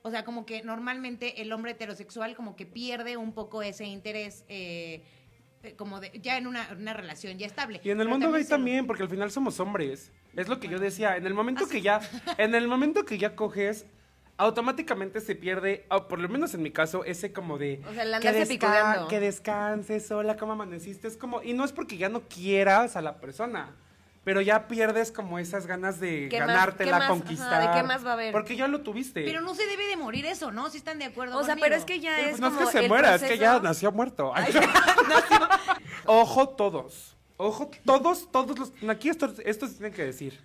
o 0.01 0.11
sea, 0.11 0.25
como 0.25 0.45
que 0.45 0.61
normalmente 0.61 1.41
el 1.41 1.53
hombre 1.53 1.71
heterosexual 1.71 2.35
como 2.35 2.57
que 2.57 2.65
pierde 2.65 3.15
un 3.15 3.31
poco 3.33 3.61
ese 3.63 3.85
interés. 3.85 4.43
eh, 4.49 5.05
como 5.77 5.99
de, 5.99 6.11
ya 6.21 6.37
en 6.37 6.45
una, 6.47 6.67
una 6.77 6.93
relación 6.93 7.39
ya 7.39 7.47
estable. 7.47 7.81
Y 7.83 7.89
en 7.89 7.99
el 8.01 8.07
mundo 8.07 8.31
gay 8.31 8.43
lo- 8.43 8.49
también, 8.49 8.85
porque 8.85 9.01
al 9.03 9.09
final 9.09 9.31
somos 9.31 9.59
hombres. 9.59 10.11
Es 10.35 10.47
lo 10.47 10.59
que 10.59 10.67
yo 10.67 10.77
decía. 10.79 11.17
En 11.17 11.25
el 11.25 11.33
momento 11.33 11.63
Ah, 11.65 11.71
que 11.71 11.81
ya, 11.81 12.01
en 12.37 12.53
el 12.53 12.67
momento 12.67 13.03
que 13.05 13.17
ya 13.17 13.35
coges, 13.35 13.85
automáticamente 14.37 15.21
se 15.21 15.35
pierde, 15.35 15.85
o 15.89 16.07
por 16.07 16.19
lo 16.19 16.27
menos 16.29 16.53
en 16.53 16.61
mi 16.63 16.71
caso, 16.71 17.03
ese 17.05 17.31
como 17.31 17.57
de 17.57 17.81
O 17.89 17.93
sea, 17.93 18.03
el 18.03 18.19
que, 18.19 18.45
picoteando. 18.45 19.07
que 19.07 19.19
descanses, 19.19 20.11
hola, 20.11 20.35
¿cómo 20.37 20.53
amaneciste? 20.53 21.07
Es 21.07 21.17
como, 21.17 21.41
y 21.41 21.53
no 21.53 21.63
es 21.63 21.71
porque 21.71 21.97
ya 21.97 22.09
no 22.09 22.21
quieras 22.27 22.95
a 22.95 23.01
la 23.01 23.19
persona. 23.19 23.75
Pero 24.25 24.41
ya 24.41 24.67
pierdes 24.67 25.11
como 25.11 25.37
esas 25.37 25.67
ganas 25.67 25.99
de 25.99 26.29
¿Qué 26.29 26.39
más- 26.39 26.47
ganártela, 26.47 26.83
qué 26.85 26.91
más? 26.93 27.01
Ajá, 27.03 27.09
conquistar. 27.11 27.61
¿de 27.69 27.79
qué 27.79 27.83
más 27.87 28.03
va 28.03 28.09
a 28.09 28.13
haber? 28.13 28.31
Porque 28.31 28.55
ya 28.55 28.67
lo 28.67 28.81
tuviste. 28.81 29.23
Pero 29.23 29.39
no 29.41 29.53
se 29.53 29.67
debe 29.67 29.85
de 29.85 29.97
morir 29.97 30.25
eso, 30.25 30.51
¿no? 30.51 30.67
Si 30.71 30.79
están 30.79 30.97
de 30.97 31.05
acuerdo 31.05 31.37
O 31.37 31.43
sea, 31.43 31.49
conmigo. 31.53 31.65
pero 31.65 31.75
es 31.75 31.85
que 31.85 31.99
ya 31.99 32.15
Pero, 32.15 32.29
es 32.31 32.39
pues 32.39 32.41
no 32.41 32.47
es 32.59 32.69
que 32.71 32.81
se 32.81 32.87
muera, 32.87 33.13
es 33.15 33.21
que 33.21 33.37
ya 33.37 33.59
nació 33.59 33.91
muerto. 33.91 34.33
Ojo 36.05 36.49
todos. 36.49 37.15
Ojo 37.37 37.69
todos, 37.85 38.31
todos 38.31 38.57
los... 38.57 38.73
Aquí 38.89 39.09
esto, 39.09 39.31
esto 39.43 39.67
se 39.67 39.73
tiene 39.75 39.91
que 39.91 40.05
decir. 40.05 40.39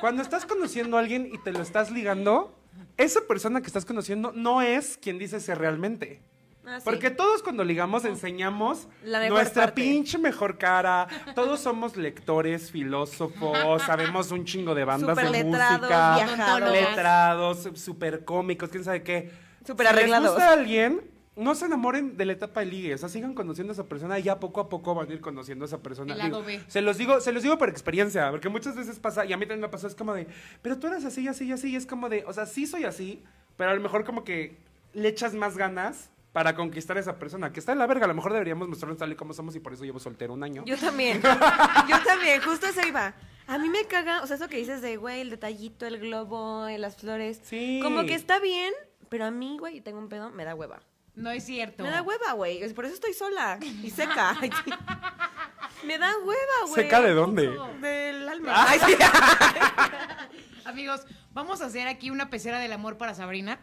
Cuando 0.00 0.22
estás 0.22 0.46
conociendo 0.46 0.96
a 0.96 1.00
alguien 1.00 1.30
y 1.32 1.38
te 1.38 1.52
lo 1.52 1.60
estás 1.60 1.90
ligando, 1.90 2.58
esa 2.96 3.20
persona 3.26 3.60
que 3.60 3.66
estás 3.66 3.84
conociendo 3.84 4.32
no 4.34 4.62
es 4.62 4.96
quien 4.98 5.18
dice 5.18 5.40
ser 5.40 5.58
realmente. 5.58 6.20
Ah, 6.66 6.78
sí. 6.78 6.82
Porque 6.84 7.10
todos 7.10 7.42
cuando 7.42 7.64
ligamos 7.64 8.04
enseñamos 8.04 8.86
nuestra 9.02 9.64
parte. 9.64 9.80
pinche 9.82 10.18
mejor 10.18 10.58
cara. 10.58 11.08
Todos 11.34 11.60
somos 11.60 11.96
lectores, 11.96 12.70
filósofos, 12.70 13.82
sabemos 13.82 14.30
un 14.30 14.44
chingo 14.44 14.74
de 14.74 14.84
bandas 14.84 15.16
de 15.16 15.44
música, 15.44 16.16
viajados. 16.16 16.70
letrados, 16.70 17.68
super 17.74 18.24
cómicos, 18.26 18.68
quién 18.68 18.84
sabe 18.84 19.02
qué. 19.02 19.30
Súper 19.66 19.86
Si 19.86 19.92
les 19.92 20.02
arreglados. 20.02 20.30
gusta 20.32 20.50
a 20.50 20.52
alguien, 20.52 21.00
no 21.40 21.54
se 21.54 21.66
enamoren 21.66 22.16
de 22.16 22.24
la 22.24 22.32
etapa 22.32 22.60
de 22.60 22.66
ligue, 22.66 22.94
o 22.94 22.98
sea, 22.98 23.08
sigan 23.08 23.34
conociendo 23.34 23.72
a 23.72 23.74
esa 23.74 23.88
persona 23.88 24.18
y 24.18 24.22
ya 24.22 24.38
poco 24.38 24.60
a 24.60 24.68
poco 24.68 24.94
van 24.94 25.10
a 25.10 25.12
ir 25.12 25.20
conociendo 25.20 25.64
a 25.64 25.66
esa 25.66 25.82
persona. 25.82 26.12
El 26.12 26.18
lado 26.18 26.42
Digo, 26.42 26.46
B. 26.46 26.62
se 26.68 26.82
los 26.82 26.98
digo, 26.98 27.20
se 27.20 27.32
los 27.32 27.42
digo 27.42 27.58
por 27.58 27.68
experiencia, 27.68 28.30
porque 28.30 28.48
muchas 28.48 28.76
veces 28.76 28.98
pasa, 28.98 29.24
y 29.24 29.32
a 29.32 29.36
mí 29.36 29.46
también 29.46 29.60
me 29.60 29.68
pasó, 29.68 29.86
es 29.86 29.94
como 29.94 30.14
de, 30.14 30.26
pero 30.62 30.78
tú 30.78 30.86
eres 30.86 31.04
así, 31.04 31.26
así, 31.26 31.50
así, 31.50 31.70
y 31.70 31.76
es 31.76 31.86
como 31.86 32.08
de, 32.08 32.24
o 32.26 32.32
sea, 32.32 32.46
sí 32.46 32.66
soy 32.66 32.84
así, 32.84 33.22
pero 33.56 33.70
a 33.70 33.74
lo 33.74 33.80
mejor 33.80 34.04
como 34.04 34.24
que 34.24 34.56
le 34.92 35.08
echas 35.08 35.34
más 35.34 35.56
ganas 35.56 36.10
para 36.32 36.54
conquistar 36.54 36.96
a 36.96 37.00
esa 37.00 37.18
persona, 37.18 37.52
que 37.52 37.60
está 37.60 37.72
en 37.72 37.78
la 37.78 37.86
verga, 37.86 38.04
a 38.04 38.08
lo 38.08 38.14
mejor 38.14 38.32
deberíamos 38.32 38.68
mostrarnos 38.68 38.98
tal 38.98 39.10
y 39.12 39.16
como 39.16 39.32
somos 39.32 39.56
y 39.56 39.60
por 39.60 39.72
eso 39.72 39.84
llevo 39.84 39.98
soltero 39.98 40.32
un 40.34 40.44
año. 40.44 40.64
Yo 40.64 40.76
también. 40.76 41.20
Yo 41.88 41.96
también, 42.04 42.40
justo 42.40 42.66
eso 42.66 42.86
iba. 42.86 43.14
A 43.46 43.58
mí 43.58 43.68
me 43.68 43.84
caga, 43.86 44.22
o 44.22 44.26
sea, 44.28 44.36
eso 44.36 44.48
que 44.48 44.58
dices 44.58 44.80
de, 44.80 44.96
güey, 44.96 45.22
el 45.22 45.30
detallito, 45.30 45.86
el 45.86 45.98
globo, 45.98 46.68
las 46.78 46.96
flores. 46.96 47.40
Sí. 47.42 47.80
Como 47.82 48.04
que 48.04 48.14
está 48.14 48.38
bien, 48.38 48.72
pero 49.08 49.24
a 49.24 49.32
mí, 49.32 49.56
güey, 49.58 49.80
tengo 49.80 49.98
un 49.98 50.08
pedo, 50.08 50.30
me 50.30 50.44
da 50.44 50.54
hueva. 50.54 50.80
No 51.14 51.30
es 51.30 51.44
cierto. 51.44 51.82
Me 51.82 51.90
da 51.90 52.02
hueva, 52.02 52.32
güey. 52.32 52.72
Por 52.72 52.84
eso 52.84 52.94
estoy 52.94 53.14
sola 53.14 53.58
y 53.60 53.90
seca. 53.90 54.36
me 55.84 55.98
da 55.98 56.12
hueva, 56.18 56.68
güey. 56.68 56.74
¿Seca 56.74 57.00
de 57.00 57.12
dónde? 57.12 57.50
Del 57.80 58.28
alma. 58.28 58.52
Ah. 58.54 58.66
Ay, 58.68 58.80
sí. 58.86 58.94
Amigos, 60.64 61.02
vamos 61.32 61.60
a 61.62 61.66
hacer 61.66 61.88
aquí 61.88 62.10
una 62.10 62.30
pecera 62.30 62.58
del 62.58 62.72
amor 62.72 62.96
para 62.96 63.14
Sabrina. 63.14 63.58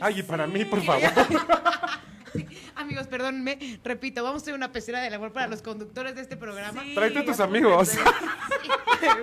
Ay, 0.00 0.20
y 0.20 0.22
para 0.22 0.46
mí, 0.46 0.64
por 0.64 0.82
favor. 0.82 1.10
Amigos, 2.78 3.08
perdónenme, 3.08 3.80
repito, 3.82 4.22
vamos 4.22 4.40
a 4.40 4.44
hacer 4.44 4.54
una 4.54 4.70
pecera 4.70 5.00
del 5.00 5.12
amor 5.12 5.32
para 5.32 5.48
los 5.48 5.62
conductores 5.62 6.14
de 6.14 6.20
este 6.22 6.36
programa. 6.36 6.82
Sí, 6.84 6.94
Tráete 6.94 7.18
a 7.18 7.24
tus 7.24 7.40
amigos. 7.40 7.90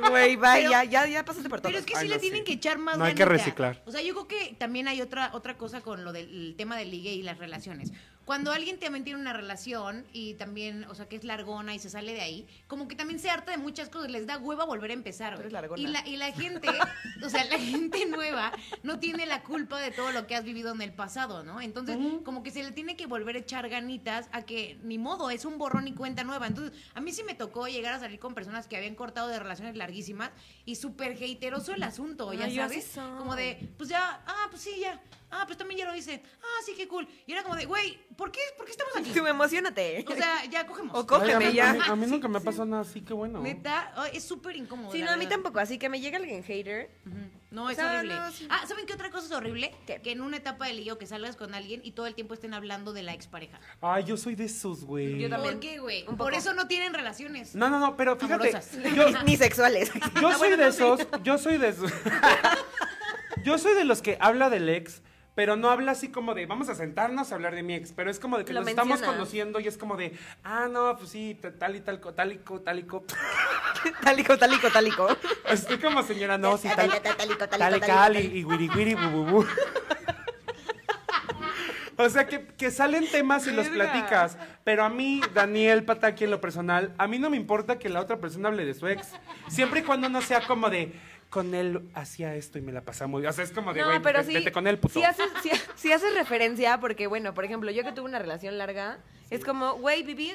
Güey, 0.10 0.38
Pero- 0.38 0.70
ya, 0.70 1.06
ya, 1.06 1.24
pasaste 1.26 1.50
por 1.50 1.62
todo. 1.62 1.70
Pero 1.70 1.80
es 1.80 1.86
que 1.86 1.96
Ay, 1.96 2.04
sí 2.04 2.08
no, 2.10 2.16
le 2.16 2.20
tienen 2.20 2.40
sí. 2.40 2.46
que 2.46 2.54
echar 2.54 2.78
más 2.78 2.98
No 2.98 3.06
hay 3.06 3.14
que 3.16 3.26
reciclar. 3.26 3.82
O 3.86 3.92
sea, 3.92 4.02
yo 4.02 4.14
creo 4.14 4.28
que 4.28 4.56
también 4.58 4.88
hay 4.88 5.02
otra, 5.02 5.32
otra 5.34 5.58
cosa 5.58 5.82
con 5.82 6.04
lo 6.04 6.12
del 6.12 6.26
el 6.50 6.56
tema 6.58 6.78
del 6.78 6.92
ligue 6.92 7.14
y 7.14 7.24
las 7.24 7.38
relaciones. 7.38 7.92
Cuando 8.26 8.52
alguien 8.52 8.80
también 8.80 9.04
tiene 9.04 9.20
una 9.20 9.34
relación 9.34 10.06
y 10.12 10.34
también, 10.34 10.86
o 10.86 10.96
sea, 10.96 11.08
que 11.08 11.16
es 11.16 11.24
largona 11.24 11.76
y 11.76 11.80
se 11.80 11.90
sale 11.90 12.14
de 12.14 12.22
ahí, 12.22 12.48
como 12.68 12.88
que 12.88 12.96
también 12.96 13.20
se 13.20 13.30
harta 13.30 13.52
de 13.52 13.58
muchas 13.58 13.90
cosas, 13.90 14.10
les 14.10 14.26
da 14.26 14.38
hueva 14.38 14.66
volver 14.66 14.90
a 14.90 14.94
empezar. 14.94 15.34
Güey. 15.34 15.42
eres 15.42 15.54
largona. 15.54 15.82
Y 15.82 15.88
la, 15.88 16.08
y 16.08 16.18
la 16.18 16.32
gente, 16.32 16.68
o 17.24 17.30
sea, 17.30 17.46
la 17.46 17.60
gente 17.60 18.06
nueva 18.08 18.52
no 18.84 19.00
tiene 19.00 19.26
la 19.26 19.44
culpa 19.44 19.80
de 19.80 19.92
todo 19.92 20.12
lo 20.12 20.26
que 20.26 20.36
has 20.36 20.44
vivido 20.44 20.74
en 20.74 20.82
el 20.82 20.92
pasado, 20.92 21.44
¿no? 21.44 21.62
Entonces, 21.62 21.98
como 22.24 22.42
que 22.42 22.52
se 22.52 22.64
le 22.64 22.72
tiene 22.72 22.96
que 22.96 23.06
volver 23.06 23.36
a 23.36 23.40
echar 23.40 23.70
ganitas 23.70 24.28
a 24.32 24.42
que 24.42 24.80
ni 24.84 24.98
modo, 24.98 25.30
es 25.30 25.46
un 25.46 25.58
borrón 25.58 25.88
y 25.88 25.94
cuenta 25.94 26.24
nueva. 26.24 26.48
Entonces, 26.48 26.78
a 26.94 27.02
mí 27.02 27.14
sí 27.14 27.24
me 27.24 27.36
tocó 27.36 27.68
llegar 27.68 27.94
a 27.94 28.00
salir 28.00 28.20
con 28.20 28.34
personas 28.34 28.68
que 28.68 28.76
habían 28.76 28.96
cortado 28.96 29.28
de 29.28 29.40
relaciones 29.40 29.76
larguísimas 29.76 30.32
y 30.66 30.76
súper 30.76 31.18
hateroso 31.24 31.74
el 31.74 31.84
asunto, 31.84 32.34
ya 32.34 32.46
Ay, 32.46 32.56
sabes. 32.56 32.98
Como 33.18 33.36
de, 33.36 33.70
pues 33.78 33.90
ya, 33.90 34.24
ah, 34.26 34.48
pues 34.50 34.64
sí, 34.64 34.72
ya. 34.80 35.00
Ah, 35.32 35.44
pues 35.46 35.58
también 35.58 35.80
ya 35.80 35.86
lo 35.86 35.96
hice. 35.96 36.22
Ah, 36.42 36.62
sí, 36.66 36.74
qué 36.78 36.88
cool. 36.88 37.08
Y 37.28 37.34
era 37.34 37.44
como 37.44 37.56
de, 37.56 37.66
güey, 37.66 38.00
¿por 38.16 38.32
qué, 38.32 38.40
¿por 38.56 38.66
qué 38.66 38.72
estamos 38.72 38.96
aquí? 38.96 39.12
Tú 39.12 39.26
emocionate. 39.28 40.06
O 40.08 40.16
sea, 40.16 40.46
ya 40.46 40.66
cogemos. 40.66 40.96
O 40.96 41.00
Ay, 41.02 41.06
cógeme 41.06 41.34
a, 41.34 41.50
mí, 41.50 41.54
ya. 41.54 41.70
a 41.72 41.74
mí- 41.74 41.80
a 41.88 41.96
mí 41.96 42.06
nunca 42.08 42.28
me 42.28 42.38
ha 42.38 42.42
pasado 42.42 42.66
nada 42.66 42.84
así, 42.84 43.02
qué 43.02 43.14
bueno. 43.14 43.42
Neta, 43.42 43.94
es 44.14 44.24
súper 44.24 44.56
incómodo. 44.56 44.92
Sí, 44.92 45.02
no, 45.02 45.10
a 45.12 45.16
mí 45.18 45.26
verdad. 45.26 45.32
tampoco. 45.38 45.60
Así 45.60 45.78
que 45.78 45.90
me 45.90 46.00
llega 46.00 46.18
alguien 46.18 46.44
hater. 46.44 46.90
No, 47.52 47.66
O 47.66 47.70
es 47.70 47.78
sea, 47.78 47.98
horrible. 48.00 48.16
no, 48.16 48.32
sí. 48.32 48.48
Ah, 48.50 48.66
¿saben 48.68 48.86
qué 48.86 48.94
otra 48.94 49.10
cosa 49.12 49.26
es 49.28 49.32
horrible? 49.32 49.74
¿Qué? 49.88 50.02
Que 50.02 50.12
en 50.12 50.22
una 50.22 50.38
etapa 50.38 50.68
de 50.68 50.74
lío 50.74 50.98
que 50.98 51.06
salgas 51.08 51.36
con 51.38 51.54
alguien 51.54 51.80
y 51.84 51.92
todo 51.92 52.06
el 52.08 52.14
tiempo 52.16 52.34
estén 52.34 52.54
hablando 52.54 52.92
de 52.94 53.04
la 53.04 53.14
expareja. 53.14 53.60
Ay, 53.82 54.04
yo 54.04 54.18
soy 54.18 54.36
de 54.36 54.46
esos, 54.46 54.84
güey. 54.86 55.20
Yo 55.20 55.30
también. 55.30 55.54
¿Por 55.56 55.60
qué, 55.62 55.80
güey? 55.80 56.06
Por 56.18 56.34
eso 56.34 56.54
no 56.54 56.68
tienen 56.68 56.94
relaciones. 56.94 57.56
No, 57.56 57.70
no, 57.70 57.80
no, 57.80 57.96
pero 57.98 58.18
fíjate, 58.18 58.52
yo, 58.96 59.10
Ni, 59.10 59.32
ni 59.32 59.38
sexuales. 59.38 59.92
yo 60.22 60.28
Ah, 60.28 60.32
soy 60.38 60.50
bueno, 60.50 60.58
de 60.58 60.66
no, 60.66 60.72
sí. 60.72 60.84
esos, 60.84 61.08
yo 61.24 61.38
soy 61.38 61.58
de 61.58 61.70
esos. 61.70 61.92
yo 63.44 63.58
soy 63.58 63.74
de 63.76 63.86
los 63.86 64.02
que 64.02 64.18
habla 64.20 64.50
del 64.50 64.68
ex, 64.70 65.02
pero 65.36 65.56
no 65.58 65.70
habla 65.70 65.92
así 65.92 66.10
como 66.10 66.34
de, 66.34 66.46
vamos 66.46 66.70
a 66.70 66.76
sentarnos 66.76 67.32
a 67.32 67.36
hablar 67.36 67.54
de 67.56 67.62
mi 67.62 67.74
ex, 67.76 67.92
pero 67.92 68.10
es 68.10 68.20
como 68.20 68.38
de 68.38 68.46
que 68.46 68.54
Lo 68.54 68.62
nos 68.62 68.70
estamos 68.70 69.02
conociendo 69.02 69.60
y 69.60 69.68
es 69.68 69.78
como 69.78 69.98
de, 69.98 70.18
ah, 70.44 70.68
no, 70.72 70.96
pues 70.98 71.10
sí, 71.10 71.38
tal 71.60 71.76
y 71.76 71.82
tal, 71.82 72.00
co- 72.00 72.14
tal 72.14 72.32
y 72.32 72.38
co- 72.38 72.62
tal 72.62 72.80
y 72.80 72.84
co- 72.84 73.06
Tálico, 74.02 74.38
tálico, 74.38 74.70
tálico. 74.72 75.08
Estoy 75.50 75.78
como 75.78 76.02
señora, 76.04 76.38
no, 76.38 76.58
sí, 76.58 76.68
tal, 76.76 76.90
Tálico, 76.90 77.48
tálico, 77.48 77.86
tal 77.86 78.16
y 78.18 78.44
wiri 78.44 78.70
wiri 78.70 78.96
bu. 78.96 79.46
O 81.98 82.10
sea, 82.10 82.28
que, 82.28 82.46
que 82.46 82.72
salen 82.72 83.10
temas 83.10 83.48
y 83.48 83.52
los 83.52 83.68
platicas. 83.70 84.38
Pero 84.66 84.84
a 84.84 84.90
mí, 84.90 85.22
Daniel 85.34 85.86
Pataki, 85.86 86.26
en 86.26 86.32
lo 86.32 86.42
personal, 86.42 86.94
a 86.98 87.08
mí 87.08 87.20
no 87.20 87.30
me 87.30 87.38
importa 87.38 87.80
que 87.80 87.88
la 87.88 88.02
otra 88.02 88.18
persona 88.18 88.50
hable 88.50 88.66
de 88.66 88.74
su 88.74 88.88
ex. 88.88 89.14
Siempre 89.48 89.80
y 89.80 89.84
cuando 89.84 90.10
no 90.10 90.22
sea 90.22 90.42
como 90.46 90.70
de, 90.70 90.92
con 91.30 91.54
él 91.54 91.82
hacía 91.94 92.36
esto 92.36 92.58
y 92.58 92.62
me 92.62 92.72
la 92.72 92.82
pasaba 92.82 93.08
muy 93.10 93.22
bien. 93.22 93.30
O 93.30 93.34
sea, 93.34 93.44
es 93.44 93.52
como 93.52 93.74
de, 93.74 93.84
güey, 93.84 93.98
No, 93.98 94.02
pero 94.04 94.20
vete- 94.24 94.44
sí. 94.46 94.52
con 94.52 94.68
él, 94.68 94.80
puto. 94.80 94.94
Sí 95.00 95.04
haces, 95.04 95.26
sí, 95.44 95.52
sí 95.76 95.92
haces 95.92 96.14
referencia, 96.14 96.80
porque, 96.80 97.08
bueno, 97.08 97.34
por 97.34 97.44
ejemplo, 97.46 97.72
yo 97.72 97.84
que 97.84 97.92
tuve 97.92 98.06
una 98.06 98.20
relación 98.20 98.58
larga, 98.58 99.00
es 99.30 99.44
como, 99.44 99.74
güey, 99.76 100.04
viví 100.04 100.34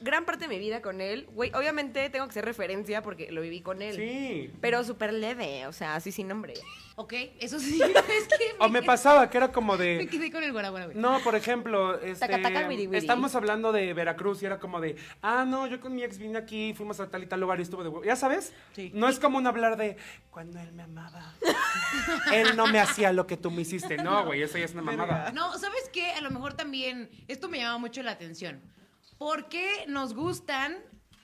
gran 0.00 0.24
parte 0.24 0.46
de 0.46 0.48
mi 0.48 0.58
vida 0.58 0.80
con 0.82 1.00
él. 1.00 1.26
Güey, 1.32 1.52
obviamente 1.54 2.08
tengo 2.10 2.26
que 2.26 2.32
ser 2.34 2.44
referencia 2.44 3.02
porque 3.02 3.30
lo 3.32 3.40
viví 3.40 3.60
con 3.60 3.82
él. 3.82 3.96
Sí. 3.96 4.50
Pero 4.60 4.84
súper 4.84 5.12
leve, 5.12 5.66
o 5.66 5.72
sea, 5.72 5.94
así 5.96 6.12
sin 6.12 6.28
nombre. 6.28 6.54
Ok, 6.96 7.14
eso 7.38 7.60
sí, 7.60 7.80
es 7.82 8.28
que 8.28 8.56
O 8.58 8.68
me 8.68 8.80
quedé- 8.80 8.86
pasaba 8.86 9.30
que 9.30 9.36
era 9.36 9.52
como 9.52 9.76
Me 9.76 9.84
de... 9.84 10.06
quedé 10.08 10.32
con 10.32 10.42
el 10.42 10.50
guara, 10.52 10.70
guara, 10.70 10.86
güey. 10.86 10.96
No, 10.98 11.20
por 11.20 11.36
ejemplo, 11.36 12.00
este, 12.00 12.26
Taca, 12.26 12.42
taca, 12.42 12.66
wiri, 12.68 12.86
wiri. 12.88 12.98
estamos 12.98 13.34
hablando 13.36 13.70
de 13.70 13.94
Veracruz 13.94 14.42
y 14.42 14.46
era 14.46 14.58
como 14.58 14.80
de, 14.80 14.96
ah, 15.22 15.44
no, 15.46 15.66
yo 15.68 15.80
con 15.80 15.94
mi 15.94 16.02
ex 16.02 16.18
vine 16.18 16.38
aquí, 16.38 16.74
fuimos 16.74 16.98
a 16.98 17.08
tal 17.08 17.22
y 17.22 17.26
tal 17.26 17.40
lugar 17.40 17.60
y 17.60 17.62
estuvo 17.62 17.82
de 17.84 17.88
huevo. 17.88 18.04
¿Ya 18.04 18.16
sabes? 18.16 18.52
Sí. 18.74 18.90
No 18.94 19.08
es 19.08 19.20
como 19.20 19.38
un 19.38 19.46
hablar 19.46 19.76
de, 19.76 19.96
cuando 20.30 20.58
él 20.58 20.72
me 20.72 20.82
amaba, 20.82 21.34
él 22.32 22.56
no 22.56 22.66
me 22.66 22.80
hacía 22.80 23.12
lo 23.12 23.26
que 23.26 23.36
tú 23.36 23.50
me 23.50 23.62
hiciste. 23.62 23.96
No, 23.98 24.24
güey, 24.26 24.42
eso 24.42 24.58
ya 24.58 24.64
es 24.64 24.72
una 24.72 24.82
mamada. 24.82 25.30
No, 25.32 25.56
¿sabes 25.58 25.88
qué? 25.92 26.10
A 26.12 26.20
lo 26.20 26.30
mejor 26.30 26.54
también, 26.54 27.10
esto 27.28 27.48
me 27.48 27.58
llama 27.58 27.78
mucho 27.78 28.02
la 28.02 28.12
atención. 28.12 28.60
¿Por 29.18 29.48
qué 29.48 29.84
nos 29.88 30.14
gustan 30.14 30.76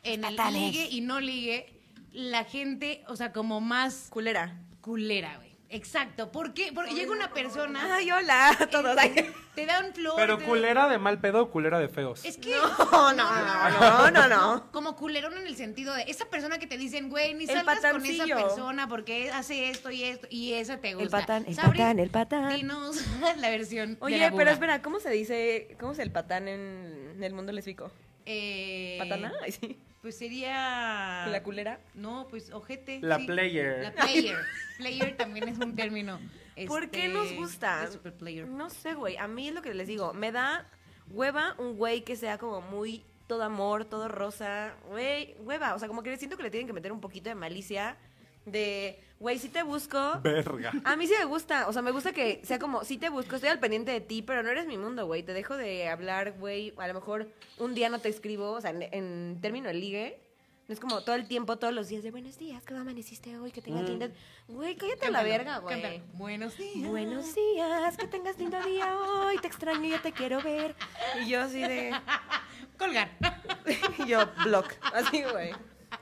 en 0.03 0.25
el 0.25 0.37
ligue 0.53 0.89
y 0.91 1.01
no 1.01 1.21
ligue 1.21 1.81
la 2.11 2.45
gente, 2.45 3.05
o 3.09 3.17
sea, 3.17 3.33
como 3.33 3.61
más 3.61 4.09
Culera. 4.11 4.61
culera, 4.81 5.37
güey? 5.37 5.44
Exacto. 5.75 6.31
¿Por 6.31 6.55
qué? 6.55 6.71
Porque 6.73 6.95
llega 6.95 7.11
una 7.13 7.33
persona, 7.33 7.97
Ay, 7.97 8.11
hola 8.11 8.51
a 8.51 8.67
todos. 8.69 8.97
este, 9.03 9.33
te 9.57 9.67
dan 9.67 9.93
flor. 9.93 10.15
Pero 10.17 10.39
te- 10.39 10.45
culera 10.45 10.89
de 10.89 10.99
mal 10.99 11.21
pedo 11.21 11.43
o 11.43 11.51
culera 11.51 11.79
de 11.81 11.89
feos. 11.89 12.25
Es 12.25 12.37
que... 12.39 12.55
No, 12.93 13.13
no, 13.13 13.71
no, 13.81 14.11
no, 14.13 14.29
no. 14.29 14.71
Como 14.71 14.95
culerón 14.97 15.37
en 15.37 15.47
el 15.49 15.57
sentido 15.57 15.93
de 15.95 16.03
esa 16.03 16.27
persona 16.27 16.59
que 16.59 16.67
te 16.69 16.79
dicen, 16.79 17.09
güey, 17.11 17.35
ni 17.35 17.45
El 17.45 17.51
salgas 17.51 17.81
con 17.81 17.87
esa 17.87 17.93
patancillo. 17.93 18.37
persona 18.37 18.89
porque 18.89 19.31
hace 19.33 19.69
esto 19.71 19.91
y 19.91 20.05
esto 20.05 20.27
y 20.31 20.53
esa 20.53 20.79
te 20.79 20.95
gusta. 20.95 21.19
patán, 21.21 21.45
el 21.49 21.55
Sabri, 21.57 21.79
patán, 21.79 21.99
el 21.99 22.11
patán. 22.11 22.55
Dinos 22.55 22.97
la 23.39 23.51
versión 23.51 23.95
de 23.95 23.99
Oye, 24.01 24.19
la 24.19 24.31
pero 24.31 24.51
espera, 24.51 24.81
¿cómo 24.81 25.01
se 25.01 25.11
dice, 25.11 25.77
cómo 25.81 25.93
es 25.93 25.99
el 25.99 26.13
patán 26.13 26.47
en 26.49 27.19
el 27.21 27.33
mundo 27.35 27.51
lésbico? 27.53 27.91
Eh, 28.27 28.97
¿Patana? 28.99 29.33
Ay, 29.43 29.53
sí. 29.53 29.79
Pues 30.03 30.19
sería... 30.19 31.27
¿La 31.29 31.43
culera? 31.43 31.81
No, 31.95 32.27
pues 32.29 32.53
ojete. 32.53 33.01
La 33.01 33.19
sí. 33.19 33.27
player. 33.27 33.83
La 33.83 33.93
player. 34.05 34.37
player 34.77 35.17
también 35.17 35.49
es 35.49 35.59
un 35.59 35.75
término. 35.75 36.21
¿Por 36.69 36.91
qué 36.91 37.07
este, 37.07 37.15
nos 37.15 37.33
gusta? 37.33 37.91
super 37.91 38.13
player. 38.13 38.47
No 38.47 38.71
sé, 38.71 38.95
güey. 38.95 39.17
A 39.17 39.27
mí 39.27 39.49
es 39.49 39.55
lo 39.55 39.63
que 39.63 39.73
les 39.73 39.89
digo. 39.89 40.13
Me 40.13 40.31
da 40.31 40.69
hueva 41.11 41.55
un 41.59 41.77
güey 41.77 42.03
que 42.03 42.17
sea 42.17 42.39
como 42.39 42.61
muy 42.61 43.03
todo 43.27 43.43
amor, 43.45 43.87
todo 43.87 44.09
rosa. 44.09 44.75
Güey, 44.89 45.37
hueva. 45.41 45.75
O 45.75 45.79
sea, 45.79 45.89
como 45.89 46.03
que 46.03 46.17
siento 46.17 46.37
que 46.37 46.43
le 46.43 46.51
tienen 46.51 46.67
que 46.67 46.73
meter 46.73 46.93
un 46.93 47.01
poquito 47.01 47.29
de 47.31 47.35
malicia. 47.35 47.97
De, 48.45 49.01
güey, 49.25 49.39
si 49.39 49.49
te 49.49 49.63
busco. 49.63 50.21
Verga. 50.23 50.71
A 50.85 50.97
mí 50.97 51.07
sí 51.07 51.15
me 51.19 51.25
gusta, 51.25 51.67
o 51.67 51.73
sea, 51.73 51.81
me 51.81 51.93
gusta 51.93 52.13
que 52.13 52.43
sea 52.45 52.59
como, 52.59 52.85
sí 52.85 52.99
te 52.99 53.09
busco, 53.09 53.37
estoy 53.37 53.49
al 53.49 53.59
pendiente 53.59 53.91
de 53.91 54.03
ti, 54.03 54.21
pero 54.21 54.43
no 54.43 54.51
eres 54.51 54.67
mi 54.67 54.77
mundo, 54.77 55.07
güey. 55.07 55.23
Te 55.23 55.33
dejo 55.33 55.57
de 55.57 55.89
hablar, 55.89 56.35
güey. 56.39 56.75
A 56.77 56.87
lo 56.89 56.93
mejor 56.93 57.29
un 57.57 57.75
día 57.75 57.89
no 57.89 58.01
te 58.01 58.11
escribo, 58.11 58.53
o 58.53 58.61
sea, 58.61 58.71
en, 58.71 58.83
en 58.83 59.39
término 59.41 59.69
de 59.69 59.75
ligue. 59.75 60.21
No 60.69 60.75
es 60.75 60.81
como 60.81 61.01
todo 61.03 61.15
el 61.15 61.27
tiempo, 61.27 61.57
todos 61.57 61.73
los 61.73 61.89
días 61.89 62.03
de 62.03 62.11
buenos 62.11 62.37
días, 62.37 62.63
¿cómo 62.69 62.81
amaneciste 62.81 63.39
hoy? 63.39 63.51
Que 63.51 63.63
tengas 63.63 63.89
lindas. 63.89 64.11
Güey, 64.47 64.77
cállate 64.77 65.07
a 65.07 65.11
la 65.11 65.23
verga, 65.23 65.59
güey. 65.59 66.03
Buenos 66.13 66.59
días. 66.59 66.89
Buenos 66.89 67.35
días, 67.35 67.97
que 67.97 68.07
tengas 68.07 68.39
lindo 68.39 68.63
día 68.63 68.95
hoy, 68.95 69.39
te 69.39 69.47
extraño, 69.47 69.89
ya 69.89 70.03
te 70.03 70.13
quiero 70.13 70.43
ver. 70.43 70.75
Y 71.23 71.31
yo 71.31 71.41
así 71.41 71.61
de, 71.61 71.93
Colgar. 72.79 73.11
y 73.99 74.07
yo 74.07 74.21
block, 74.45 74.75
así 74.93 75.23
güey. 75.23 75.53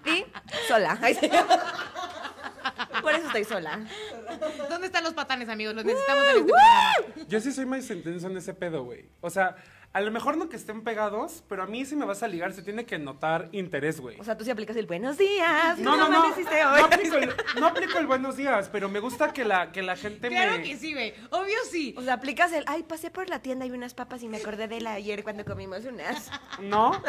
Y 0.06 0.24
sola. 0.66 0.98
Ay, 1.00 1.14
sí. 1.14 1.28
Por 3.00 3.12
eso 3.12 3.26
estoy 3.26 3.44
sola. 3.44 3.80
¿Dónde 4.68 4.86
están 4.86 5.04
los 5.04 5.14
patanes, 5.14 5.48
amigos? 5.48 5.74
Los 5.74 5.84
necesitamos 5.84 6.24
en 6.24 6.30
este 6.30 6.44
programa. 6.44 7.26
Yo 7.28 7.40
sí 7.40 7.52
soy 7.52 7.66
más 7.66 7.90
intenso 7.90 8.28
en 8.28 8.36
ese 8.36 8.54
pedo, 8.54 8.84
güey. 8.84 9.06
O 9.20 9.30
sea, 9.30 9.56
a 9.94 10.00
lo 10.00 10.10
mejor 10.10 10.38
no 10.38 10.48
que 10.48 10.56
estén 10.56 10.82
pegados, 10.82 11.42
pero 11.48 11.62
a 11.62 11.66
mí 11.66 11.84
si 11.84 11.96
me 11.96 12.06
vas 12.06 12.22
a 12.22 12.28
ligar 12.28 12.52
se 12.54 12.62
tiene 12.62 12.86
que 12.86 12.98
notar 12.98 13.48
interés, 13.52 14.00
güey. 14.00 14.18
O 14.18 14.24
sea, 14.24 14.38
tú 14.38 14.44
sí 14.44 14.50
aplicas 14.50 14.74
el 14.76 14.86
buenos 14.86 15.18
días. 15.18 15.78
No, 15.78 15.90
¿cómo 15.92 16.04
no, 16.04 16.08
no. 16.08 16.18
amaneciste 16.18 16.64
hoy? 16.64 16.80
No 16.80 16.84
aplico, 16.86 17.16
el, 17.16 17.32
no 17.60 17.66
aplico 17.66 17.98
el 17.98 18.06
buenos 18.06 18.36
días, 18.36 18.70
pero 18.72 18.88
me 18.88 19.00
gusta 19.00 19.32
que 19.32 19.44
la, 19.44 19.70
que 19.70 19.82
la 19.82 19.96
gente 19.96 20.28
Claro 20.28 20.52
me... 20.52 20.62
que 20.62 20.76
sí, 20.78 20.94
güey. 20.94 21.12
Obvio 21.30 21.56
sí. 21.70 21.94
O 21.98 22.02
sea, 22.02 22.14
aplicas 22.14 22.52
el, 22.52 22.64
ay, 22.68 22.84
pasé 22.84 23.10
por 23.10 23.28
la 23.28 23.40
tienda 23.42 23.66
y 23.66 23.70
vi 23.70 23.76
unas 23.76 23.92
papas 23.92 24.22
y 24.22 24.28
me 24.28 24.38
acordé 24.38 24.66
de 24.66 24.80
la 24.80 24.92
ayer 24.92 25.22
cuando 25.22 25.44
comimos 25.44 25.84
unas. 25.84 26.30
¿No? 26.60 26.92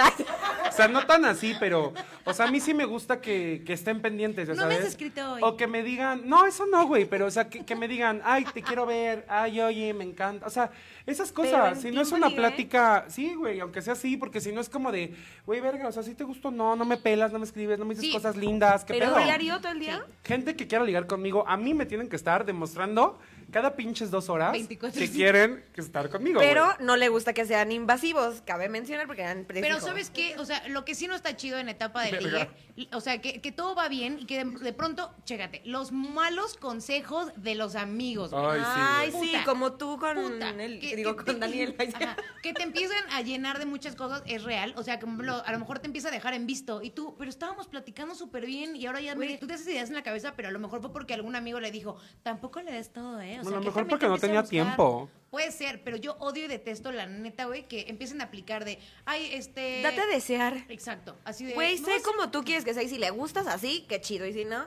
O 0.67 0.75
sea, 0.75 0.87
no 0.87 1.05
tan 1.05 1.23
así, 1.25 1.55
pero... 1.59 1.93
O 2.25 2.33
sea, 2.33 2.47
a 2.47 2.51
mí 2.51 2.59
sí 2.59 2.73
me 2.73 2.85
gusta 2.85 3.21
que, 3.21 3.61
que 3.65 3.73
estén 3.73 4.01
pendientes, 4.01 4.47
ya 4.47 4.55
No 4.55 4.65
me 4.65 4.73
has 4.73 4.79
sabes. 4.79 4.93
escrito 4.93 5.33
hoy. 5.33 5.41
O 5.43 5.55
que 5.55 5.67
me 5.67 5.83
digan... 5.83 6.27
No, 6.27 6.47
eso 6.47 6.65
no, 6.65 6.87
güey, 6.87 7.05
pero 7.05 7.27
o 7.27 7.31
sea, 7.31 7.47
que, 7.47 7.63
que 7.63 7.75
me 7.75 7.87
digan, 7.87 8.21
ay, 8.25 8.43
te 8.45 8.63
quiero 8.63 8.85
ver, 8.87 9.23
ay, 9.29 9.61
oye, 9.61 9.93
me 9.93 10.03
encanta. 10.03 10.47
O 10.47 10.49
sea, 10.49 10.71
esas 11.05 11.31
cosas. 11.31 11.81
Si 11.81 11.91
no 11.91 12.01
es 12.01 12.11
una 12.11 12.27
libre. 12.29 12.41
plática... 12.41 13.05
Sí, 13.09 13.33
güey, 13.35 13.59
aunque 13.59 13.81
sea 13.81 13.93
así, 13.93 14.15
porque 14.17 14.39
si 14.39 14.51
no 14.51 14.61
es 14.61 14.69
como 14.69 14.91
de... 14.91 15.13
Güey, 15.45 15.59
verga, 15.59 15.87
o 15.87 15.91
sea, 15.91 16.03
si 16.03 16.15
te 16.15 16.23
gustó, 16.23 16.49
no, 16.51 16.75
no 16.75 16.85
me 16.85 16.97
pelas, 16.97 17.31
no 17.33 17.39
me 17.39 17.45
escribes, 17.45 17.77
no 17.79 17.85
me 17.85 17.95
dices 17.95 18.09
Sí. 18.09 18.13
cosas 18.13 18.35
lindas, 18.37 18.85
¿qué 18.85 18.93
Pero 18.93 19.13
pedo? 19.13 19.23
diario 19.23 19.59
todo 19.59 19.71
el 19.73 19.79
día. 19.79 20.05
Gente 20.23 20.55
que 20.55 20.67
quiera 20.67 20.83
ligar 20.85 21.05
conmigo, 21.07 21.43
a 21.47 21.57
mí 21.57 21.73
me 21.73 21.85
tienen 21.85 22.07
que 22.07 22.15
estar 22.15 22.45
demostrando 22.45 23.19
cada 23.53 23.75
pinches 23.75 24.11
dos 24.11 24.27
horas 24.29 24.51
24, 24.51 24.99
que 24.99 25.07
sí. 25.07 25.13
quieren 25.13 25.63
estar 25.75 26.09
conmigo. 26.09 26.39
Pero 26.41 26.67
no 26.81 26.97
le 26.97 27.07
gusta 27.07 27.31
que 27.33 27.45
sean 27.45 27.71
invasivos, 27.71 28.41
cabe 28.41 28.67
mencionar 28.67 29.07
porque 29.07 29.21
eran 29.21 29.45
Pero 29.47 29.79
¿sabes 29.79 30.09
qué? 30.09 30.35
O 30.39 30.45
sea, 30.45 30.67
lo 30.67 30.83
que 30.83 30.95
sí 30.95 31.07
no 31.07 31.15
está 31.15 31.37
chido 31.37 31.57
en 31.59 31.69
etapa 31.69 32.03
de 32.03 32.19
ligue, 32.19 32.49
o 32.91 32.99
sea, 32.99 33.21
que, 33.21 33.39
que 33.39 33.51
todo 33.51 33.75
va 33.75 33.87
bien 33.87 34.17
y 34.19 34.25
que 34.25 34.43
de, 34.43 34.51
de 34.51 34.73
pronto, 34.73 35.13
chécate, 35.23 35.61
los 35.63 35.91
malos 35.91 36.57
consejos 36.57 37.31
de 37.37 37.55
los 37.55 37.75
amigos. 37.75 38.31
Ay, 38.33 38.59
sí, 38.59 38.65
Ay, 38.65 39.11
sí, 39.11 39.27
Puta, 39.31 39.43
como 39.45 39.73
tú 39.73 39.97
con 39.99 40.15
Puta, 40.15 40.55
que- 40.57 40.95
digo, 40.95 41.15
que 41.15 41.25
con 41.25 41.35
te- 41.35 41.39
Daniel. 41.39 41.75
Ajá, 41.93 42.17
que 42.41 42.53
te 42.53 42.63
empiezan 42.63 43.03
a 43.11 43.21
llenar 43.21 43.59
de 43.59 43.65
muchas 43.65 43.95
cosas 43.95 44.23
es 44.25 44.43
real. 44.43 44.73
O 44.77 44.83
sea, 44.83 44.97
que 44.99 45.05
a 45.05 45.51
lo 45.51 45.59
mejor 45.59 45.79
te 45.79 45.87
empieza 45.87 46.07
a 46.07 46.11
dejar 46.11 46.33
en 46.33 46.47
visto. 46.47 46.81
Y 46.81 46.89
tú, 46.89 47.15
pero 47.17 47.29
estábamos 47.29 47.67
platicando 47.67 48.15
súper 48.15 48.45
bien 48.45 48.75
y 48.75 48.85
ahora 48.87 49.01
ya, 49.01 49.15
mire, 49.15 49.37
tú 49.37 49.45
te 49.47 49.53
haces 49.53 49.67
ideas 49.67 49.89
en 49.89 49.95
la 49.95 50.03
cabeza, 50.03 50.33
pero 50.35 50.47
a 50.47 50.51
lo 50.51 50.59
mejor 50.59 50.81
fue 50.81 50.91
porque 50.91 51.13
algún 51.13 51.35
amigo 51.35 51.59
le 51.59 51.71
dijo, 51.71 51.97
tampoco 52.23 52.61
le 52.61 52.71
des 52.71 52.91
todo, 52.91 53.21
¿eh? 53.21 53.39
O 53.45 53.49
A 53.49 53.51
lo 53.51 53.61
mejor 53.61 53.87
porque 53.87 54.07
no 54.07 54.17
tenía 54.17 54.41
buscar". 54.41 54.49
tiempo. 54.49 55.09
Puede 55.31 55.51
ser, 55.51 55.83
pero 55.83 55.97
yo 55.97 56.15
odio 56.19 56.45
y 56.45 56.47
detesto 56.47 56.91
la 56.91 57.07
neta, 57.07 57.45
güey, 57.45 57.67
que 57.67 57.85
empiecen 57.87 58.21
a 58.21 58.25
aplicar 58.25 58.65
de, 58.65 58.77
ay, 59.05 59.29
este... 59.33 59.81
Date 59.81 60.01
a 60.01 60.05
desear. 60.05 60.65
Exacto, 60.69 61.17
así 61.25 61.43
de... 61.45 61.53
Güey, 61.55 61.79
"No, 61.79 61.85
sé 61.87 61.97
sí". 61.97 62.03
como 62.03 62.29
tú 62.29 62.43
quieres 62.43 62.63
que 62.63 62.73
sea 62.75 62.83
y 62.83 62.89
si 62.89 62.99
le 62.99 63.09
gustas 63.09 63.47
así, 63.47 63.83
qué 63.89 63.99
chido. 63.99 64.27
Y 64.27 64.33
si 64.33 64.45
no, 64.45 64.65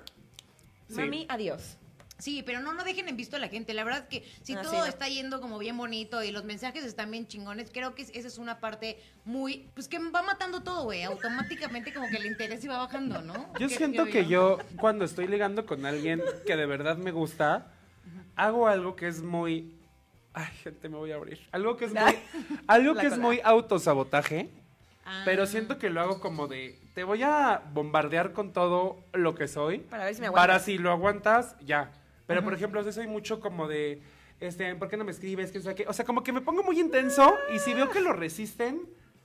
Sí. 0.89 0.95
mami, 1.01 1.27
adiós. 1.29 1.77
Sí, 2.19 2.43
pero 2.43 2.61
no, 2.63 2.73
no 2.73 2.83
dejen 2.83 3.09
en 3.09 3.17
visto 3.17 3.37
a 3.37 3.39
la 3.39 3.49
gente. 3.49 3.75
La 3.75 3.85
verdad 3.85 4.09
que 4.09 4.25
si 4.43 4.55
Ah, 4.55 4.63
todo 4.63 4.73
sí, 4.73 4.79
no. 4.79 4.87
está 4.87 5.07
yendo 5.07 5.41
como 5.41 5.59
bien 5.59 5.77
bonito 5.77 6.23
y 6.25 6.31
los 6.33 6.45
mensajes 6.45 6.83
están 6.83 7.11
bien 7.11 7.27
chingones, 7.29 7.71
creo 7.71 7.95
que 7.95 8.03
esa 8.03 8.27
es 8.27 8.39
una 8.39 8.59
parte 8.59 8.99
muy, 9.27 9.69
pues 9.75 9.87
que 9.87 9.99
va 9.99 10.23
matando 10.23 10.63
todo, 10.63 10.85
güey. 10.85 11.03
Automáticamente 11.03 11.93
como 11.93 12.09
que 12.09 12.17
el 12.17 12.25
interés 12.27 12.67
va 12.69 12.79
bajando, 12.79 13.21
¿no? 13.21 13.53
Yo 13.61 13.69
¿Qué- 13.69 13.77
siento 13.77 14.07
que 14.07 14.25
yo, 14.27 14.59
cuando 14.81 15.05
estoy 15.05 15.29
ligando 15.29 15.67
con 15.67 15.85
alguien 15.85 16.23
que 16.47 16.57
de 16.57 16.65
verdad 16.67 16.97
me 16.97 17.11
gusta, 17.13 17.71
hago 18.37 18.69
algo 18.69 18.95
que 18.95 19.09
es 19.09 19.23
muy. 19.23 19.75
Ay, 20.33 20.47
gente, 20.63 20.89
me 20.89 20.97
voy 20.97 21.11
a 21.11 21.17
abrir. 21.17 21.41
Algo 21.51 21.77
que 21.77 21.87
es 21.87 21.95
muy. 21.95 22.03
Algo 22.67 22.95
que 22.95 23.07
es 23.07 23.19
muy 23.19 23.41
autosabotaje. 23.43 24.51
Ah. 25.05 25.23
Pero 25.25 25.47
siento 25.47 25.79
que 25.79 25.91
lo 25.91 26.01
hago 26.01 26.21
como 26.21 26.47
de. 26.47 26.79
Te 26.95 27.05
voy 27.05 27.23
a 27.23 27.63
bombardear 27.73 28.33
con 28.33 28.53
todo 28.53 29.05
lo 29.13 29.35
que 29.35 29.49
soy. 29.49 29.79
Para 29.79 30.05
ver 30.05 30.15
si 30.15 30.21
me 30.21 30.31
Para 30.31 30.55
aguantas. 30.55 30.65
si 30.65 30.79
lo 30.79 30.91
aguantas, 30.91 31.57
ya. 31.61 31.93
Pero 32.27 32.43
por 32.45 32.55
ejemplo, 32.55 32.83
yo 32.83 32.93
soy 32.93 33.07
mucho 33.07 33.41
como 33.41 33.67
de. 33.67 34.03
Este, 34.39 34.75
¿por 34.75 34.89
qué 34.89 34.99
no 34.99 35.05
me 35.05 35.13
escribes? 35.13 35.51
¿Qué, 35.51 35.61
sabe 35.61 35.75
qué? 35.75 35.87
O 35.89 35.93
sea, 35.93 36.05
como 36.05 36.23
que 36.23 36.33
me 36.33 36.43
pongo 36.43 36.63
muy 36.63 36.79
intenso 36.79 37.35
y 37.55 37.59
si 37.59 37.73
veo 37.73 37.89
que 37.89 38.01
lo 38.01 38.13
resisten, 38.13 38.83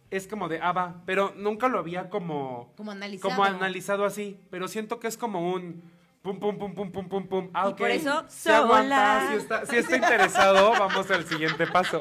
es 0.09 0.28
como 0.28 0.47
de, 0.47 0.59
ah, 0.62 0.72
va. 0.72 1.01
Pero 1.05 1.34
nunca 1.36 1.68
lo 1.68 1.80
había 1.80 2.09
como. 2.09 2.72
Como 2.78 2.91
analizado. 2.91 3.30
Como 3.30 3.43
analizado 3.43 4.05
así. 4.05 4.39
Pero 4.49 4.70
siento 4.70 4.99
que 4.99 5.07
es 5.07 5.18
como 5.18 5.51
un. 5.51 5.82
Pum, 6.22 6.40
pum, 6.40 6.56
pum, 6.58 6.74
pum, 6.76 6.92
pum, 6.92 7.10
pum, 7.10 7.28
pum. 7.28 7.50
Ah, 7.54 7.66
Y 7.68 7.72
ok. 7.72 7.78
por 7.78 7.90
eso, 7.90 8.26
Si 8.30 8.50
aguanta, 8.50 9.22
sola. 9.22 9.28
si 9.32 9.36
está, 9.38 9.66
si 9.66 9.76
está 9.78 9.96
interesado, 9.98 10.72
vamos 10.72 11.10
al 11.10 11.26
siguiente 11.26 11.66
paso. 11.66 12.00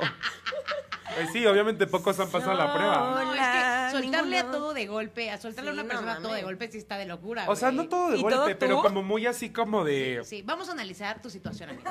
Pues 1.16 1.32
sí, 1.32 1.44
obviamente 1.46 1.86
pocos 1.86 2.20
han 2.20 2.28
pasado 2.30 2.54
la 2.54 2.72
prueba. 2.72 2.96
No, 3.24 3.32
es 3.34 3.40
que 3.40 3.90
soltarle 4.02 4.36
ninguno. 4.36 4.48
a 4.48 4.58
todo 4.58 4.74
de 4.74 4.86
golpe, 4.86 5.30
a 5.30 5.38
soltarle 5.38 5.70
Sí, 5.72 5.78
a 5.78 5.82
una 5.82 5.82
no 5.82 5.88
persona 5.88 6.22
todo 6.22 6.32
de 6.34 6.42
golpe 6.42 6.70
sí 6.70 6.78
está 6.78 6.98
de 6.98 7.06
locura, 7.06 7.46
O 7.48 7.56
sea, 7.56 7.72
no 7.72 7.88
todo 7.88 8.10
de 8.10 8.18
¿Y 8.18 8.22
golpe, 8.22 8.36
todo 8.36 8.58
pero 8.58 8.76
tú? 8.76 8.82
como 8.82 9.02
muy 9.02 9.26
así 9.26 9.50
como 9.50 9.84
de. 9.84 10.20
Sí, 10.24 10.42
vamos 10.42 10.68
a 10.68 10.72
analizar 10.72 11.20
tu 11.22 11.30
situación, 11.30 11.70
amigo. 11.70 11.90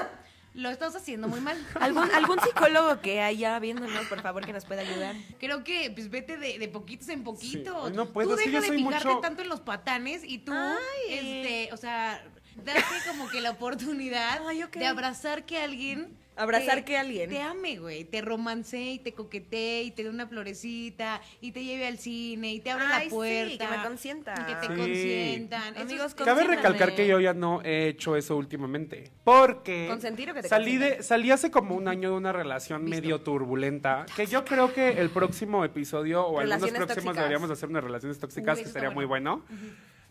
Lo 0.53 0.69
estás 0.69 0.95
haciendo 0.95 1.27
muy 1.27 1.39
mal. 1.41 1.57
¿Algún, 1.79 2.09
algún 2.11 2.39
psicólogo 2.41 3.01
que 3.01 3.21
haya 3.21 3.57
viéndonos, 3.59 4.07
por 4.07 4.21
favor, 4.21 4.45
que 4.45 4.53
nos 4.53 4.65
pueda 4.65 4.81
ayudar. 4.81 5.15
Creo 5.39 5.63
que 5.63 5.91
pues 5.91 6.09
vete 6.09 6.37
de, 6.37 6.59
de 6.59 6.67
poquitos 6.67 7.07
en 7.09 7.23
poquitos. 7.23 7.91
No 7.93 8.07
puedo, 8.07 8.31
tú 8.31 8.35
deja 8.35 8.61
de 8.61 8.71
fijarte 8.71 9.07
mucho- 9.07 9.19
tanto 9.19 9.41
en 9.41 9.49
los 9.49 9.61
patanes 9.61 10.23
y 10.23 10.39
tú, 10.39 10.51
Ay. 10.53 10.77
este, 11.09 11.69
o 11.73 11.77
sea, 11.77 12.23
darte 12.63 12.83
como 13.07 13.29
que 13.29 13.41
la 13.41 13.51
oportunidad 13.51 14.41
Ay, 14.47 14.63
de 14.71 14.85
abrazar 14.87 15.45
que 15.45 15.59
alguien 15.59 16.17
Abrazar 16.39 16.75
te- 16.77 16.85
que 16.85 16.97
alguien. 16.97 17.29
te 17.29 17.41
ame, 17.41 17.77
güey, 17.77 18.05
te 18.05 18.21
romancee 18.21 18.93
y 18.93 18.99
te 18.99 19.13
coquetee 19.13 19.83
y 19.83 19.91
te 19.91 20.03
dé 20.03 20.09
una 20.09 20.27
florecita 20.27 21.21
y 21.41 21.51
te 21.51 21.63
lleve 21.63 21.85
al 21.87 21.97
cine 21.99 22.53
y 22.53 22.59
te 22.59 22.71
abra 22.71 22.85
Ay, 22.87 22.91
la 22.93 23.03
sí, 23.03 23.09
puerta. 23.09 23.65
que 23.69 23.77
me 23.77 23.83
consientan. 23.83 24.45
Que 24.45 24.55
te 24.55 24.73
Sí. 24.73 24.79
consientan. 24.79 25.77
Amigos, 25.77 26.15
Cabe 26.15 26.43
recalcar 26.45 26.95
que 26.95 27.07
yo 27.07 27.19
ya 27.19 27.33
no 27.33 27.61
he 27.63 27.87
hecho 27.89 28.15
eso 28.15 28.37
últimamente. 28.37 29.11
Porque 29.23 29.87
¿Consentir 29.89 30.31
o 30.31 30.33
que 30.33 30.41
te 30.43 30.47
salí, 30.49 30.77
de, 30.77 31.03
salí 31.03 31.31
hace 31.31 31.51
como 31.51 31.75
un 31.75 31.87
año 31.87 32.11
de 32.11 32.15
una 32.17 32.31
relación 32.31 32.85
Visto. 32.85 33.01
medio 33.01 33.21
turbulenta. 33.21 34.05
Que 34.15 34.25
yo 34.25 34.45
creo 34.45 34.73
que 34.73 34.89
el 35.01 35.09
próximo 35.09 35.63
episodio 35.65 36.25
o 36.25 36.39
algunos 36.39 36.59
próximos 36.71 36.87
tóxicas. 36.87 37.15
deberíamos 37.15 37.51
hacer 37.51 37.69
unas 37.69 37.83
relaciones 37.83 38.17
tóxicas, 38.19 38.57
Uy, 38.57 38.63
que 38.63 38.69
sería 38.69 38.87
está 38.89 38.95
muy 38.95 39.05
bueno. 39.05 39.43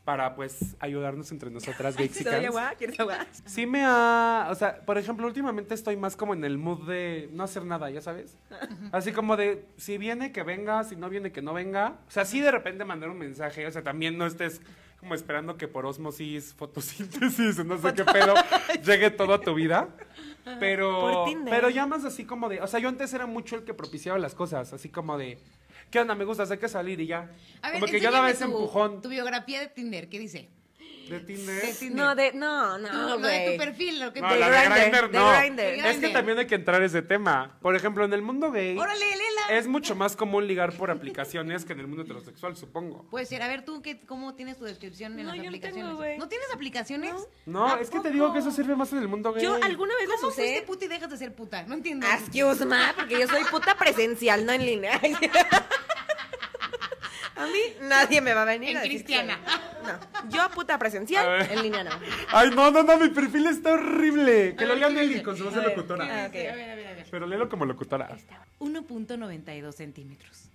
Para 0.08 0.34
pues 0.34 0.74
ayudarnos 0.80 1.30
entre 1.32 1.50
nosotras, 1.50 1.94
¿Te 1.96 2.00
doy 2.00 2.08
Gayxicans. 2.08 2.46
agua? 2.46 2.72
¿Quieres 2.78 2.98
agua? 2.98 3.26
Sí 3.44 3.66
me 3.66 3.82
ha, 3.84 4.48
o 4.50 4.54
sea, 4.54 4.80
por 4.86 4.96
ejemplo, 4.96 5.26
últimamente 5.26 5.74
estoy 5.74 5.98
más 5.98 6.16
como 6.16 6.32
en 6.32 6.44
el 6.44 6.56
mood 6.56 6.88
de 6.88 7.28
no 7.34 7.44
hacer 7.44 7.66
nada, 7.66 7.90
ya 7.90 8.00
sabes. 8.00 8.34
Así 8.90 9.12
como 9.12 9.36
de, 9.36 9.66
si 9.76 9.98
viene, 9.98 10.32
que 10.32 10.42
venga, 10.44 10.82
si 10.84 10.96
no 10.96 11.10
viene, 11.10 11.30
que 11.30 11.42
no 11.42 11.52
venga. 11.52 11.98
O 12.08 12.10
sea, 12.10 12.24
sí 12.24 12.40
de 12.40 12.50
repente 12.50 12.86
mandar 12.86 13.10
un 13.10 13.18
mensaje, 13.18 13.66
o 13.66 13.70
sea, 13.70 13.82
también 13.82 14.16
no 14.16 14.24
estés 14.24 14.62
como 14.98 15.14
esperando 15.14 15.58
que 15.58 15.68
por 15.68 15.84
osmosis, 15.84 16.54
fotosíntesis, 16.54 17.62
no 17.66 17.76
sé 17.76 17.92
qué 17.92 18.06
pedo, 18.06 18.32
llegue 18.86 19.10
todo 19.10 19.34
a 19.34 19.42
tu 19.42 19.52
vida. 19.52 19.88
Pero, 20.58 21.00
Por 21.00 21.44
pero 21.50 21.68
ya 21.68 21.84
más 21.84 22.06
así 22.06 22.24
como 22.24 22.48
de, 22.48 22.62
o 22.62 22.66
sea, 22.66 22.80
yo 22.80 22.88
antes 22.88 23.12
era 23.12 23.26
mucho 23.26 23.56
el 23.56 23.64
que 23.64 23.74
propiciaba 23.74 24.18
las 24.18 24.34
cosas, 24.34 24.72
así 24.72 24.88
como 24.88 25.18
de, 25.18 25.38
¿qué 25.90 26.00
onda? 26.00 26.14
Me 26.14 26.24
gusta, 26.24 26.44
hay 26.50 26.58
que 26.58 26.68
salir 26.68 27.00
y 27.00 27.06
ya. 27.06 27.30
A 27.62 27.70
ver, 27.70 27.80
como 27.80 27.90
que 27.90 28.00
yo 28.00 28.10
daba 28.10 28.30
ese 28.30 28.44
tu- 28.44 28.50
empujón 28.52 29.00
Tu 29.02 29.08
biografía 29.08 29.60
de 29.60 29.68
Tinder, 29.68 30.08
¿qué 30.08 30.18
dice? 30.18 30.48
De 31.08 31.20
Tinder. 31.20 31.62
De 31.62 31.72
Tinder. 31.74 31.96
No, 31.96 32.14
de, 32.14 32.32
no, 32.32 32.78
no, 32.78 33.18
lo 33.18 33.26
de 33.26 33.50
tu 33.52 33.56
perfil, 33.64 34.00
lo 34.00 34.12
que 34.12 34.20
No, 34.20 34.28
te... 34.28 34.38
la 34.38 34.48
de 34.50 34.68
Grindr, 34.68 35.10
de 35.10 35.18
no. 35.18 35.32
Grindr. 35.38 35.60
Es 35.86 35.96
que 35.98 36.08
también 36.10 36.38
hay 36.38 36.46
que 36.46 36.54
entrar 36.54 36.80
a 36.82 36.84
ese 36.84 37.02
tema. 37.02 37.58
Por 37.60 37.74
ejemplo, 37.76 38.04
en 38.04 38.12
el 38.12 38.22
mundo 38.22 38.50
gay 38.52 38.76
Órale, 38.78 39.00
léela. 39.00 39.58
es 39.58 39.66
mucho 39.66 39.94
más 39.94 40.16
común 40.16 40.46
ligar 40.46 40.72
por 40.72 40.90
aplicaciones 40.90 41.64
que 41.64 41.72
en 41.72 41.80
el 41.80 41.86
mundo 41.86 42.02
heterosexual, 42.04 42.56
supongo. 42.56 43.04
Puede 43.10 43.26
ser. 43.26 43.42
A 43.42 43.48
ver, 43.48 43.64
tú, 43.64 43.82
qué, 43.82 44.00
¿cómo 44.00 44.34
tienes 44.34 44.56
tu 44.58 44.64
descripción 44.64 45.18
en 45.18 45.26
No, 45.26 45.32
las 45.34 45.36
yo 45.36 45.42
no 45.42 45.48
aplicaciones? 45.48 45.84
tengo, 45.86 45.96
güey. 45.96 46.18
¿No 46.18 46.28
tienes 46.28 46.48
aplicaciones? 46.52 47.14
No, 47.46 47.76
es 47.76 47.90
que 47.90 48.00
te 48.00 48.10
digo 48.10 48.32
que 48.32 48.40
eso 48.40 48.50
sirve 48.50 48.76
más 48.76 48.92
en 48.92 48.98
el 48.98 49.08
mundo 49.08 49.32
gay. 49.32 49.42
Yo 49.44 49.54
alguna 49.62 49.94
vez 49.96 50.08
las 50.08 50.20
¿Cómo 50.20 50.32
fuiste 50.32 50.56
usé. 50.58 50.62
puta 50.66 50.84
y 50.84 50.88
dejas 50.88 51.10
de 51.10 51.16
ser 51.16 51.34
puta? 51.34 51.62
No 51.64 51.74
entiendo. 51.74 52.06
Excuse 52.06 52.64
me, 52.64 52.76
porque 52.96 53.18
yo 53.20 53.26
soy 53.28 53.44
puta 53.44 53.76
presencial, 53.76 54.44
no 54.44 54.52
en 54.52 54.64
línea. 54.66 55.00
A 57.38 57.46
mí 57.46 57.58
nadie 57.88 58.20
me 58.20 58.34
va 58.34 58.42
a 58.42 58.44
venir 58.44 58.70
En 58.70 58.76
a 58.78 58.80
decir 58.80 58.96
cristiana. 58.96 59.38
que- 59.44 59.86
No, 59.86 60.30
yo 60.30 60.50
puta 60.50 60.78
presencial, 60.78 61.42
en 61.50 61.62
línea 61.62 61.84
no. 61.84 61.90
Ay, 62.32 62.50
no, 62.50 62.70
no, 62.70 62.82
no, 62.82 62.98
mi 62.98 63.08
perfil 63.10 63.46
está 63.46 63.72
horrible. 63.74 64.54
Que 64.56 64.64
A 64.64 64.66
lo 64.66 64.74
ver, 64.74 64.78
lea 64.80 64.88
¿qué 64.88 64.94
Nelly 64.94 65.22
con 65.22 65.36
su 65.36 65.44
voz 65.44 65.54
de 65.54 65.62
locutora. 65.62 66.04
¿qué 66.04 66.10
Ah, 66.12 66.28
dice? 66.28 66.46
ok, 66.48 66.52
A 66.52 66.56
ver, 66.56 66.70
a 66.70 66.74
ver, 66.74 66.86
a 66.88 66.92
ver. 66.94 67.06
Pero 67.10 67.26
léelo 67.26 67.48
como 67.48 67.64
locutora. 67.64 68.08
1.92 68.58 69.74
centímetros. 69.74 70.50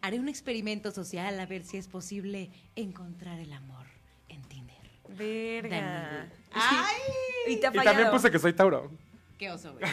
Haré 0.00 0.18
un 0.20 0.28
experimento 0.28 0.92
social 0.92 1.38
a 1.40 1.46
ver 1.46 1.64
si 1.64 1.76
es 1.76 1.88
posible 1.88 2.50
encontrar 2.76 3.40
el 3.40 3.52
amor 3.52 3.86
en 4.28 4.42
Tinder. 4.42 4.76
Verga. 5.08 5.80
Daniel. 5.80 6.32
¡Ay! 6.52 7.52
Y 7.52 7.56
te 7.56 7.66
ha 7.66 7.70
Y 7.74 7.78
también 7.80 8.10
puse 8.10 8.30
que 8.30 8.38
soy 8.38 8.52
Tauro. 8.52 8.90
Qué 9.38 9.50
oso, 9.52 9.72
güey. 9.72 9.84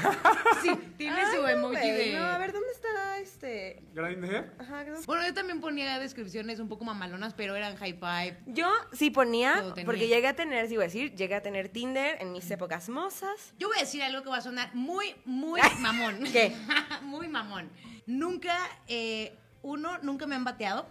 Sí, 0.64 0.72
tiene 0.98 1.22
su 1.36 1.46
emoji 1.46 1.76
güey, 1.76 2.12
de... 2.12 2.14
No, 2.18 2.26
a 2.26 2.38
ver, 2.40 2.52
¿dónde 2.52 2.72
está 2.72 3.20
este? 3.20 3.84
¿Grindr? 3.94 4.52
Ajá, 4.58 4.86
¿qué 4.86 4.92
es? 4.94 5.06
Bueno, 5.06 5.24
yo 5.28 5.34
también 5.36 5.62
ponía 5.62 6.00
descripciones 6.00 6.60
un 6.60 6.68
poco 6.68 6.84
mamalonas, 6.84 7.36
pero 7.36 7.56
eran 7.56 7.76
high 7.78 7.94
five. 7.94 8.38
Yo 8.48 8.68
sí 8.92 9.12
ponía, 9.12 9.62
Todo 9.62 9.74
tenía. 9.76 9.86
porque 9.86 10.08
llegué 10.08 10.28
a 10.28 10.36
tener, 10.36 10.68
sí 10.68 10.74
iba 10.74 10.84
a 10.84 10.88
decir, 10.88 11.14
llegué 11.14 11.36
a 11.36 11.44
tener 11.44 11.70
Tinder 11.70 12.18
en 12.22 12.32
mis 12.32 12.50
épocas 12.50 12.90
mozas. 12.90 13.54
Yo 13.60 13.68
voy 13.68 13.78
a 13.78 13.82
decir 13.82 14.02
algo 14.02 14.24
que 14.24 14.30
va 14.30 14.38
a 14.38 14.42
sonar 14.42 14.74
muy, 14.74 15.16
muy 15.26 15.62
mamón. 15.80 16.24
¿Qué? 16.32 16.52
muy 17.04 17.28
mamón. 17.28 17.70
Nunca, 18.08 18.58
eh, 18.88 19.38
uno, 19.62 20.00
nunca 20.00 20.26
me 20.26 20.34
han 20.36 20.44
bateado. 20.44 20.88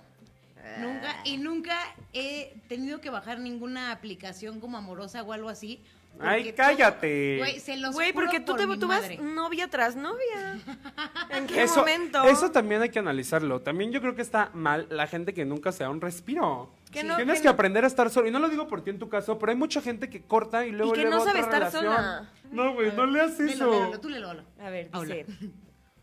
Nunca, 0.81 1.15
y 1.25 1.37
nunca 1.37 1.77
he 2.15 2.55
tenido 2.69 2.99
que 3.03 3.11
bajar 3.11 3.39
ninguna 3.39 3.93
aplicación 3.93 4.61
como 4.61 4.79
amorosa 4.79 5.23
o 5.23 5.33
algo 5.35 5.51
así. 5.51 5.83
Ay, 6.21 6.53
cállate. 6.53 7.39
Güey, 7.39 7.61
se 7.61 7.77
los 7.77 7.95
Güey, 7.95 8.13
porque 8.13 8.41
tú, 8.41 8.53
por 8.53 8.61
te, 8.61 8.67
mi 8.67 8.79
tú 8.79 8.87
vas 8.89 9.03
madre. 9.03 9.19
novia 9.19 9.69
tras 9.69 9.97
novia. 9.97 10.59
¿En 11.31 11.47
qué 11.47 11.63
Eso, 11.65 11.81
momento? 11.81 12.23
eso 12.25 12.51
también 12.51 12.83
hay 12.83 12.89
que 12.91 12.99
analizarlo. 12.99 13.61
También 13.61 13.93
yo 13.93 14.01
creo 14.01 14.15
que 14.15 14.23
está 14.23 14.51
mal 14.55 14.87
la 14.91 15.07
gente 15.07 15.35
que 15.35 15.45
nunca 15.45 15.73
se 15.73 15.85
da 15.85 15.91
un 15.91 16.01
respiro. 16.01 16.71
Que 16.93 17.01
Sí. 17.01 17.07
no- 17.07 17.17
Tienes 17.17 17.37
que 17.37 17.43
que, 17.43 17.47
no- 17.49 17.53
aprender 17.53 17.85
a 17.85 17.89
estar 17.89 18.09
solo. 18.11 18.29
Y 18.29 18.31
no 18.31 18.39
lo 18.39 18.49
digo 18.49 18.69
por 18.69 18.83
ti 18.83 18.91
en 18.91 18.99
tu 18.99 19.09
caso, 19.09 19.39
pero 19.39 19.51
hay 19.51 19.59
mucha 19.59 19.81
gente 19.81 20.09
que 20.09 20.23
corta 20.23 20.65
y 20.67 20.71
luego 20.71 20.93
que 20.93 21.03
luego 21.03 21.17
no 21.19 21.25
sabe 21.25 21.43
otra 21.43 21.57
estar 21.69 21.73
relación. 21.73 21.85
sola. 21.97 22.31
No, 22.53 22.75
güey, 22.75 22.93
no 22.95 23.07
leas 23.07 23.39
eso. 23.41 23.91
tú 24.01 24.09
léelo. 24.09 24.31
A 24.61 24.71
ver, 24.71 24.89
Hola. 24.93 25.17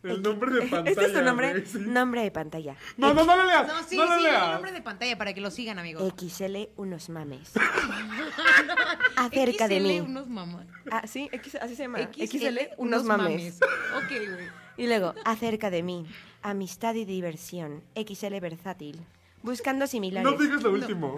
El 0.04 0.22
nombre 0.22 0.52
de 0.52 0.62
pantalla. 0.62 0.89
¿Este 0.91 1.06
es 1.06 1.14
tu 1.14 1.22
nombre? 1.22 1.66
sí. 1.66 1.78
Nombre 1.80 2.22
de 2.24 2.32
pantalla. 2.32 2.76
No, 2.97 3.14
no, 3.14 3.24
no 3.24 3.36
lo 3.36 3.45
leas. 3.45 3.68
No, 3.68 3.84
sí, 3.84 3.95
no 3.97 4.06
lo 4.06 4.16
sí, 4.18 4.24
leas. 4.24 4.43
el 4.45 4.52
nombre 4.54 4.72
de 4.72 4.82
pantalla 4.82 5.18
para 5.18 5.34
que 5.34 5.41
lo 5.41 5.52
sigan, 5.52 5.78
amigos. 5.80 6.12
XL 6.18 6.56
unos 6.78 7.10
mames. 7.10 7.52
Acerca 9.16 9.68
de 9.68 9.78
XL, 9.80 9.88
mí. 9.88 9.99
unos 9.99 10.28
mamás. 10.28 10.66
Ah, 10.91 11.06
sí, 11.08 11.30
X- 11.32 11.56
así 11.62 11.76
se 11.76 11.84
llama. 11.84 11.99
XL, 12.18 12.58
unos 12.78 13.04
mames. 13.04 13.60
Ok, 13.95 14.10
güey. 14.10 14.47
Y 14.78 14.88
luego, 14.88 15.14
acerca 15.26 15.70
de 15.70 15.84
mí. 15.84 16.06
Amistad 16.41 16.95
y 16.95 17.06
diversión. 17.06 17.84
XL 17.95 18.39
versátil. 18.39 18.99
Buscando 19.43 19.88
similares. 19.88 20.32
No 20.32 20.38
digas 20.38 20.62
lo 20.64 20.72
último. 20.72 21.18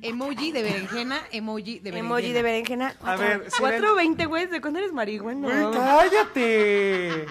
Emoji 0.00 0.52
de 0.52 0.62
berenjena, 0.62 1.20
emoji 1.32 1.78
de 1.78 1.90
berenjena. 1.90 1.98
Emoji 2.16 2.32
de 2.32 2.42
berenjena. 2.42 2.94
A 3.02 3.16
ver, 3.16 3.50
si 3.50 3.58
420, 3.60 4.26
güey. 4.26 4.46
¿De 4.46 4.60
cuándo 4.60 4.78
eres 4.78 4.92
marihuana? 4.92 5.48
Güey, 5.68 5.72
cállate. 5.72 7.26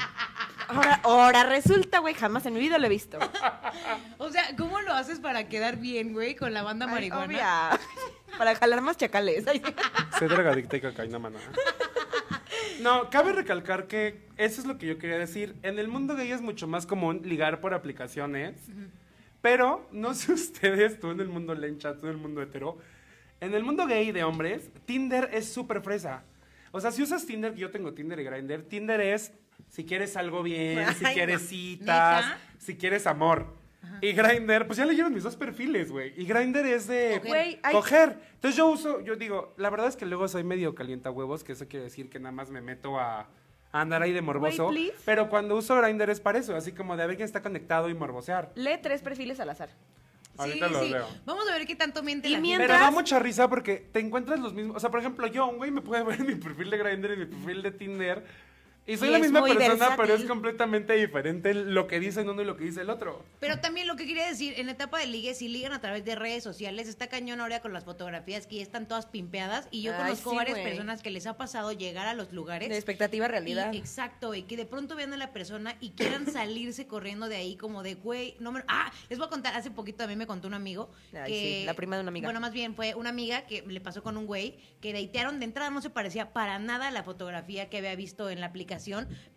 Ahora, 0.73 0.99
ahora 1.03 1.43
resulta, 1.43 1.99
güey. 1.99 2.13
Jamás 2.13 2.45
en 2.45 2.53
mi 2.53 2.59
vida 2.59 2.77
lo 2.77 2.85
he 2.85 2.89
visto. 2.89 3.19
O 4.17 4.29
sea, 4.29 4.55
¿cómo 4.57 4.79
lo 4.81 4.93
haces 4.93 5.19
para 5.19 5.49
quedar 5.49 5.77
bien, 5.77 6.13
güey, 6.13 6.35
con 6.35 6.53
la 6.53 6.61
banda 6.61 6.85
Ay, 6.85 6.91
marihuana? 6.93 7.25
obvia. 7.25 7.79
Para 8.37 8.55
jalar 8.55 8.81
más 8.81 8.95
chacales. 8.95 9.43
Soy 10.17 10.27
drogadicta 10.29 10.77
y 10.77 10.81
cocaína, 10.81 11.19
mana. 11.19 11.39
No, 12.81 13.09
cabe 13.09 13.33
recalcar 13.33 13.87
que 13.87 14.27
eso 14.37 14.61
es 14.61 14.67
lo 14.67 14.77
que 14.77 14.87
yo 14.87 14.97
quería 14.97 15.17
decir. 15.17 15.55
En 15.63 15.79
el 15.79 15.87
mundo 15.87 16.15
gay 16.15 16.31
es 16.31 16.41
mucho 16.41 16.67
más 16.67 16.85
común 16.85 17.21
ligar 17.25 17.59
por 17.59 17.73
aplicaciones. 17.73 18.55
Pero, 19.41 19.87
no 19.91 20.13
sé 20.13 20.33
ustedes, 20.33 20.99
tú 20.99 21.11
en 21.11 21.19
el 21.19 21.27
mundo 21.27 21.55
lencha, 21.55 21.97
tú 21.97 22.05
en 22.07 22.13
el 22.13 22.17
mundo 22.17 22.41
hetero. 22.41 22.77
En 23.41 23.53
el 23.53 23.63
mundo 23.63 23.85
gay 23.87 24.11
de 24.11 24.23
hombres, 24.23 24.69
Tinder 24.85 25.29
es 25.33 25.51
súper 25.51 25.81
fresa. 25.81 26.23
O 26.71 26.79
sea, 26.79 26.91
si 26.91 27.01
usas 27.03 27.25
Tinder, 27.25 27.55
yo 27.55 27.69
tengo 27.71 27.93
Tinder 27.93 28.19
y 28.19 28.23
Grindr, 28.23 28.63
Tinder 28.63 29.01
es 29.01 29.33
si 29.69 29.85
quieres 29.85 30.15
algo 30.17 30.43
bien, 30.43 30.85
si 30.95 31.05
Ay, 31.05 31.13
quieres 31.13 31.41
no. 31.41 31.47
citas, 31.47 32.25
¿Neta? 32.25 32.39
si 32.57 32.75
quieres 32.77 33.07
amor. 33.07 33.59
Y 33.99 34.13
Grindr, 34.13 34.65
pues 34.67 34.77
ya 34.77 34.85
leyeron 34.85 35.13
mis 35.13 35.23
dos 35.23 35.35
perfiles, 35.35 35.91
güey. 35.91 36.13
Y 36.19 36.25
Grindr 36.25 36.65
es 36.65 36.87
de 36.87 37.21
hay- 37.63 37.71
coger. 37.73 38.17
Entonces 38.35 38.55
yo 38.57 38.67
uso, 38.67 39.01
yo 39.01 39.15
digo, 39.15 39.53
la 39.57 39.69
verdad 39.69 39.87
es 39.87 39.95
que 39.95 40.05
luego 40.05 40.27
soy 40.27 40.43
medio 40.43 40.73
calienta 40.75 41.11
huevos, 41.11 41.43
que 41.43 41.51
eso 41.53 41.67
quiere 41.67 41.85
decir 41.85 42.09
que 42.09 42.19
nada 42.19 42.31
más 42.31 42.49
me 42.49 42.61
meto 42.61 42.99
a, 42.99 43.21
a 43.71 43.81
andar 43.81 44.01
ahí 44.01 44.11
de 44.13 44.21
morboso. 44.21 44.69
Please. 44.69 44.93
pero 45.05 45.29
cuando 45.29 45.55
uso 45.55 45.75
Grindr 45.81 46.09
es 46.09 46.19
para 46.19 46.39
eso, 46.39 46.55
así 46.55 46.71
como 46.71 46.95
de 46.97 47.03
a 47.03 47.07
ver 47.07 47.15
quién 47.15 47.25
está 47.25 47.41
conectado 47.41 47.89
y 47.89 47.93
morbosear. 47.93 48.51
Lee 48.55 48.79
tres 48.81 49.01
perfiles 49.01 49.39
al 49.39 49.49
azar. 49.49 49.69
Ahorita 50.37 50.67
sí, 50.67 50.73
lo 50.73 50.83
sí. 50.83 50.89
leo. 50.89 51.07
Vamos 51.25 51.47
a 51.49 51.53
ver 51.53 51.67
qué 51.67 51.75
tanto 51.75 52.01
miente 52.03 52.27
Y 52.27 52.31
la 52.31 52.37
gente. 52.37 52.47
mientras- 52.47 52.69
Pero 52.79 52.85
da 52.85 52.91
mucha 52.91 53.19
risa 53.19 53.49
porque 53.49 53.75
te 53.91 53.99
encuentras 53.99 54.39
los 54.39 54.53
mismos. 54.53 54.77
O 54.77 54.79
sea, 54.79 54.89
por 54.89 54.99
ejemplo, 54.99 55.27
yo, 55.27 55.45
un 55.47 55.57
güey 55.57 55.69
me 55.71 55.81
puede 55.81 56.03
ver 56.03 56.19
en 56.21 56.27
mi 56.27 56.35
perfil 56.35 56.69
de 56.69 56.77
Grindr 56.77 57.13
y 57.13 57.17
mi 57.17 57.25
perfil 57.25 57.61
de 57.61 57.71
Tinder. 57.71 58.25
Y 58.87 58.97
soy 58.97 59.09
Y 59.09 59.11
la 59.11 59.19
misma 59.19 59.43
persona, 59.43 59.95
pero 59.95 60.15
es 60.15 60.25
completamente 60.25 60.93
diferente 60.93 61.53
lo 61.53 61.85
que 61.85 61.99
dice 61.99 62.21
uno 62.21 62.41
y 62.41 62.45
lo 62.45 62.57
que 62.57 62.63
dice 62.63 62.81
el 62.81 62.89
otro. 62.89 63.23
Pero 63.39 63.59
también 63.59 63.87
lo 63.87 63.95
que 63.95 64.07
quería 64.07 64.27
decir, 64.27 64.55
en 64.57 64.65
la 64.65 64.71
etapa 64.71 64.99
de 64.99 65.05
ligue, 65.05 65.35
si 65.35 65.47
ligan 65.47 65.71
a 65.71 65.79
través 65.79 66.03
de 66.03 66.15
redes 66.15 66.43
sociales, 66.43 66.87
está 66.87 67.07
cañón 67.07 67.41
ahora 67.41 67.61
con 67.61 67.73
las 67.73 67.83
fotografías 67.85 68.47
que 68.47 68.55
ya 68.55 68.63
están 68.63 68.87
todas 68.87 69.05
pimpeadas. 69.05 69.67
Y 69.69 69.83
yo 69.83 69.93
Ay, 69.93 70.01
conozco 70.01 70.31
sí, 70.31 70.35
varias 70.35 70.59
personas 70.59 71.03
que 71.03 71.11
les 71.11 71.27
ha 71.27 71.37
pasado 71.37 71.71
llegar 71.71 72.07
a 72.07 72.15
los 72.15 72.33
lugares. 72.33 72.69
De 72.69 72.75
expectativa 72.75 73.27
realidad. 73.27 73.71
Y- 73.71 73.77
exacto, 73.77 74.33
y 74.33 74.43
que 74.43 74.57
de 74.57 74.65
pronto 74.65 74.95
vean 74.95 75.13
a 75.13 75.17
la 75.17 75.31
persona 75.31 75.75
y 75.79 75.91
quieran 75.91 76.25
salirse 76.31 76.87
corriendo 76.87 77.29
de 77.29 77.35
ahí 77.35 77.57
como 77.57 77.83
de, 77.83 77.93
güey, 77.93 78.35
no 78.39 78.51
me... 78.51 78.63
Ah, 78.67 78.91
les 79.09 79.19
voy 79.19 79.27
a 79.27 79.29
contar, 79.29 79.55
hace 79.55 79.69
poquito 79.69 80.03
a 80.03 80.07
mí 80.07 80.15
me 80.15 80.25
contó 80.25 80.47
un 80.47 80.55
amigo 80.55 80.89
Ay, 81.13 81.31
que... 81.31 81.59
sí, 81.59 81.65
la 81.65 81.75
prima 81.75 81.97
de 81.97 82.01
una 82.01 82.09
amiga. 82.09 82.25
Bueno, 82.27 82.39
más 82.39 82.51
bien 82.51 82.73
fue 82.75 82.95
una 82.95 83.09
amiga 83.09 83.45
que 83.45 83.61
le 83.61 83.79
pasó 83.79 84.01
con 84.01 84.17
un 84.17 84.25
güey 84.25 84.57
que 84.81 84.91
datearon 84.91 85.39
de 85.39 85.45
entrada, 85.45 85.69
no 85.69 85.81
se 85.81 85.91
parecía 85.91 86.33
para 86.33 86.57
nada 86.57 86.87
a 86.87 86.91
la 86.91 87.03
fotografía 87.03 87.69
que 87.69 87.77
había 87.77 87.95
visto 87.95 88.29
en 88.31 88.39
la 88.39 88.47
aplicación, 88.47 88.70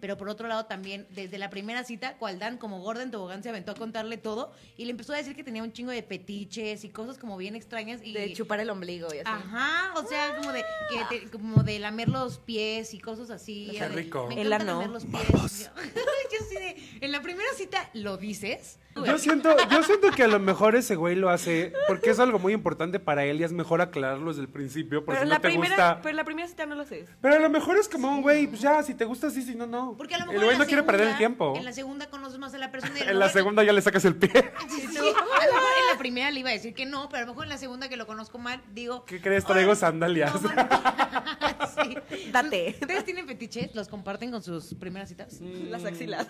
pero 0.00 0.16
por 0.16 0.28
otro 0.28 0.48
lado 0.48 0.66
también, 0.66 1.06
desde 1.10 1.38
la 1.38 1.50
primera 1.50 1.84
cita, 1.84 2.16
cual 2.18 2.38
Dan 2.38 2.58
como 2.58 2.80
gorda 2.80 3.02
en 3.02 3.10
tobogán 3.10 3.42
se 3.42 3.48
aventó 3.48 3.72
a 3.72 3.74
contarle 3.74 4.16
todo 4.18 4.52
y 4.76 4.84
le 4.84 4.90
empezó 4.90 5.12
a 5.12 5.16
decir 5.16 5.34
que 5.36 5.44
tenía 5.44 5.62
un 5.62 5.72
chingo 5.72 5.90
de 5.90 6.02
fetiches 6.02 6.84
y 6.84 6.88
cosas 6.90 7.18
como 7.18 7.36
bien 7.36 7.54
extrañas. 7.56 8.00
Y, 8.02 8.12
De 8.12 8.32
chupar 8.32 8.60
el 8.60 8.70
ombligo 8.70 9.08
y 9.14 9.18
así. 9.18 9.22
Ajá, 9.26 9.92
o 9.96 10.06
sea, 10.06 10.36
como 10.36 10.52
de, 10.52 10.64
que 10.90 11.20
te- 11.20 11.30
como 11.30 11.62
de 11.62 11.78
lamer 11.78 12.08
los 12.08 12.38
pies 12.38 12.94
y 12.94 13.00
cosas 13.00 13.30
así. 13.30 13.68
Qué 13.72 13.80
de- 13.80 13.88
rico. 13.88 14.26
Me 14.28 14.40
El 14.40 14.46
encanta 14.48 14.64
lamer 14.72 14.90
los 14.90 15.04
pies. 15.04 15.22
Yo, 15.32 15.82
yo 15.94 16.46
sí 16.48 16.54
de, 16.56 16.98
en 17.00 17.12
la 17.12 17.22
primera 17.22 17.48
cita 17.56 17.90
lo 17.94 18.16
dices. 18.16 18.78
Yo 19.04 19.18
siento, 19.18 19.50
yo 19.72 19.82
siento 19.82 20.12
que 20.12 20.22
a 20.22 20.28
lo 20.28 20.38
mejor 20.38 20.76
ese 20.76 20.94
güey 20.94 21.16
lo 21.16 21.28
hace 21.28 21.72
porque 21.88 22.10
es 22.10 22.20
algo 22.20 22.38
muy 22.38 22.52
importante 22.52 23.00
para 23.00 23.24
él 23.24 23.40
y 23.40 23.42
es 23.42 23.50
mejor 23.50 23.80
aclararlo 23.80 24.28
desde 24.30 24.42
el 24.42 24.48
principio 24.48 25.04
por 25.04 25.14
Pero 25.14 25.18
si 25.18 25.22
en 25.24 25.28
no 25.30 25.34
la 25.34 25.40
te 25.40 25.48
primera, 25.48 25.68
gusta. 25.74 25.96
pero 26.00 26.10
en 26.10 26.16
la 26.16 26.24
primera 26.24 26.46
cita 26.46 26.64
no 26.64 26.76
lo 26.76 26.82
haces. 26.82 27.08
Pero 27.20 27.34
a 27.34 27.38
lo 27.40 27.50
mejor 27.50 27.76
es 27.76 27.88
como 27.88 28.08
un 28.08 28.22
güey, 28.22 28.46
pues 28.46 28.60
ya, 28.60 28.80
si 28.84 28.94
te 28.94 29.04
gusta 29.04 29.23
sí, 29.30 29.54
no, 29.54 29.66
no. 29.66 29.94
Porque 29.96 30.14
a 30.14 30.18
lo 30.18 30.26
mejor 30.26 30.36
el 30.36 30.40
en 30.42 30.46
güey 30.48 30.58
la 30.58 30.64
no 30.64 30.68
quiere 30.68 30.82
perder 30.82 31.02
el 31.08 31.14
segunda- 31.14 31.18
tiempo. 31.18 31.54
En 31.56 31.64
la 31.64 31.72
segunda 31.72 32.10
conoces 32.10 32.38
más 32.38 32.52
a 32.54 32.58
la 32.58 32.70
persona. 32.70 32.98
y 32.98 33.02
En 33.08 33.18
la 33.18 33.28
segunda 33.28 33.62
ya 33.64 33.72
le 33.72 33.80
sacas 33.82 34.04
el 34.04 34.16
pie. 34.16 34.30
Sí, 34.68 34.80
sí, 34.90 34.96
a 34.98 35.02
lo 35.02 35.04
mejor 35.12 35.72
en 35.80 35.92
la 35.92 35.98
primera 35.98 36.30
le 36.30 36.40
iba 36.40 36.50
a 36.50 36.52
decir 36.52 36.74
que 36.74 36.86
no, 36.86 37.08
pero 37.08 37.18
a 37.22 37.26
lo 37.26 37.32
mejor 37.32 37.44
en 37.44 37.50
la 37.50 37.58
segunda 37.58 37.88
que 37.88 37.96
lo 37.96 38.06
conozco 38.06 38.38
mal, 38.38 38.62
digo. 38.72 39.04
¿Qué 39.04 39.20
crees? 39.20 39.44
Traigo 39.44 39.74
sandalias. 39.74 40.40
No. 40.42 40.50
Sí. 41.74 42.30
Date. 42.30 42.76
¿Ustedes 42.80 43.04
tienen 43.04 43.26
fetiches? 43.26 43.74
¿Los 43.74 43.88
comparten 43.88 44.30
con 44.30 44.42
sus 44.42 44.74
primeras 44.74 45.08
citas? 45.08 45.40
Las 45.40 45.84
axilas. 45.84 46.26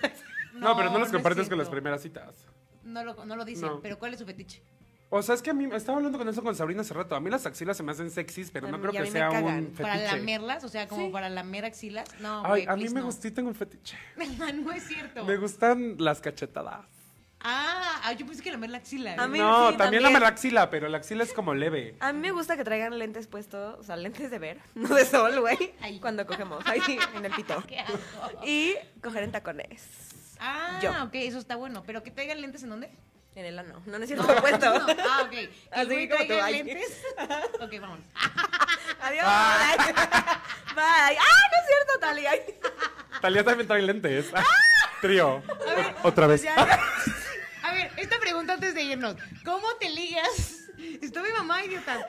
No, 0.54 0.74
pero 0.76 0.90
no 0.90 0.98
los 0.98 1.08
es 1.08 1.12
compartes 1.12 1.48
con 1.48 1.58
las 1.58 1.68
primeras 1.68 2.00
citas. 2.02 2.46
No 2.82 3.04
lo, 3.04 3.24
no 3.24 3.36
lo 3.36 3.44
dicen, 3.44 3.68
No. 3.68 3.80
pero 3.80 3.98
¿cuál 3.98 4.12
es 4.14 4.20
su 4.20 4.26
fetiche? 4.26 4.62
O 5.10 5.22
sea, 5.22 5.34
es 5.36 5.42
que 5.42 5.50
a 5.50 5.54
mí, 5.54 5.68
estaba 5.72 5.98
hablando 5.98 6.18
con 6.18 6.28
eso 6.28 6.42
con 6.42 6.56
Sabrina 6.56 6.80
hace 6.80 6.92
rato. 6.92 7.14
A 7.14 7.20
mí 7.20 7.30
las 7.30 7.46
axilas 7.46 7.76
se 7.76 7.82
me 7.84 7.92
hacen 7.92 8.10
sexys, 8.10 8.50
pero 8.50 8.66
A 8.66 8.70
no 8.72 8.78
mí- 8.78 8.88
creo 8.88 9.04
que 9.04 9.10
sea 9.10 9.28
cagan. 9.28 9.58
un 9.58 9.66
¿Para 9.74 9.94
fetiche. 9.94 10.16
lamerlas? 10.16 10.64
O 10.64 10.68
sea, 10.68 10.88
como 10.88 11.12
para 11.12 11.28
lamer 11.28 11.64
axilas. 11.66 12.08
No, 12.20 12.40
Ay, 12.44 12.64
güey, 12.64 12.66
a 12.66 12.76
mí 12.76 12.88
me 12.88 13.00
no. 13.00 13.06
gusta 13.06 13.28
y 13.28 13.30
tengo 13.30 13.48
un 13.48 13.54
fetiche. 13.54 13.96
no 14.64 14.72
es 14.72 14.82
cierto. 14.88 15.24
Me 15.24 15.36
gustan 15.36 15.96
las 15.98 16.20
cachetadas. 16.20 16.86
Ah, 17.46 18.10
yo 18.18 18.26
pensé 18.26 18.42
que 18.42 18.50
lamer 18.50 18.70
la 18.70 18.78
axila. 18.78 19.14
A 19.22 19.28
mí- 19.28 19.38
no, 19.38 19.70
sí, 19.70 19.76
también, 19.76 20.02
también. 20.02 20.12
la 20.14 20.20
la 20.20 20.28
axila, 20.28 20.70
pero 20.70 20.88
la 20.88 20.96
axila 20.98 21.22
es 21.24 21.32
como 21.34 21.52
leve. 21.54 21.94
A 22.00 22.12
mí 22.12 22.18
me 22.20 22.32
gusta 22.32 22.56
que 22.56 22.64
traigan 22.64 22.98
lentes 22.98 23.26
puestos, 23.26 23.78
o 23.78 23.82
sea, 23.84 23.96
lentes 23.96 24.30
de 24.30 24.38
ver, 24.38 24.58
no 24.74 24.88
de 24.94 25.04
sol, 25.04 25.38
güey. 25.40 25.74
Cuando 26.00 26.26
cogemos, 26.26 26.66
ahí 26.66 26.80
sí, 26.80 26.98
en 27.14 27.24
el 27.24 27.32
pito. 27.32 27.62
Qué 27.68 27.80
asco. 27.80 27.98
Y 28.46 28.74
coger 29.02 29.24
en 29.24 29.32
tacones. 29.32 29.86
Ah, 30.40 30.80
Yo. 30.82 30.90
ok, 31.04 31.10
eso 31.14 31.38
está 31.38 31.54
bueno. 31.56 31.82
¿Pero 31.86 32.02
que 32.02 32.10
traigan 32.10 32.40
lentes 32.40 32.62
en 32.64 32.70
dónde? 32.70 32.90
En 33.36 33.44
el 33.46 33.58
ano. 33.58 33.82
No, 33.86 33.98
no 33.98 34.04
es 34.04 34.08
cierto, 34.08 34.26
puesto. 34.36 34.78
No, 34.78 34.86
ah, 35.10 35.22
ok. 35.24 35.30
Que 35.30 35.50
Así 35.72 36.08
como 36.08 36.24
tú, 36.26 36.34
ay. 36.40 36.62
lentes. 36.62 37.02
Ok, 37.60 37.72
vamos. 37.80 37.98
Adiós. 39.02 39.24
Bye. 40.74 41.18
Ah, 41.18 41.42
no 41.50 41.58
es 41.58 41.66
cierto, 41.66 41.98
Tali. 42.00 42.26
Ay. 42.26 42.40
Talía 43.20 43.44
también 43.44 43.66
trae 43.66 43.82
lentes. 43.82 44.26
Trío. 45.00 45.42
O- 46.02 46.08
Otra 46.08 46.26
vez. 46.26 46.42
Ya. 46.42 46.54
A 47.62 47.72
ver, 47.72 47.90
esta 47.96 48.18
pregunta 48.20 48.52
antes 48.52 48.74
de 48.74 48.82
irnos. 48.82 49.16
¿Cómo 49.44 49.66
te 49.80 49.88
ligas? 49.90 50.60
Está 51.02 51.22
mi 51.22 51.30
mamá, 51.30 51.64
idiota. 51.64 52.06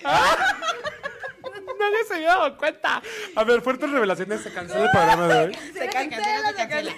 Nadie 1.79 2.03
se 2.07 2.15
había 2.15 2.27
dado 2.29 2.57
cuenta. 2.57 3.01
A 3.35 3.43
ver, 3.43 3.61
fuertes 3.61 3.89
revelaciones. 3.89 4.41
Se 4.41 4.51
cancela 4.53 4.85
el 4.85 4.91
programa 4.91 5.27
de 5.27 5.39
hoy. 5.45 5.53
Se 5.73 5.87
cancela, 5.89 6.49
se 6.49 6.55
cancela. 6.67 6.93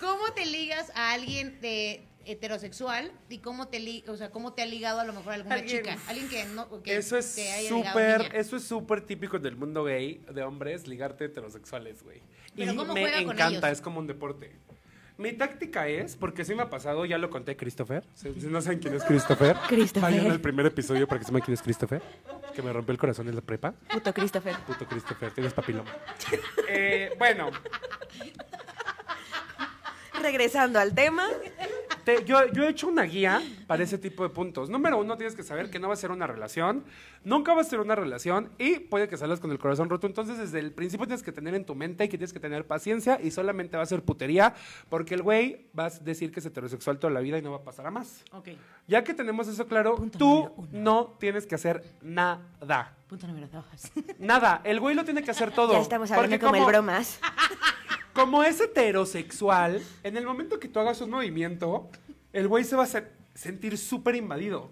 ¿Cómo 0.00 0.32
te 0.34 0.46
ligas 0.46 0.90
a 0.94 1.12
alguien 1.12 1.60
de 1.60 2.04
heterosexual 2.24 3.10
y 3.30 3.38
cómo 3.38 3.68
te 3.68 3.80
li 3.80 4.04
o 4.06 4.16
sea, 4.16 4.30
cómo 4.30 4.52
te 4.52 4.60
ha 4.62 4.66
ligado 4.66 5.00
a 5.00 5.04
lo 5.04 5.12
mejor 5.14 5.32
a 5.32 5.34
alguna 5.36 5.54
Alguien. 5.56 5.78
chica? 5.82 5.96
Alguien 6.08 6.28
que 6.28 6.44
no 6.44 6.82
que 6.82 6.96
Eso 6.96 7.16
es 7.16 7.34
te 7.34 7.50
haya 7.52 7.70
ligado 7.74 7.98
niña. 8.18 8.30
eso 8.34 8.56
es 8.56 8.64
súper 8.64 9.00
típico 9.00 9.38
del 9.38 9.56
mundo 9.56 9.84
gay 9.84 10.22
de 10.32 10.42
hombres, 10.42 10.86
ligarte 10.86 11.24
heterosexuales, 11.24 12.02
güey. 12.02 12.18
Y 12.54 12.64
Pero 12.64 12.76
¿cómo 12.76 12.92
me 12.94 13.00
juega 13.00 13.24
con 13.24 13.34
encanta, 13.34 13.58
ellos? 13.68 13.78
es 13.78 13.80
como 13.80 13.98
un 14.00 14.06
deporte. 14.06 14.52
Mi 15.16 15.32
táctica 15.32 15.88
es, 15.88 16.14
porque 16.16 16.44
sí 16.44 16.54
me 16.54 16.62
ha 16.62 16.70
pasado, 16.70 17.04
ya 17.04 17.18
lo 17.18 17.28
conté 17.28 17.56
Christopher. 17.56 18.04
Si 18.14 18.32
si 18.40 18.46
no 18.46 18.60
saben 18.60 18.78
quién 18.78 18.94
es 18.94 19.02
Christopher, 19.04 19.56
Christopher. 19.68 20.02
vayan 20.12 20.30
al 20.30 20.40
primer 20.40 20.66
episodio 20.66 21.08
para 21.08 21.18
que 21.18 21.24
sepan 21.26 21.40
quién 21.40 21.54
es 21.54 21.62
Christopher, 21.62 22.00
que 22.54 22.62
me 22.62 22.72
rompió 22.72 22.92
el 22.92 22.98
corazón 22.98 23.26
en 23.28 23.34
la 23.34 23.40
prepa. 23.40 23.72
Puto 23.90 24.12
Christopher. 24.14 24.54
Puto 24.66 24.86
Christopher, 24.86 25.32
tienes 25.32 25.52
papiloma. 25.54 25.90
Eh, 26.70 27.14
bueno, 27.18 27.50
Regresando 30.22 30.78
al 30.78 30.94
tema. 30.94 31.26
Te- 32.04 32.24
yo, 32.24 32.46
yo 32.52 32.64
he 32.64 32.70
hecho 32.70 32.88
una 32.88 33.02
guía 33.02 33.42
para 33.66 33.82
ese 33.82 33.98
tipo 33.98 34.22
de 34.22 34.30
puntos. 34.30 34.70
Número 34.70 34.98
uno, 34.98 35.16
tienes 35.16 35.34
que 35.34 35.42
saber 35.42 35.70
que 35.70 35.78
no 35.78 35.88
va 35.88 35.94
a 35.94 35.96
ser 35.96 36.10
una 36.10 36.26
relación, 36.26 36.84
nunca 37.22 37.52
va 37.54 37.60
a 37.60 37.64
ser 37.64 37.80
una 37.80 37.94
relación 37.94 38.50
y 38.58 38.78
puede 38.78 39.08
que 39.08 39.16
salgas 39.16 39.40
con 39.40 39.50
el 39.50 39.58
corazón 39.58 39.88
roto. 39.90 40.06
Entonces, 40.06 40.38
desde 40.38 40.58
el 40.60 40.72
principio 40.72 41.06
tienes 41.06 41.22
que 41.22 41.32
tener 41.32 41.54
en 41.54 41.64
tu 41.64 41.74
mente 41.74 42.08
que 42.08 42.16
tienes 42.16 42.32
que 42.32 42.40
tener 42.40 42.66
paciencia 42.66 43.18
y 43.22 43.30
solamente 43.30 43.76
va 43.76 43.82
a 43.82 43.86
ser 43.86 44.02
putería 44.02 44.54
porque 44.88 45.14
el 45.14 45.22
güey 45.22 45.66
va 45.78 45.86
a 45.86 45.90
decir 45.90 46.32
que 46.32 46.40
es 46.40 46.46
heterosexual 46.46 46.98
toda 46.98 47.12
la 47.12 47.20
vida 47.20 47.36
y 47.38 47.42
no 47.42 47.50
va 47.50 47.58
a 47.58 47.62
pasar 47.62 47.86
a 47.86 47.90
más. 47.90 48.24
Ok. 48.32 48.48
Ya 48.86 49.04
que 49.04 49.12
tenemos 49.12 49.48
eso 49.48 49.66
claro, 49.66 49.96
Punto 49.96 50.18
tú 50.18 50.66
no 50.72 51.16
tienes 51.20 51.46
que 51.46 51.54
hacer 51.56 51.84
nada. 52.00 52.96
Punto 53.06 53.26
número 53.26 53.48
dos. 53.48 53.64
Nada, 54.18 54.60
el 54.64 54.80
güey 54.80 54.94
lo 54.94 55.04
tiene 55.04 55.22
que 55.22 55.30
hacer 55.30 55.50
todo. 55.50 55.72
Ya 55.74 55.80
estamos 55.80 56.10
hablando 56.10 56.38
como 56.38 56.54
el 56.54 56.60
como- 56.60 56.68
bromas. 56.68 57.20
como 58.18 58.42
es 58.44 58.60
heterosexual, 58.60 59.82
en 60.02 60.16
el 60.16 60.24
momento 60.26 60.58
que 60.60 60.68
tú 60.68 60.80
hagas 60.80 61.00
un 61.00 61.10
movimiento, 61.10 61.88
el 62.32 62.48
güey 62.48 62.64
se 62.64 62.76
va 62.76 62.84
a 62.84 62.86
se- 62.86 63.08
sentir 63.34 63.78
súper 63.78 64.16
invadido. 64.16 64.70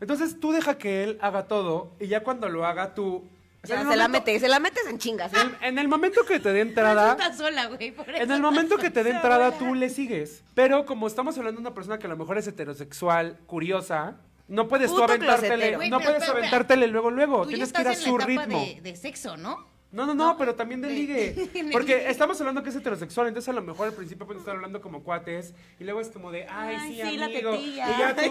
Entonces 0.00 0.40
tú 0.40 0.52
deja 0.52 0.78
que 0.78 1.04
él 1.04 1.18
haga 1.20 1.46
todo 1.46 1.92
y 2.00 2.06
ya 2.08 2.22
cuando 2.22 2.48
lo 2.48 2.64
haga 2.66 2.94
tú... 2.94 3.24
o 3.62 3.66
sea, 3.66 3.82
Ya 3.82 3.90
se 3.90 3.96
la 3.96 4.08
metes, 4.08 4.40
se 4.40 4.48
la 4.48 4.58
metes 4.60 4.86
en 4.86 4.98
chingas. 4.98 5.32
¿eh? 5.34 5.36
En, 5.60 5.64
en 5.74 5.78
el 5.78 5.88
momento 5.88 6.24
que 6.24 6.40
te 6.40 6.48
dé 6.52 6.60
Pero 6.64 6.68
entrada... 6.70 7.12
estás 7.12 7.36
sola, 7.36 7.66
güey, 7.66 7.92
por 7.92 8.08
eso 8.08 8.22
En 8.22 8.30
el 8.32 8.40
momento 8.40 8.76
que 8.78 8.90
te 8.90 9.04
dé 9.04 9.10
entrada, 9.10 9.52
tú 9.58 9.74
le 9.74 9.90
sigues. 9.90 10.42
Pero 10.54 10.86
como 10.86 11.06
estamos 11.06 11.36
hablando 11.38 11.60
de 11.60 11.66
una 11.66 11.74
persona 11.74 11.98
que 11.98 12.06
a 12.06 12.10
lo 12.10 12.16
mejor 12.16 12.38
es 12.38 12.46
heterosexual, 12.46 13.38
curiosa, 13.46 14.16
no 14.48 14.66
puedes 14.68 14.88
tú 14.88 14.94
Puto 14.96 15.04
aventártele, 15.04 15.72
closetero. 15.72 15.90
no 15.90 15.98
pero 15.98 16.10
puedes 16.12 16.28
aventártele 16.28 16.86
luego, 16.86 17.10
luego. 17.10 17.42
Tú 17.42 17.50
ya 17.50 17.56
Tienes 17.56 17.72
que 17.74 17.82
ir 17.82 17.88
a 17.88 17.92
en 17.92 17.98
su 17.98 18.14
etapa 18.16 18.26
ritmo. 18.26 18.60
De, 18.60 18.80
de 18.80 18.96
sexo, 18.96 19.36
¿no? 19.36 19.66
No, 19.90 20.04
no, 20.04 20.14
no, 20.14 20.36
pero 20.36 20.54
también 20.54 20.82
de 20.82 20.88
de- 20.88 20.94
ligue. 20.94 21.50
en 21.54 21.66
el 21.66 21.72
Porque 21.72 22.08
estamos 22.10 22.38
hablando 22.40 22.62
que 22.62 22.68
es 22.70 22.76
heterosexual, 22.76 23.28
entonces 23.28 23.48
a 23.48 23.52
lo 23.52 23.62
mejor 23.62 23.88
al 23.88 23.94
principio 23.94 24.26
pueden 24.26 24.40
estar 24.40 24.54
hablando 24.54 24.80
como 24.82 25.02
cuates 25.02 25.54
y 25.80 25.84
luego 25.84 26.00
es 26.00 26.08
como 26.08 26.30
de, 26.30 26.46
ay, 26.48 26.76
Ay, 26.78 26.94
sí, 27.02 27.10
sí, 27.10 27.16
la 27.16 27.24
amigo. 27.26 27.52
tetilla. 27.52 27.88
Y 27.90 27.98
ya 27.98 28.14
tú, 28.16 28.22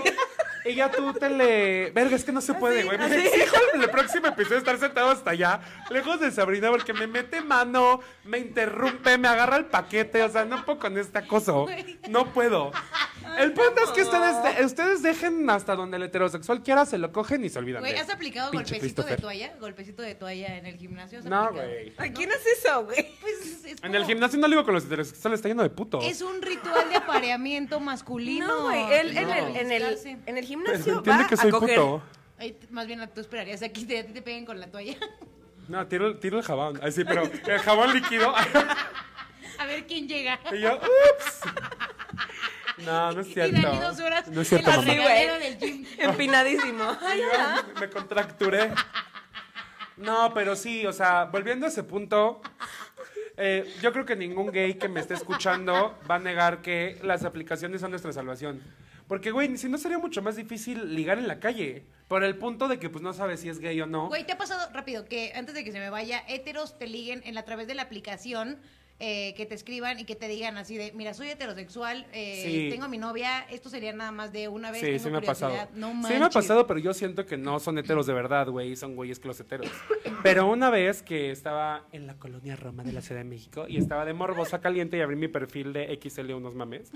y 0.70 0.76
ya 0.76 0.92
tú 0.92 1.14
te 1.14 1.30
le... 1.32 1.92
Verga, 1.92 2.16
es 2.16 2.24
que 2.24 2.32
no 2.32 2.42
se 2.42 2.54
puede, 2.54 2.84
güey. 2.84 2.98
Me 3.00 3.06
exijo 3.26 3.56
en 3.74 3.82
el 3.82 3.90
próximo 3.90 4.28
episodio 4.28 4.58
estar 4.60 4.78
sentado 4.78 5.10
hasta 5.10 5.32
allá, 5.32 5.62
lejos 5.90 6.20
de 6.20 6.30
Sabrina, 6.32 6.70
porque 6.70 6.94
me 6.94 7.08
mete 7.08 7.42
mano, 7.42 8.02
me 8.24 8.38
interrumpe, 8.38 9.18
me 9.18 9.28
agarra 9.28 9.58
el 9.58 9.66
paquete, 9.66 10.22
o 10.24 10.30
sea, 10.30 10.46
no 10.46 10.64
puedo 10.64 10.78
con 10.80 10.98
este 10.98 11.18
acoso. 11.18 11.66
No 12.10 12.32
puedo. 12.34 12.72
El 13.38 13.54
punto 13.54 13.84
es 13.84 13.90
que 13.92 14.02
ustedes, 14.02 14.58
de- 14.58 14.66
ustedes 14.66 15.02
dejen 15.04 15.50
hasta 15.50 15.76
donde 15.76 15.98
el 15.98 16.04
heterosexual 16.04 16.64
quiera, 16.64 16.86
se 16.86 16.98
lo 16.98 17.12
cogen 17.12 17.44
y 17.46 17.50
se 17.50 17.60
olvidan 17.60 17.82
Güey, 17.82 17.94
de 17.94 18.00
¿has 18.00 18.10
aplicado 18.10 18.52
pinche 18.52 18.74
golpecito 18.76 19.02
de 19.04 19.08
Christopher. 19.08 19.22
toalla? 19.22 19.54
Golpecito 19.60 20.02
de 20.02 20.16
toalla 20.16 20.58
en 20.58 20.66
el 20.66 20.78
gimnasio. 20.78 21.20
¿has 21.20 21.26
No, 21.26 21.44
aplicado? 21.44 21.70
güey. 21.70 21.94
¿A 21.98 22.12
quién 22.14 22.32
hace 22.32 22.50
eso, 22.52 22.86
güey? 22.86 23.16
Pues 23.22 23.36
es 23.66 23.84
En 23.84 23.94
el 23.96 24.02
como- 24.02 24.06
gimnasio 24.08 24.40
no 24.40 24.48
le 24.48 24.56
digo 24.56 24.66
con 24.66 24.74
los 24.74 24.86
heterosexuales, 24.86 25.38
está 25.38 25.50
lleno 25.50 25.64
de 25.64 25.70
putos. 25.70 26.04
Es 26.06 26.22
un 26.22 26.42
ritual 26.42 26.90
de 26.90 26.96
apareamiento 26.96 27.80
masculino. 27.80 28.48
No, 28.48 28.62
güey. 28.64 28.94
Él 28.94 29.18
en, 29.18 29.28
No. 29.28 29.34
el, 29.36 29.56
en, 29.58 29.72
el, 29.72 29.82
Buscarse. 29.84 30.10
en 30.12 30.18
el 30.20 30.24
Pero 30.36 30.48
gimnasio 30.48 30.98
entiende 30.98 31.24
va 31.24 31.30
que 31.30 31.38
soy 31.38 31.50
a 31.50 31.52
coger. 31.52 31.76
puto. 31.80 32.02
Ahí 32.40 32.52
t- 32.54 32.68
más 32.72 32.86
bien 32.88 33.08
tú 33.14 33.22
esperarías 33.22 33.62
a 33.64 33.70
que 33.70 33.86
te, 33.86 34.00
a 34.00 34.06
ti 34.06 34.14
te 34.14 34.22
peguen 34.22 34.46
con 34.46 34.60
la 34.60 34.68
toalla. 34.72 34.98
No, 35.68 35.86
tiro, 35.86 36.08
el- 36.08 36.18
tiro 36.20 36.38
el 36.38 36.46
jabón. 36.46 36.80
Ay, 36.82 36.94
sí, 36.94 37.04
pero 37.04 37.24
el 37.24 37.60
jabón 37.60 37.94
líquido. 37.94 38.34
A 39.60 39.66
ver 39.66 39.86
quién 39.86 40.08
llega. 40.08 40.40
y 40.54 40.60
yo, 40.62 40.76
ups. 40.78 41.42
No, 42.78 43.12
no 43.12 43.22
es 43.22 43.28
Y 43.28 43.34
cierto. 43.34 43.62
Dani 43.62 43.80
dos 43.80 44.00
horas 44.00 44.28
No 44.28 44.42
es 44.42 44.50
cierto, 44.50 44.70
en 44.70 44.88
la 44.88 44.94
mamá. 44.94 45.40
Del 45.40 45.58
gym. 45.58 45.86
Empinadísimo. 45.98 46.84
Ay, 47.02 47.22
Y 47.76 47.80
me 47.80 47.90
contracturé. 47.90 48.72
No, 49.98 50.32
pero 50.34 50.56
sí, 50.56 50.86
o 50.86 50.94
sea, 50.94 51.26
volviendo 51.26 51.66
a 51.66 51.70
ese 51.70 51.84
punto, 51.84 52.42
eh, 53.36 53.72
yo 53.82 53.92
creo 53.92 54.06
que 54.06 54.16
ningún 54.16 54.52
gay 54.52 54.76
que 54.76 54.88
me 54.88 55.00
esté 55.00 55.16
escuchando 55.16 55.98
va 56.10 56.16
a 56.16 56.20
negar 56.20 56.62
que 56.62 57.00
las 57.04 57.24
aplicaciones 57.24 57.82
son 57.82 57.90
nuestra 57.90 58.14
salvación. 58.14 58.62
Porque, 59.08 59.32
güey, 59.32 59.58
si 59.58 59.70
no 59.70 59.78
sería 59.78 59.98
mucho 59.98 60.22
más 60.22 60.36
difícil 60.36 60.94
ligar 60.94 61.18
en 61.18 61.28
la 61.28 61.40
calle. 61.40 61.86
Por 62.08 62.24
el 62.24 62.38
punto 62.38 62.68
de 62.68 62.78
que, 62.78 62.90
pues, 62.90 63.02
no 63.02 63.14
sabes 63.14 63.40
si 63.40 63.50
es 63.50 63.60
gay 63.60 63.80
o 63.82 63.86
no. 63.86 64.08
Güey, 64.08 64.26
¿te 64.26 64.34
ha 64.34 64.38
pasado 64.38 64.70
rápido 64.74 65.06
que 65.06 65.34
antes 65.36 65.56
de 65.56 65.64
que 65.64 65.72
se 65.72 65.80
me 65.80 65.90
vaya, 65.90 66.24
héteros 66.28 66.78
te 66.78 66.88
liguen 66.88 67.22
en 67.26 67.34
la, 67.36 67.42
a 67.42 67.46
través 67.46 67.68
de 67.68 67.74
la 67.74 67.84
aplicación? 67.84 68.60
Eh, 69.00 69.34
que 69.36 69.46
te 69.46 69.54
escriban 69.56 70.00
y 70.00 70.06
que 70.06 70.16
te 70.16 70.28
digan 70.28 70.58
así 70.58 70.76
de, 70.78 70.92
mira, 70.94 71.14
soy 71.14 71.30
heterosexual, 71.30 72.08
eh, 72.14 72.42
Sí. 72.46 72.68
tengo 72.72 72.86
a 72.86 72.88
mi 72.88 72.98
novia, 72.98 73.42
esto 73.52 73.70
sería 73.70 73.94
nada 73.94 74.12
más 74.12 74.32
de 74.32 74.48
una 74.48 74.72
vez, 74.72 74.82
Sí, 74.82 74.88
tengo 74.88 75.00
sí 75.04 75.10
me 75.12 75.18
ha 75.18 75.22
pasado. 75.22 75.52
curiosidad". 75.52 75.76
No 75.78 76.08
sí 76.08 76.14
me 76.18 76.26
ha 76.26 76.30
pasado, 76.30 76.66
pero 76.66 76.80
yo 76.80 76.94
siento 76.94 77.26
que 77.26 77.38
no 77.38 77.60
son 77.60 77.78
heteros 77.78 78.08
de 78.08 78.14
verdad, 78.14 78.48
güey, 78.48 78.76
son 78.76 78.96
güeyes 78.96 79.20
closeteros. 79.20 79.68
Pero 80.24 80.48
una 80.48 80.70
vez 80.72 81.04
que 81.04 81.30
estaba 81.32 81.84
en 81.92 82.08
la 82.08 82.16
colonia 82.16 82.56
Roma 82.56 82.84
de 82.84 82.92
la 82.94 83.02
Ciudad 83.02 83.22
de 83.22 83.26
México 83.30 83.66
y 83.68 83.78
estaba 83.78 84.04
de 84.06 84.14
morbosa 84.14 84.62
caliente 84.62 84.98
y 84.98 85.02
abrí 85.02 85.16
mi 85.16 85.28
perfil 85.28 85.74
de 85.74 85.98
XL 86.02 86.34
unos 86.34 86.56
mames. 86.56 86.92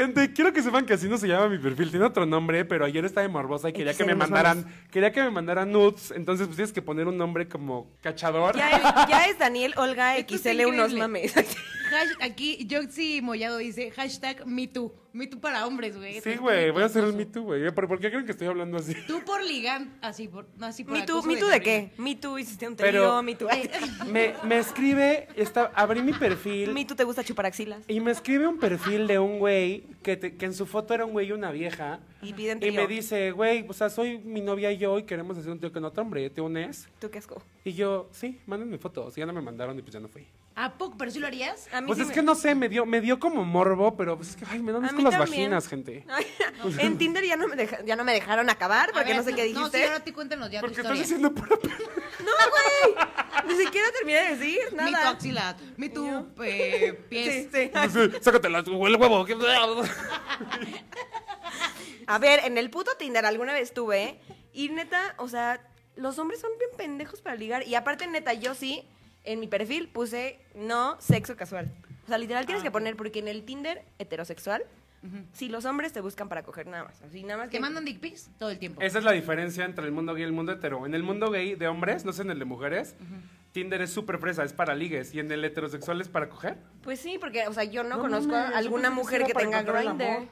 Gente, 0.00 0.32
quiero 0.32 0.50
que 0.54 0.62
sepan 0.62 0.86
que 0.86 0.94
así 0.94 1.08
no 1.10 1.18
se 1.18 1.28
llama 1.28 1.48
mi 1.50 1.58
perfil, 1.58 1.90
tiene 1.90 2.06
otro 2.06 2.24
nombre, 2.24 2.64
pero 2.64 2.86
ayer 2.86 3.04
estaba 3.04 3.20
de 3.26 3.28
morbosa 3.28 3.68
y 3.68 3.74
quería 3.74 3.92
que 3.92 4.02
me 4.06 4.14
mandaran, 4.14 4.64
quería 4.90 5.12
que 5.12 5.22
me 5.22 5.30
mandaran 5.30 5.70
nudes, 5.70 6.10
entonces 6.16 6.46
pues 6.46 6.56
tienes 6.56 6.72
que 6.72 6.80
poner 6.80 7.06
un 7.06 7.18
nombre 7.18 7.46
como 7.48 7.90
cachador. 8.00 8.56
Ya 8.56 8.70
es, 8.70 8.82
ya 9.10 9.26
es 9.26 9.38
Daniel 9.38 9.74
Olga 9.76 10.16
Esto 10.16 10.38
XL 10.38 10.64
unos 10.64 10.94
mames. 10.94 11.36
Hash- 11.36 12.16
aquí 12.20 12.66
Joxy 12.70 13.20
Mollado 13.20 13.58
dice 13.58 13.90
hashtag 13.90 14.46
MeToo. 14.46 14.94
MeToo 15.12 15.40
para 15.40 15.66
hombres, 15.66 15.96
güey. 15.96 16.20
Sí, 16.20 16.36
güey, 16.36 16.70
voy 16.70 16.84
a 16.84 16.86
hacer 16.86 17.02
el 17.02 17.12
Me 17.14 17.26
Too, 17.26 17.42
güey. 17.42 17.62
¿Pero 17.74 17.88
por 17.88 17.98
qué 17.98 18.10
creen 18.10 18.24
que 18.24 18.30
estoy 18.30 18.46
hablando 18.46 18.76
así? 18.78 18.94
Tú 19.08 19.20
por 19.24 19.42
ligan, 19.44 19.98
así 20.02 20.28
por, 20.28 20.46
no, 20.56 20.66
así 20.66 20.84
por 20.84 20.92
¿Me 20.96 21.02
tú, 21.04 21.14
acoso 21.14 21.26
¿me 21.26 21.36
tú 21.36 21.46
de 21.46 21.52
Sabrina. 21.54 21.64
qué? 21.64 21.90
¿Me 21.98 22.14
tú 22.14 22.38
hiciste 22.38 22.68
un 22.68 22.76
trío? 22.76 23.20
¿Me 23.24 23.34
tú? 23.34 23.48
Me, 24.06 24.34
me 24.44 24.58
escribe, 24.58 25.26
está, 25.34 25.72
abrí 25.74 26.00
mi 26.00 26.12
perfil 26.12 26.72
¿Me 26.72 26.84
tú 26.84 26.94
te 26.94 27.02
gusta 27.02 27.24
chupar 27.24 27.46
axilas? 27.46 27.82
y 27.88 27.98
me 27.98 28.12
escribe 28.12 28.46
un 28.46 28.58
perfil 28.60 29.08
de 29.08 29.18
un 29.18 29.40
güey 29.40 29.84
que, 30.02 30.16
te- 30.16 30.36
que 30.36 30.46
en 30.46 30.54
su 30.54 30.66
foto 30.66 30.94
era 30.94 31.04
un 31.04 31.12
güey 31.12 31.28
y 31.28 31.32
una 31.32 31.50
vieja. 31.50 32.00
Y 32.22 32.32
piden 32.32 32.58
Y 32.58 32.60
trío. 32.60 32.74
me 32.82 32.86
dice, 32.86 33.30
güey, 33.32 33.66
o 33.68 33.72
sea, 33.72 33.90
soy 33.90 34.18
mi 34.18 34.40
novia 34.40 34.70
y 34.72 34.78
yo 34.78 34.98
y 34.98 35.04
queremos 35.04 35.36
hacer 35.38 35.50
un 35.52 35.58
trío 35.58 35.72
con 35.72 35.84
otro 35.84 36.02
hombre, 36.02 36.28
¿te 36.30 36.40
unes? 36.40 36.88
¿Tú 37.00 37.10
qué 37.10 37.18
asco? 37.18 37.42
Y 37.64 37.72
yo, 37.74 38.08
sí, 38.12 38.40
mándenme 38.46 38.78
fotos. 38.78 39.16
Y 39.16 39.20
ya 39.20 39.26
no 39.26 39.32
me 39.32 39.40
mandaron 39.40 39.78
y 39.78 39.82
pues 39.82 39.92
ya 39.94 40.00
no 40.00 40.08
fui. 40.08 40.26
¿A 40.56 40.72
poco? 40.74 40.96
¿Pero 40.98 41.10
sí 41.10 41.20
lo 41.20 41.26
harías? 41.28 41.68
A 41.72 41.80
mí 41.80 41.86
Pues 41.86 41.96
sí 41.98 42.02
es 42.02 42.08
me- 42.08 42.14
que 42.14 42.22
no 42.22 42.34
sé, 42.34 42.54
me 42.54 42.68
dio, 42.68 42.84
me 42.84 43.00
dio 43.00 43.18
como 43.20 43.44
morbo, 43.44 43.96
pero 43.96 44.16
pues 44.16 44.30
es 44.30 44.36
que, 44.36 44.44
ay, 44.50 44.60
me 44.60 44.72
dan 44.72 44.94
mí 44.94 45.02
las 45.02 45.16
vaginas, 45.18 45.68
gente. 45.68 46.04
Ay, 46.08 46.26
en 46.80 46.98
Tinder 46.98 47.24
ya 47.24 47.36
no, 47.36 47.46
me 47.48 47.56
deja- 47.56 47.82
ya 47.84 47.96
no 47.96 48.04
me 48.04 48.12
dejaron 48.12 48.50
acabar 48.50 48.90
porque 48.92 49.08
ver, 49.10 49.16
no 49.16 49.22
sé 49.22 49.32
qué 49.34 49.42
No, 49.52 49.60
dijiste. 49.60 49.78
sí, 49.78 49.84
ahora 49.84 50.00
te 50.04 50.12
cuéntanos 50.12 50.50
ya 50.50 50.60
Porque 50.60 50.74
tu 50.74 50.80
estás 50.82 50.98
historia. 50.98 51.30
diciendo 51.30 51.34
pura 51.34 51.56
No, 52.20 52.32
güey. 52.50 53.06
Ni 53.60 53.66
siquiera 53.66 53.88
terminé 53.92 54.20
de 54.22 54.36
decir 54.36 54.58
nada. 54.74 55.10
axila, 55.10 55.56
me 55.76 55.88
tu 55.88 56.06
eh, 56.42 56.92
pies. 57.08 57.48
Sí, 57.52 57.70
sí. 57.70 57.70
Sí, 57.90 58.18
Sácate 58.20 58.48
la, 58.48 58.58
el 58.60 58.96
huevo. 58.96 59.26
A 62.06 62.18
ver, 62.18 62.40
en 62.44 62.58
el 62.58 62.70
puto 62.70 62.90
Tinder 62.98 63.24
alguna 63.24 63.52
vez 63.52 63.72
tuve 63.72 64.18
y 64.52 64.68
neta, 64.70 65.14
o 65.18 65.28
sea, 65.28 65.60
los 65.96 66.18
hombres 66.18 66.40
son 66.40 66.50
bien 66.58 66.70
pendejos 66.76 67.20
para 67.20 67.36
ligar 67.36 67.66
y 67.66 67.74
aparte 67.74 68.06
neta 68.06 68.32
yo 68.34 68.54
sí 68.54 68.82
en 69.24 69.38
mi 69.38 69.46
perfil 69.46 69.88
puse 69.88 70.40
no 70.54 71.00
sexo 71.00 71.36
casual. 71.36 71.70
O 72.04 72.08
sea, 72.08 72.18
literal 72.18 72.46
tienes 72.46 72.62
Ah, 72.62 72.64
que 72.64 72.70
poner 72.70 72.96
porque 72.96 73.20
en 73.20 73.28
el 73.28 73.44
Tinder 73.44 73.84
heterosexual 73.98 74.64
si 75.32 75.48
los 75.48 75.64
hombres 75.64 75.94
te 75.94 76.00
buscan 76.02 76.28
para 76.28 76.42
coger 76.42 76.66
nada 76.66 76.84
más, 76.84 77.00
así 77.00 77.22
nada 77.22 77.38
más 77.38 77.46
¿Te 77.48 77.52
que 77.52 77.60
mandan 77.60 77.86
dick 77.86 78.00
pics? 78.00 78.28
Todo 78.38 78.50
el 78.50 78.58
tiempo. 78.58 78.82
Esa 78.82 78.98
es 78.98 79.04
la 79.04 79.12
diferencia 79.12 79.64
entre 79.64 79.86
el 79.86 79.92
mundo 79.92 80.12
gay 80.12 80.22
y 80.24 80.26
el 80.26 80.32
mundo 80.32 80.52
hetero. 80.52 80.84
En 80.84 80.94
el 80.94 81.02
mundo 81.02 81.30
gay 81.30 81.54
de 81.54 81.68
hombres, 81.68 82.04
no 82.04 82.12
sé 82.12 82.20
en 82.22 82.30
el 82.30 82.38
de 82.38 82.44
mujeres, 82.44 82.96
Tinder 83.52 83.82
es 83.82 83.90
súper 83.90 84.18
fresa, 84.18 84.44
es 84.44 84.52
para 84.52 84.74
ligues. 84.74 85.14
Y 85.14 85.20
en 85.20 85.30
el 85.32 85.44
heterosexual 85.44 86.00
es 86.00 86.08
para 86.08 86.28
coger. 86.28 86.58
Pues 86.82 87.00
sí, 87.00 87.18
porque 87.18 87.48
o 87.48 87.52
sea, 87.52 87.64
yo 87.64 87.82
no, 87.82 87.96
No 87.96 88.02
conozco 88.02 88.34
a 88.34 88.48
alguna 88.48 88.90
mujer 88.90 89.24
que 89.24 89.34
tenga 89.34 89.62
Grindr. 89.62 90.28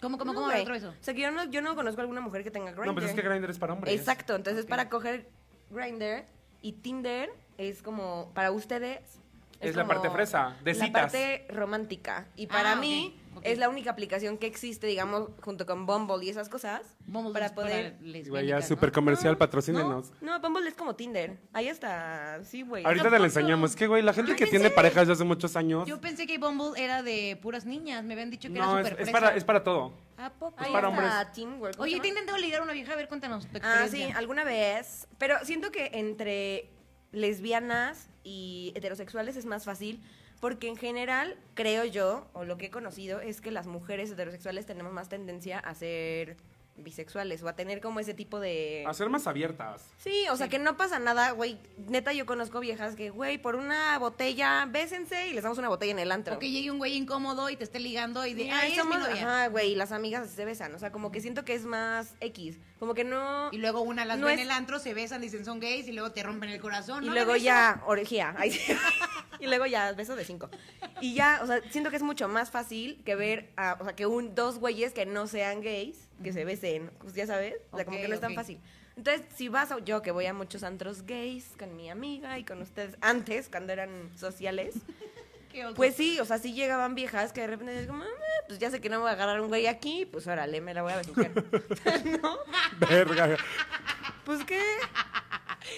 ¿Cómo, 0.00 0.18
cómo, 0.18 0.32
No, 0.32 0.40
cómo? 0.40 0.54
otro 0.54 0.74
eso? 0.74 0.90
O 0.90 1.02
sea, 1.02 1.14
que 1.14 1.20
yo 1.20 1.30
no, 1.30 1.44
yo 1.44 1.62
no 1.62 1.76
conozco 1.76 2.00
a 2.00 2.02
alguna 2.02 2.20
mujer 2.20 2.42
que 2.42 2.50
tenga 2.50 2.72
Grindr. 2.72 2.86
No, 2.86 2.94
pues 2.94 3.06
es 3.06 3.14
que 3.14 3.22
Grindr 3.22 3.50
es 3.50 3.58
para 3.58 3.72
hombres. 3.72 3.94
Exacto, 3.94 4.34
entonces 4.34 4.66
para 4.66 4.88
coger 4.88 5.28
Grindr 5.70 6.24
y 6.60 6.72
Tinder 6.72 7.30
es 7.58 7.82
como 7.82 8.32
para 8.34 8.50
ustedes 8.50 9.21
Es 9.62 9.76
la 9.76 9.86
parte 9.86 10.10
fresa, 10.10 10.56
de 10.62 10.74
la 10.74 10.84
citas. 10.84 11.02
parte 11.02 11.46
romántica 11.50 12.26
y 12.36 12.46
para 12.46 12.72
Ah, 12.72 12.76
mí 12.76 13.18
es 13.42 13.58
la 13.58 13.68
única 13.68 13.90
aplicación 13.90 14.36
que 14.38 14.46
existe, 14.46 14.86
digamos, 14.86 15.30
junto 15.40 15.64
con 15.66 15.86
Bumble 15.86 16.24
y 16.24 16.28
esas 16.28 16.48
cosas 16.48 16.82
Vamos 17.06 17.32
para 17.32 17.46
a 17.46 17.54
poder 17.54 17.96
Güey, 18.28 18.46
ya 18.46 18.56
¿no? 18.56 18.62
súper 18.62 18.92
comercial, 18.92 19.32
No, 19.32 19.38
patrocínenos. 19.38 20.12
No, 20.20 20.38
Bumble 20.40 20.68
es 20.68 20.74
como 20.74 20.94
Tinder. 20.94 21.38
Ahí 21.52 21.68
está, 21.68 22.40
sí, 22.44 22.62
güey. 22.62 22.84
Ahorita 22.84 23.08
¿A 23.08 23.10
te 23.10 23.18
la 23.18 23.24
enseñamos. 23.26 23.70
Es 23.70 23.76
que, 23.76 23.86
güey, 23.86 24.02
la 24.02 24.12
gente 24.12 24.32
Yo 24.32 24.36
que 24.36 24.46
tiene 24.46 24.70
parejas 24.70 25.06
de 25.06 25.14
hace 25.14 25.24
muchos 25.24 25.56
años. 25.56 25.88
Yo 25.88 26.00
pensé 26.00 26.26
que 26.26 26.38
Bumble 26.38 26.72
era 26.82 27.02
de 27.02 27.38
puras 27.40 27.64
niñas. 27.64 28.04
Me 28.04 28.12
habían 28.14 28.30
dicho 28.30 28.48
que 28.48 28.58
No, 28.58 28.78
era 28.78 28.82
es, 28.82 28.88
súper 28.90 29.06
es 29.06 29.10
para, 29.12 29.34
es 29.36 29.44
para 29.44 29.64
todo. 29.64 29.92
¿A 30.18 30.30
poco? 30.30 30.54
Ahí 30.58 30.72
para 30.72 30.88
hombres. 30.88 31.10
Teamwork. 31.34 31.76
¿cómo 31.76 31.84
Oye, 31.84 31.98
te 32.00 32.06
he 32.06 32.10
intentado 32.10 32.38
ligar 32.38 32.60
a 32.60 32.64
una 32.64 32.72
vieja. 32.74 32.92
A 32.92 32.96
ver, 32.96 33.08
cuéntanos 33.08 33.46
tu 33.46 33.58
Ah, 33.62 33.86
sí, 33.90 34.04
alguna 34.14 34.44
vez. 34.44 35.08
Pero 35.18 35.36
siento 35.44 35.72
que 35.72 35.90
entre 35.94 36.70
lesbianas 37.12 38.08
y 38.24 38.72
heterosexuales 38.74 39.36
es 39.36 39.46
más 39.46 39.64
fácil. 39.64 40.00
Porque 40.40 40.66
en 40.66 40.76
general, 40.76 41.36
creo 41.54 41.84
yo, 41.84 42.26
o 42.32 42.44
lo 42.44 42.58
que 42.58 42.66
he 42.66 42.70
conocido, 42.70 43.20
es 43.20 43.40
que 43.40 43.52
las 43.52 43.68
mujeres 43.68 44.10
heterosexuales 44.10 44.66
tenemos 44.66 44.92
más 44.92 45.08
tendencia 45.08 45.60
a 45.60 45.72
ser 45.72 46.36
bisexuales 46.76 47.42
o 47.42 47.48
a 47.48 47.54
tener 47.54 47.80
como 47.80 48.00
ese 48.00 48.14
tipo 48.14 48.40
de... 48.40 48.84
A 48.86 48.94
ser 48.94 49.08
más 49.08 49.26
abiertas. 49.26 49.84
Sí, 49.98 50.24
o 50.30 50.36
sea, 50.36 50.48
que 50.48 50.58
no 50.58 50.76
pasa 50.76 50.98
nada, 50.98 51.30
güey. 51.30 51.58
Neta, 51.76 52.12
yo 52.12 52.26
conozco 52.26 52.60
viejas 52.60 52.96
que, 52.96 53.10
güey, 53.10 53.38
por 53.38 53.54
una 53.54 53.96
botella, 53.98 54.66
bésense 54.66 55.28
y 55.28 55.32
les 55.32 55.42
damos 55.42 55.58
una 55.58 55.68
botella 55.68 55.92
en 55.92 55.98
el 55.98 56.10
antro. 56.10 56.34
O 56.34 56.38
que 56.38 56.50
llegue 56.50 56.70
un 56.70 56.78
güey 56.78 56.96
incómodo 56.96 57.50
y 57.50 57.56
te 57.56 57.64
esté 57.64 57.78
ligando 57.78 58.26
y 58.26 58.34
de, 58.34 58.50
ay, 58.50 58.74
somos, 58.74 58.96
ajá, 58.96 59.48
güey, 59.48 59.72
y 59.72 59.74
las 59.74 59.92
amigas 59.92 60.28
se 60.28 60.44
besan. 60.44 60.74
O 60.74 60.78
sea, 60.78 60.90
como 60.90 61.12
que 61.12 61.20
siento 61.20 61.44
que 61.44 61.54
es 61.54 61.64
más 61.64 62.14
X. 62.20 62.58
Como 62.82 62.94
que 62.94 63.04
no... 63.04 63.48
Y 63.52 63.58
luego 63.58 63.80
una 63.82 64.04
las 64.04 64.18
No 64.18 64.26
ve 64.26 64.32
en 64.32 64.38
es- 64.40 64.44
el 64.46 64.50
antro, 64.50 64.80
se 64.80 64.92
besan, 64.92 65.20
dicen 65.20 65.44
son 65.44 65.60
gays 65.60 65.86
y 65.86 65.92
luego 65.92 66.10
te 66.10 66.20
rompen 66.24 66.50
el 66.50 66.60
corazón. 66.60 67.04
Y 67.04 67.06
¿no? 67.06 67.12
luego 67.12 67.36
ya, 67.36 67.80
orgía. 67.86 68.34
Y 69.38 69.46
luego 69.46 69.66
ya, 69.66 69.92
beso 69.92 70.16
de 70.16 70.24
cinco. 70.24 70.50
Y 71.00 71.14
ya, 71.14 71.38
o 71.44 71.46
sea, 71.46 71.60
siento 71.70 71.90
que 71.90 71.96
es 71.96 72.02
mucho 72.02 72.26
más 72.26 72.50
fácil 72.50 73.00
que 73.04 73.14
ver, 73.14 73.50
a, 73.56 73.76
o 73.80 73.84
sea, 73.84 73.94
que 73.94 74.06
un, 74.06 74.34
dos 74.34 74.58
güeyes 74.58 74.92
que 74.94 75.06
no 75.06 75.28
sean 75.28 75.60
gays, 75.60 76.08
que 76.24 76.32
se 76.32 76.44
besen, 76.44 76.90
pues 76.98 77.14
ya 77.14 77.24
sabes. 77.28 77.54
O 77.70 77.76
sea, 77.76 77.84
como 77.84 77.98
Ok, 77.98 78.02
que 78.02 78.08
no 78.08 78.14
es 78.16 78.20
tan 78.20 78.32
ok. 78.32 78.36
fácil. 78.38 78.58
Entonces, 78.96 79.22
si 79.36 79.48
vas 79.48 79.70
a, 79.70 79.78
yo 79.78 80.02
que 80.02 80.10
voy 80.10 80.26
a 80.26 80.34
muchos 80.34 80.64
antros 80.64 81.02
gays 81.06 81.52
con 81.56 81.76
mi 81.76 81.88
amiga 81.88 82.36
y 82.40 82.44
con 82.44 82.60
ustedes 82.62 82.96
antes, 83.00 83.48
cuando 83.48 83.72
eran 83.72 84.10
sociales. 84.16 84.74
Pues 85.74 85.94
sí, 85.96 86.18
o 86.20 86.24
sea, 86.24 86.38
sí 86.38 86.52
llegaban 86.54 86.94
viejas 86.94 87.32
que 87.32 87.40
de 87.42 87.46
repente 87.48 87.78
es 87.80 87.86
como, 87.86 88.02
"Ah, 88.04 88.44
pues 88.46 88.58
ya 88.58 88.70
sé 88.70 88.80
que 88.80 88.88
no 88.88 88.96
me 88.96 89.02
voy 89.02 89.10
a 89.10 89.12
agarrar 89.14 89.40
un 89.40 89.48
güey 89.48 89.66
aquí, 89.66 90.06
pues 90.06 90.26
órale, 90.26 90.60
me 90.60 90.74
la 90.74 90.82
voy 90.82 90.92
a 90.92 90.96
besuquear. 90.98 91.30
¿No? 92.22 92.38
Verga. 92.88 93.36
Pues 94.24 94.44
qué. 94.44 94.60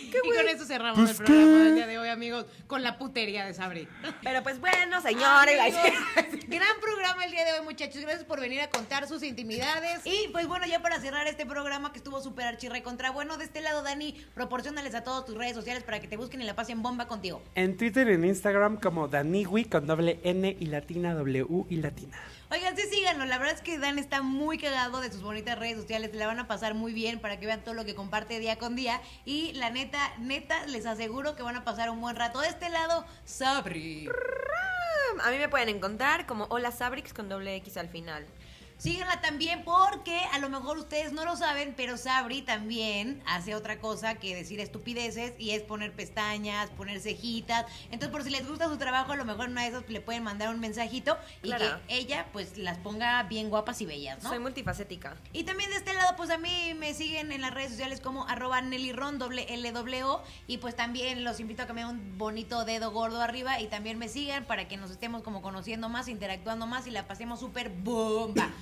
Y 0.08 0.36
con 0.36 0.48
eso 0.48 0.64
cerramos 0.64 0.98
Pues, 0.98 1.10
el 1.10 1.16
programa 1.24 1.46
¿qué? 1.58 1.64
del 1.64 1.74
día 1.74 1.86
de 1.86 1.98
hoy, 1.98 2.08
amigos, 2.08 2.46
con 2.66 2.82
la 2.82 2.98
putería 2.98 3.44
de 3.44 3.54
Sabri. 3.54 3.88
Pero 4.22 4.42
pues 4.42 4.60
bueno, 4.60 5.00
señores. 5.00 5.58
Amigos, 5.60 6.44
Gran 6.48 6.80
programa 6.80 7.24
el 7.24 7.30
día 7.30 7.44
de 7.44 7.52
hoy, 7.58 7.64
muchachos. 7.64 8.00
Gracias 8.02 8.24
por 8.24 8.40
venir 8.40 8.60
a 8.60 8.68
contar 8.70 9.06
sus 9.08 9.22
intimidades. 9.22 10.00
Y 10.04 10.28
pues 10.32 10.46
bueno, 10.46 10.66
ya 10.66 10.80
para 10.80 11.00
cerrar 11.00 11.26
este 11.26 11.46
programa 11.46 11.92
que 11.92 11.98
estuvo 11.98 12.20
súper 12.20 12.46
archirre 12.46 12.82
contra. 12.82 13.10
Bueno, 13.10 13.36
de 13.36 13.44
este 13.44 13.60
lado, 13.60 13.82
Dani, 13.82 14.12
proporcionales 14.34 14.94
a 14.94 15.02
todos 15.04 15.24
tus 15.24 15.36
redes 15.36 15.54
sociales 15.54 15.82
para 15.82 16.00
que 16.00 16.08
te 16.08 16.16
busquen 16.16 16.40
y 16.42 16.44
la 16.44 16.54
pasen 16.54 16.82
bomba 16.82 17.06
contigo. 17.06 17.42
En 17.54 17.76
Twitter 17.76 18.08
y 18.08 18.12
en 18.14 18.24
Instagram 18.24 18.78
como 18.78 19.08
Daniwi 19.08 19.64
con 19.64 19.86
doble 19.86 20.20
N 20.22 20.56
y 20.58 20.66
latina 20.66 21.14
W 21.14 21.46
y 21.68 21.76
latina. 21.76 22.18
Oigan, 22.54 22.76
sí, 22.76 22.84
síganlo. 22.88 23.24
La 23.24 23.38
verdad 23.38 23.56
es 23.56 23.62
que 23.62 23.78
Dan 23.78 23.98
está 23.98 24.22
muy 24.22 24.58
cagado 24.58 25.00
de 25.00 25.10
sus 25.10 25.22
bonitas 25.22 25.58
redes 25.58 25.76
sociales. 25.76 26.12
Se 26.12 26.16
la 26.16 26.28
van 26.28 26.38
a 26.38 26.46
pasar 26.46 26.74
muy 26.74 26.92
bien 26.92 27.18
para 27.18 27.40
que 27.40 27.46
vean 27.46 27.64
todo 27.64 27.74
lo 27.74 27.84
que 27.84 27.96
comparte 27.96 28.38
día 28.38 28.58
con 28.58 28.76
día. 28.76 29.02
Y 29.24 29.54
la 29.54 29.70
neta, 29.70 30.12
neta, 30.20 30.64
les 30.66 30.86
aseguro 30.86 31.34
que 31.34 31.42
van 31.42 31.56
a 31.56 31.64
pasar 31.64 31.90
un 31.90 32.00
buen 32.00 32.14
rato. 32.14 32.38
De 32.38 32.46
este 32.46 32.68
lado, 32.68 33.04
Sabri. 33.24 34.08
A 35.24 35.30
mí 35.32 35.38
me 35.38 35.48
pueden 35.48 35.68
encontrar 35.68 36.26
como 36.26 36.44
Hola 36.44 36.70
Sabrix 36.70 37.12
con 37.12 37.28
doble 37.28 37.56
X 37.56 37.76
al 37.76 37.88
final. 37.88 38.24
Síganla 38.84 39.22
también 39.22 39.64
porque 39.64 40.20
a 40.34 40.38
lo 40.38 40.50
mejor 40.50 40.76
ustedes 40.76 41.14
no 41.14 41.24
lo 41.24 41.36
saben, 41.36 41.72
pero 41.74 41.96
Sabri 41.96 42.42
también 42.42 43.22
hace 43.24 43.54
otra 43.54 43.78
cosa 43.78 44.16
que 44.16 44.36
decir 44.36 44.60
estupideces 44.60 45.32
y 45.38 45.52
es 45.52 45.62
poner 45.62 45.94
pestañas, 45.94 46.68
poner 46.68 47.00
cejitas. 47.00 47.64
Entonces, 47.84 48.10
por 48.10 48.24
si 48.24 48.28
les 48.28 48.46
gusta 48.46 48.68
su 48.68 48.76
trabajo, 48.76 49.12
a 49.12 49.16
lo 49.16 49.24
mejor 49.24 49.48
una 49.48 49.62
de 49.62 49.68
esos 49.68 49.88
le 49.88 50.02
pueden 50.02 50.22
mandar 50.22 50.50
un 50.50 50.60
mensajito 50.60 51.16
y 51.42 51.46
Claro. 51.46 51.80
que 51.88 51.96
ella 51.96 52.26
pues 52.34 52.58
las 52.58 52.76
ponga 52.76 53.22
bien 53.22 53.48
guapas 53.48 53.80
y 53.80 53.86
bellas, 53.86 54.22
¿no? 54.22 54.28
Soy 54.28 54.38
multifacética. 54.38 55.16
Y 55.32 55.44
también 55.44 55.70
de 55.70 55.76
este 55.76 55.94
lado, 55.94 56.14
pues 56.18 56.28
a 56.28 56.36
mí 56.36 56.74
me 56.74 56.92
siguen 56.92 57.32
en 57.32 57.40
las 57.40 57.54
redes 57.54 57.70
sociales 57.70 58.02
como 58.02 58.28
arroba 58.28 58.60
NellyRon, 58.60 59.18
doble. 59.18 59.46
Y 60.46 60.58
pues 60.58 60.76
también 60.76 61.24
los 61.24 61.40
invito 61.40 61.62
a 61.62 61.66
que 61.66 61.72
me 61.72 61.80
den 61.80 61.88
un 61.88 62.18
bonito 62.18 62.66
dedo 62.66 62.90
gordo 62.90 63.22
arriba 63.22 63.60
y 63.60 63.68
también 63.68 63.96
me 63.98 64.10
sigan 64.10 64.44
para 64.44 64.68
que 64.68 64.76
nos 64.76 64.90
estemos 64.90 65.22
como 65.22 65.40
conociendo 65.40 65.88
más, 65.88 66.06
interactuando 66.06 66.66
más 66.66 66.86
y 66.86 66.90
la 66.90 67.06
pasemos 67.06 67.40
súper 67.40 67.70
bomba. 67.70 68.52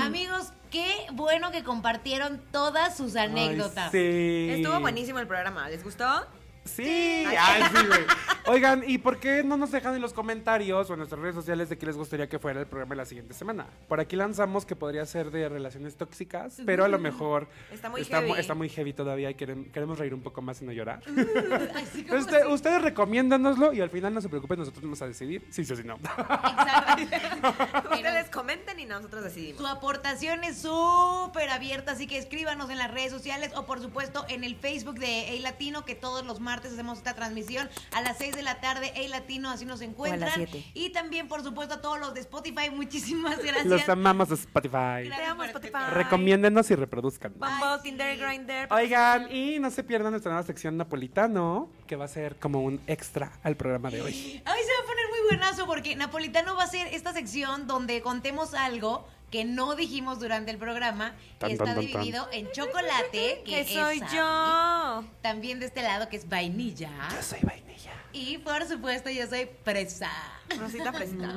Amigos, 0.00 0.52
qué 0.70 1.06
bueno 1.12 1.50
que 1.50 1.62
compartieron 1.62 2.40
todas 2.52 2.96
sus 2.96 3.16
anécdotas. 3.16 3.92
Ay, 3.94 4.00
sí. 4.00 4.50
Estuvo 4.50 4.80
buenísimo 4.80 5.18
el 5.18 5.26
programa. 5.26 5.68
¿Les 5.68 5.84
gustó? 5.84 6.26
Sí, 6.68 7.24
ay, 7.38 7.62
sí, 7.74 7.86
güey. 7.86 8.00
Oigan, 8.46 8.82
¿y 8.86 8.98
por 8.98 9.18
qué 9.20 9.42
no 9.42 9.56
nos 9.56 9.70
dejan 9.70 9.94
en 9.94 10.00
los 10.00 10.12
comentarios 10.14 10.88
o 10.88 10.92
en 10.94 10.98
nuestras 11.00 11.20
redes 11.20 11.34
sociales 11.34 11.68
de 11.68 11.76
qué 11.76 11.84
les 11.86 11.96
gustaría 11.96 12.28
que 12.28 12.38
fuera 12.38 12.60
el 12.60 12.66
programa 12.66 12.90
de 12.94 12.96
la 12.96 13.04
siguiente 13.04 13.34
semana? 13.34 13.66
Por 13.88 14.00
aquí 14.00 14.16
lanzamos 14.16 14.64
que 14.64 14.74
podría 14.76 15.04
ser 15.06 15.30
de 15.30 15.48
relaciones 15.48 15.96
tóxicas, 15.96 16.56
pero 16.64 16.84
a 16.84 16.88
lo 16.88 16.98
mejor 16.98 17.48
Está 17.70 17.90
muy 17.90 18.00
está, 18.00 18.20
mu- 18.20 18.28
heavy. 18.28 18.40
está 18.40 18.54
muy 18.54 18.68
heavy 18.68 18.92
todavía 18.94 19.30
y 19.30 19.34
querem- 19.34 19.70
queremos 19.70 19.98
reír 19.98 20.14
un 20.14 20.22
poco 20.22 20.40
más 20.40 20.62
y 20.62 20.64
no 20.64 20.72
llorar. 20.72 21.02
Así 21.74 22.04
como 22.04 22.20
Usted- 22.20 22.42
así. 22.42 22.52
ustedes 22.52 22.82
recomiéndanoslo 22.82 23.72
y 23.72 23.80
al 23.80 23.90
final 23.90 24.14
no 24.14 24.20
se 24.20 24.28
preocupen, 24.28 24.58
nosotros 24.58 24.82
vamos 24.82 25.02
a 25.02 25.06
decidir 25.06 25.46
sí, 25.50 25.64
sí 25.64 25.72
o 25.72 25.76
sí 25.76 25.82
no. 25.84 25.96
Exacto. 25.96 27.88
Ustedes 27.94 28.30
comenten 28.30 28.80
y 28.80 28.84
nosotros 28.86 29.24
decidimos. 29.24 29.60
Su 29.60 29.66
aportación 29.66 30.44
es 30.44 30.58
súper 30.62 31.50
abierta, 31.50 31.92
así 31.92 32.06
que 32.06 32.18
escríbanos 32.18 32.70
en 32.70 32.78
las 32.78 32.90
redes 32.90 33.10
sociales 33.12 33.52
o 33.56 33.66
por 33.66 33.80
supuesto 33.80 34.24
en 34.28 34.44
el 34.44 34.56
Facebook 34.56 34.98
de 34.98 35.36
El 35.36 35.42
Latino, 35.42 35.84
que 35.84 35.94
todos 35.94 36.24
los 36.24 36.40
martes 36.40 36.57
martes 36.58 36.72
hacemos 36.72 36.98
esta 36.98 37.14
transmisión 37.14 37.68
a 37.92 38.02
las 38.02 38.18
6 38.18 38.34
de 38.34 38.42
la 38.42 38.60
tarde, 38.60 38.92
El 38.96 39.12
Latino, 39.12 39.48
así 39.48 39.64
nos 39.64 39.80
encuentran. 39.80 40.32
siete. 40.34 40.64
Y 40.74 40.90
también, 40.90 41.28
por 41.28 41.44
supuesto, 41.44 41.74
a 41.74 41.80
todos 41.80 42.00
los 42.00 42.14
de 42.14 42.20
Spotify, 42.20 42.68
muchísimas 42.74 43.38
gracias. 43.42 43.66
Los 43.66 43.88
amamos 43.88 44.28
de 44.28 44.34
Spotify. 44.34 45.04
Gracias 45.04 45.16
Te 45.18 45.24
amo, 45.24 45.36
por 45.38 45.46
Spotify. 45.46 45.90
Recomiéndenos 45.92 46.68
y 46.70 46.74
reproduzcan. 46.74 47.32
Bumble, 47.36 47.78
Tinder. 47.84 48.18
Grindr. 48.18 48.72
Oigan, 48.72 49.30
y 49.32 49.60
no 49.60 49.70
se 49.70 49.84
pierdan 49.84 50.10
nuestra 50.10 50.32
nueva 50.32 50.44
sección 50.44 50.76
napolitano, 50.76 51.70
que 51.86 51.94
va 51.94 52.06
a 52.06 52.08
ser 52.08 52.36
como 52.36 52.60
un 52.62 52.80
extra 52.88 53.38
al 53.44 53.56
programa 53.56 53.90
de 53.90 54.02
hoy. 54.02 54.42
Ay, 54.44 54.62
se 54.64 54.72
va 54.72 54.80
a 54.82 54.86
poner 54.86 55.08
muy 55.10 55.28
buenazo 55.28 55.66
porque 55.66 55.94
Napolitano 55.94 56.56
va 56.56 56.64
a 56.64 56.66
ser 56.66 56.88
esta 56.88 57.12
sección 57.12 57.68
donde 57.68 58.02
contemos 58.02 58.54
algo 58.54 59.06
que 59.30 59.44
no 59.44 59.74
dijimos 59.74 60.20
durante 60.20 60.50
el 60.50 60.58
programa. 60.58 61.14
Tan, 61.38 61.50
Está 61.50 61.64
tan, 61.64 61.74
tan, 61.74 61.86
dividido 61.86 62.28
en 62.32 62.50
chocolate, 62.52 63.42
que, 63.44 63.50
Que 63.50 63.60
es 63.60 63.68
soy 63.68 63.98
Sammy, 64.00 64.16
yo. 64.16 65.04
También 65.22 65.60
de 65.60 65.66
este 65.66 65.82
lado, 65.82 66.08
que 66.08 66.16
es 66.16 66.28
vainilla. 66.28 66.90
soy 67.20 67.40
vainilla. 67.42 67.92
Y 68.12 68.38
por 68.38 68.66
supuesto, 68.66 69.10
yo 69.10 69.26
soy 69.26 69.48
presa. 69.64 70.10
Rosita 70.58 70.92
fresita. 70.92 71.34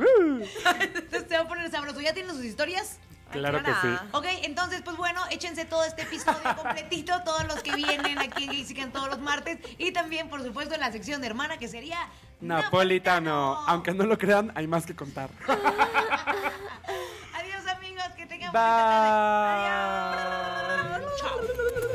Entonces 0.82 1.26
se 1.30 1.36
va 1.36 1.44
a 1.44 1.48
poner 1.48 1.70
sabroso. 1.70 2.00
¿Ya 2.02 2.14
tienen 2.14 2.36
sus 2.36 2.46
historias? 2.46 3.00
Claro 3.32 3.64
que 3.64 3.72
sí. 3.82 3.88
Ok, 4.12 4.26
entonces, 4.44 4.82
pues 4.82 4.98
bueno, 4.98 5.22
échense 5.30 5.66
todo 5.66 5.86
este 5.86 6.02
episodio 6.04 6.56
completito, 6.62 7.14
todos 7.24 7.46
los 7.48 7.62
que 7.64 7.76
vienen 7.76 8.20
aquí 8.20 8.44
en 8.44 8.52
Gaysican 8.52 8.92
todos 8.92 9.08
los 9.10 9.20
martes. 9.20 9.60
Y 9.78 9.92
también, 9.92 10.30
por 10.30 10.44
supuesto, 10.44 10.76
en 10.76 10.82
la 10.82 10.92
sección 10.92 11.22
de 11.22 11.28
hermana, 11.28 11.58
que 11.58 11.68
sería 11.68 12.10
Napolitano. 12.42 13.64
Aunque 13.68 13.94
no 13.94 14.06
lo 14.06 14.18
crean, 14.18 14.52
hay 14.56 14.68
más 14.68 14.86
que 14.86 14.96
contar. 14.96 15.30
Bye. 18.50 18.52
Bye. 21.22 21.88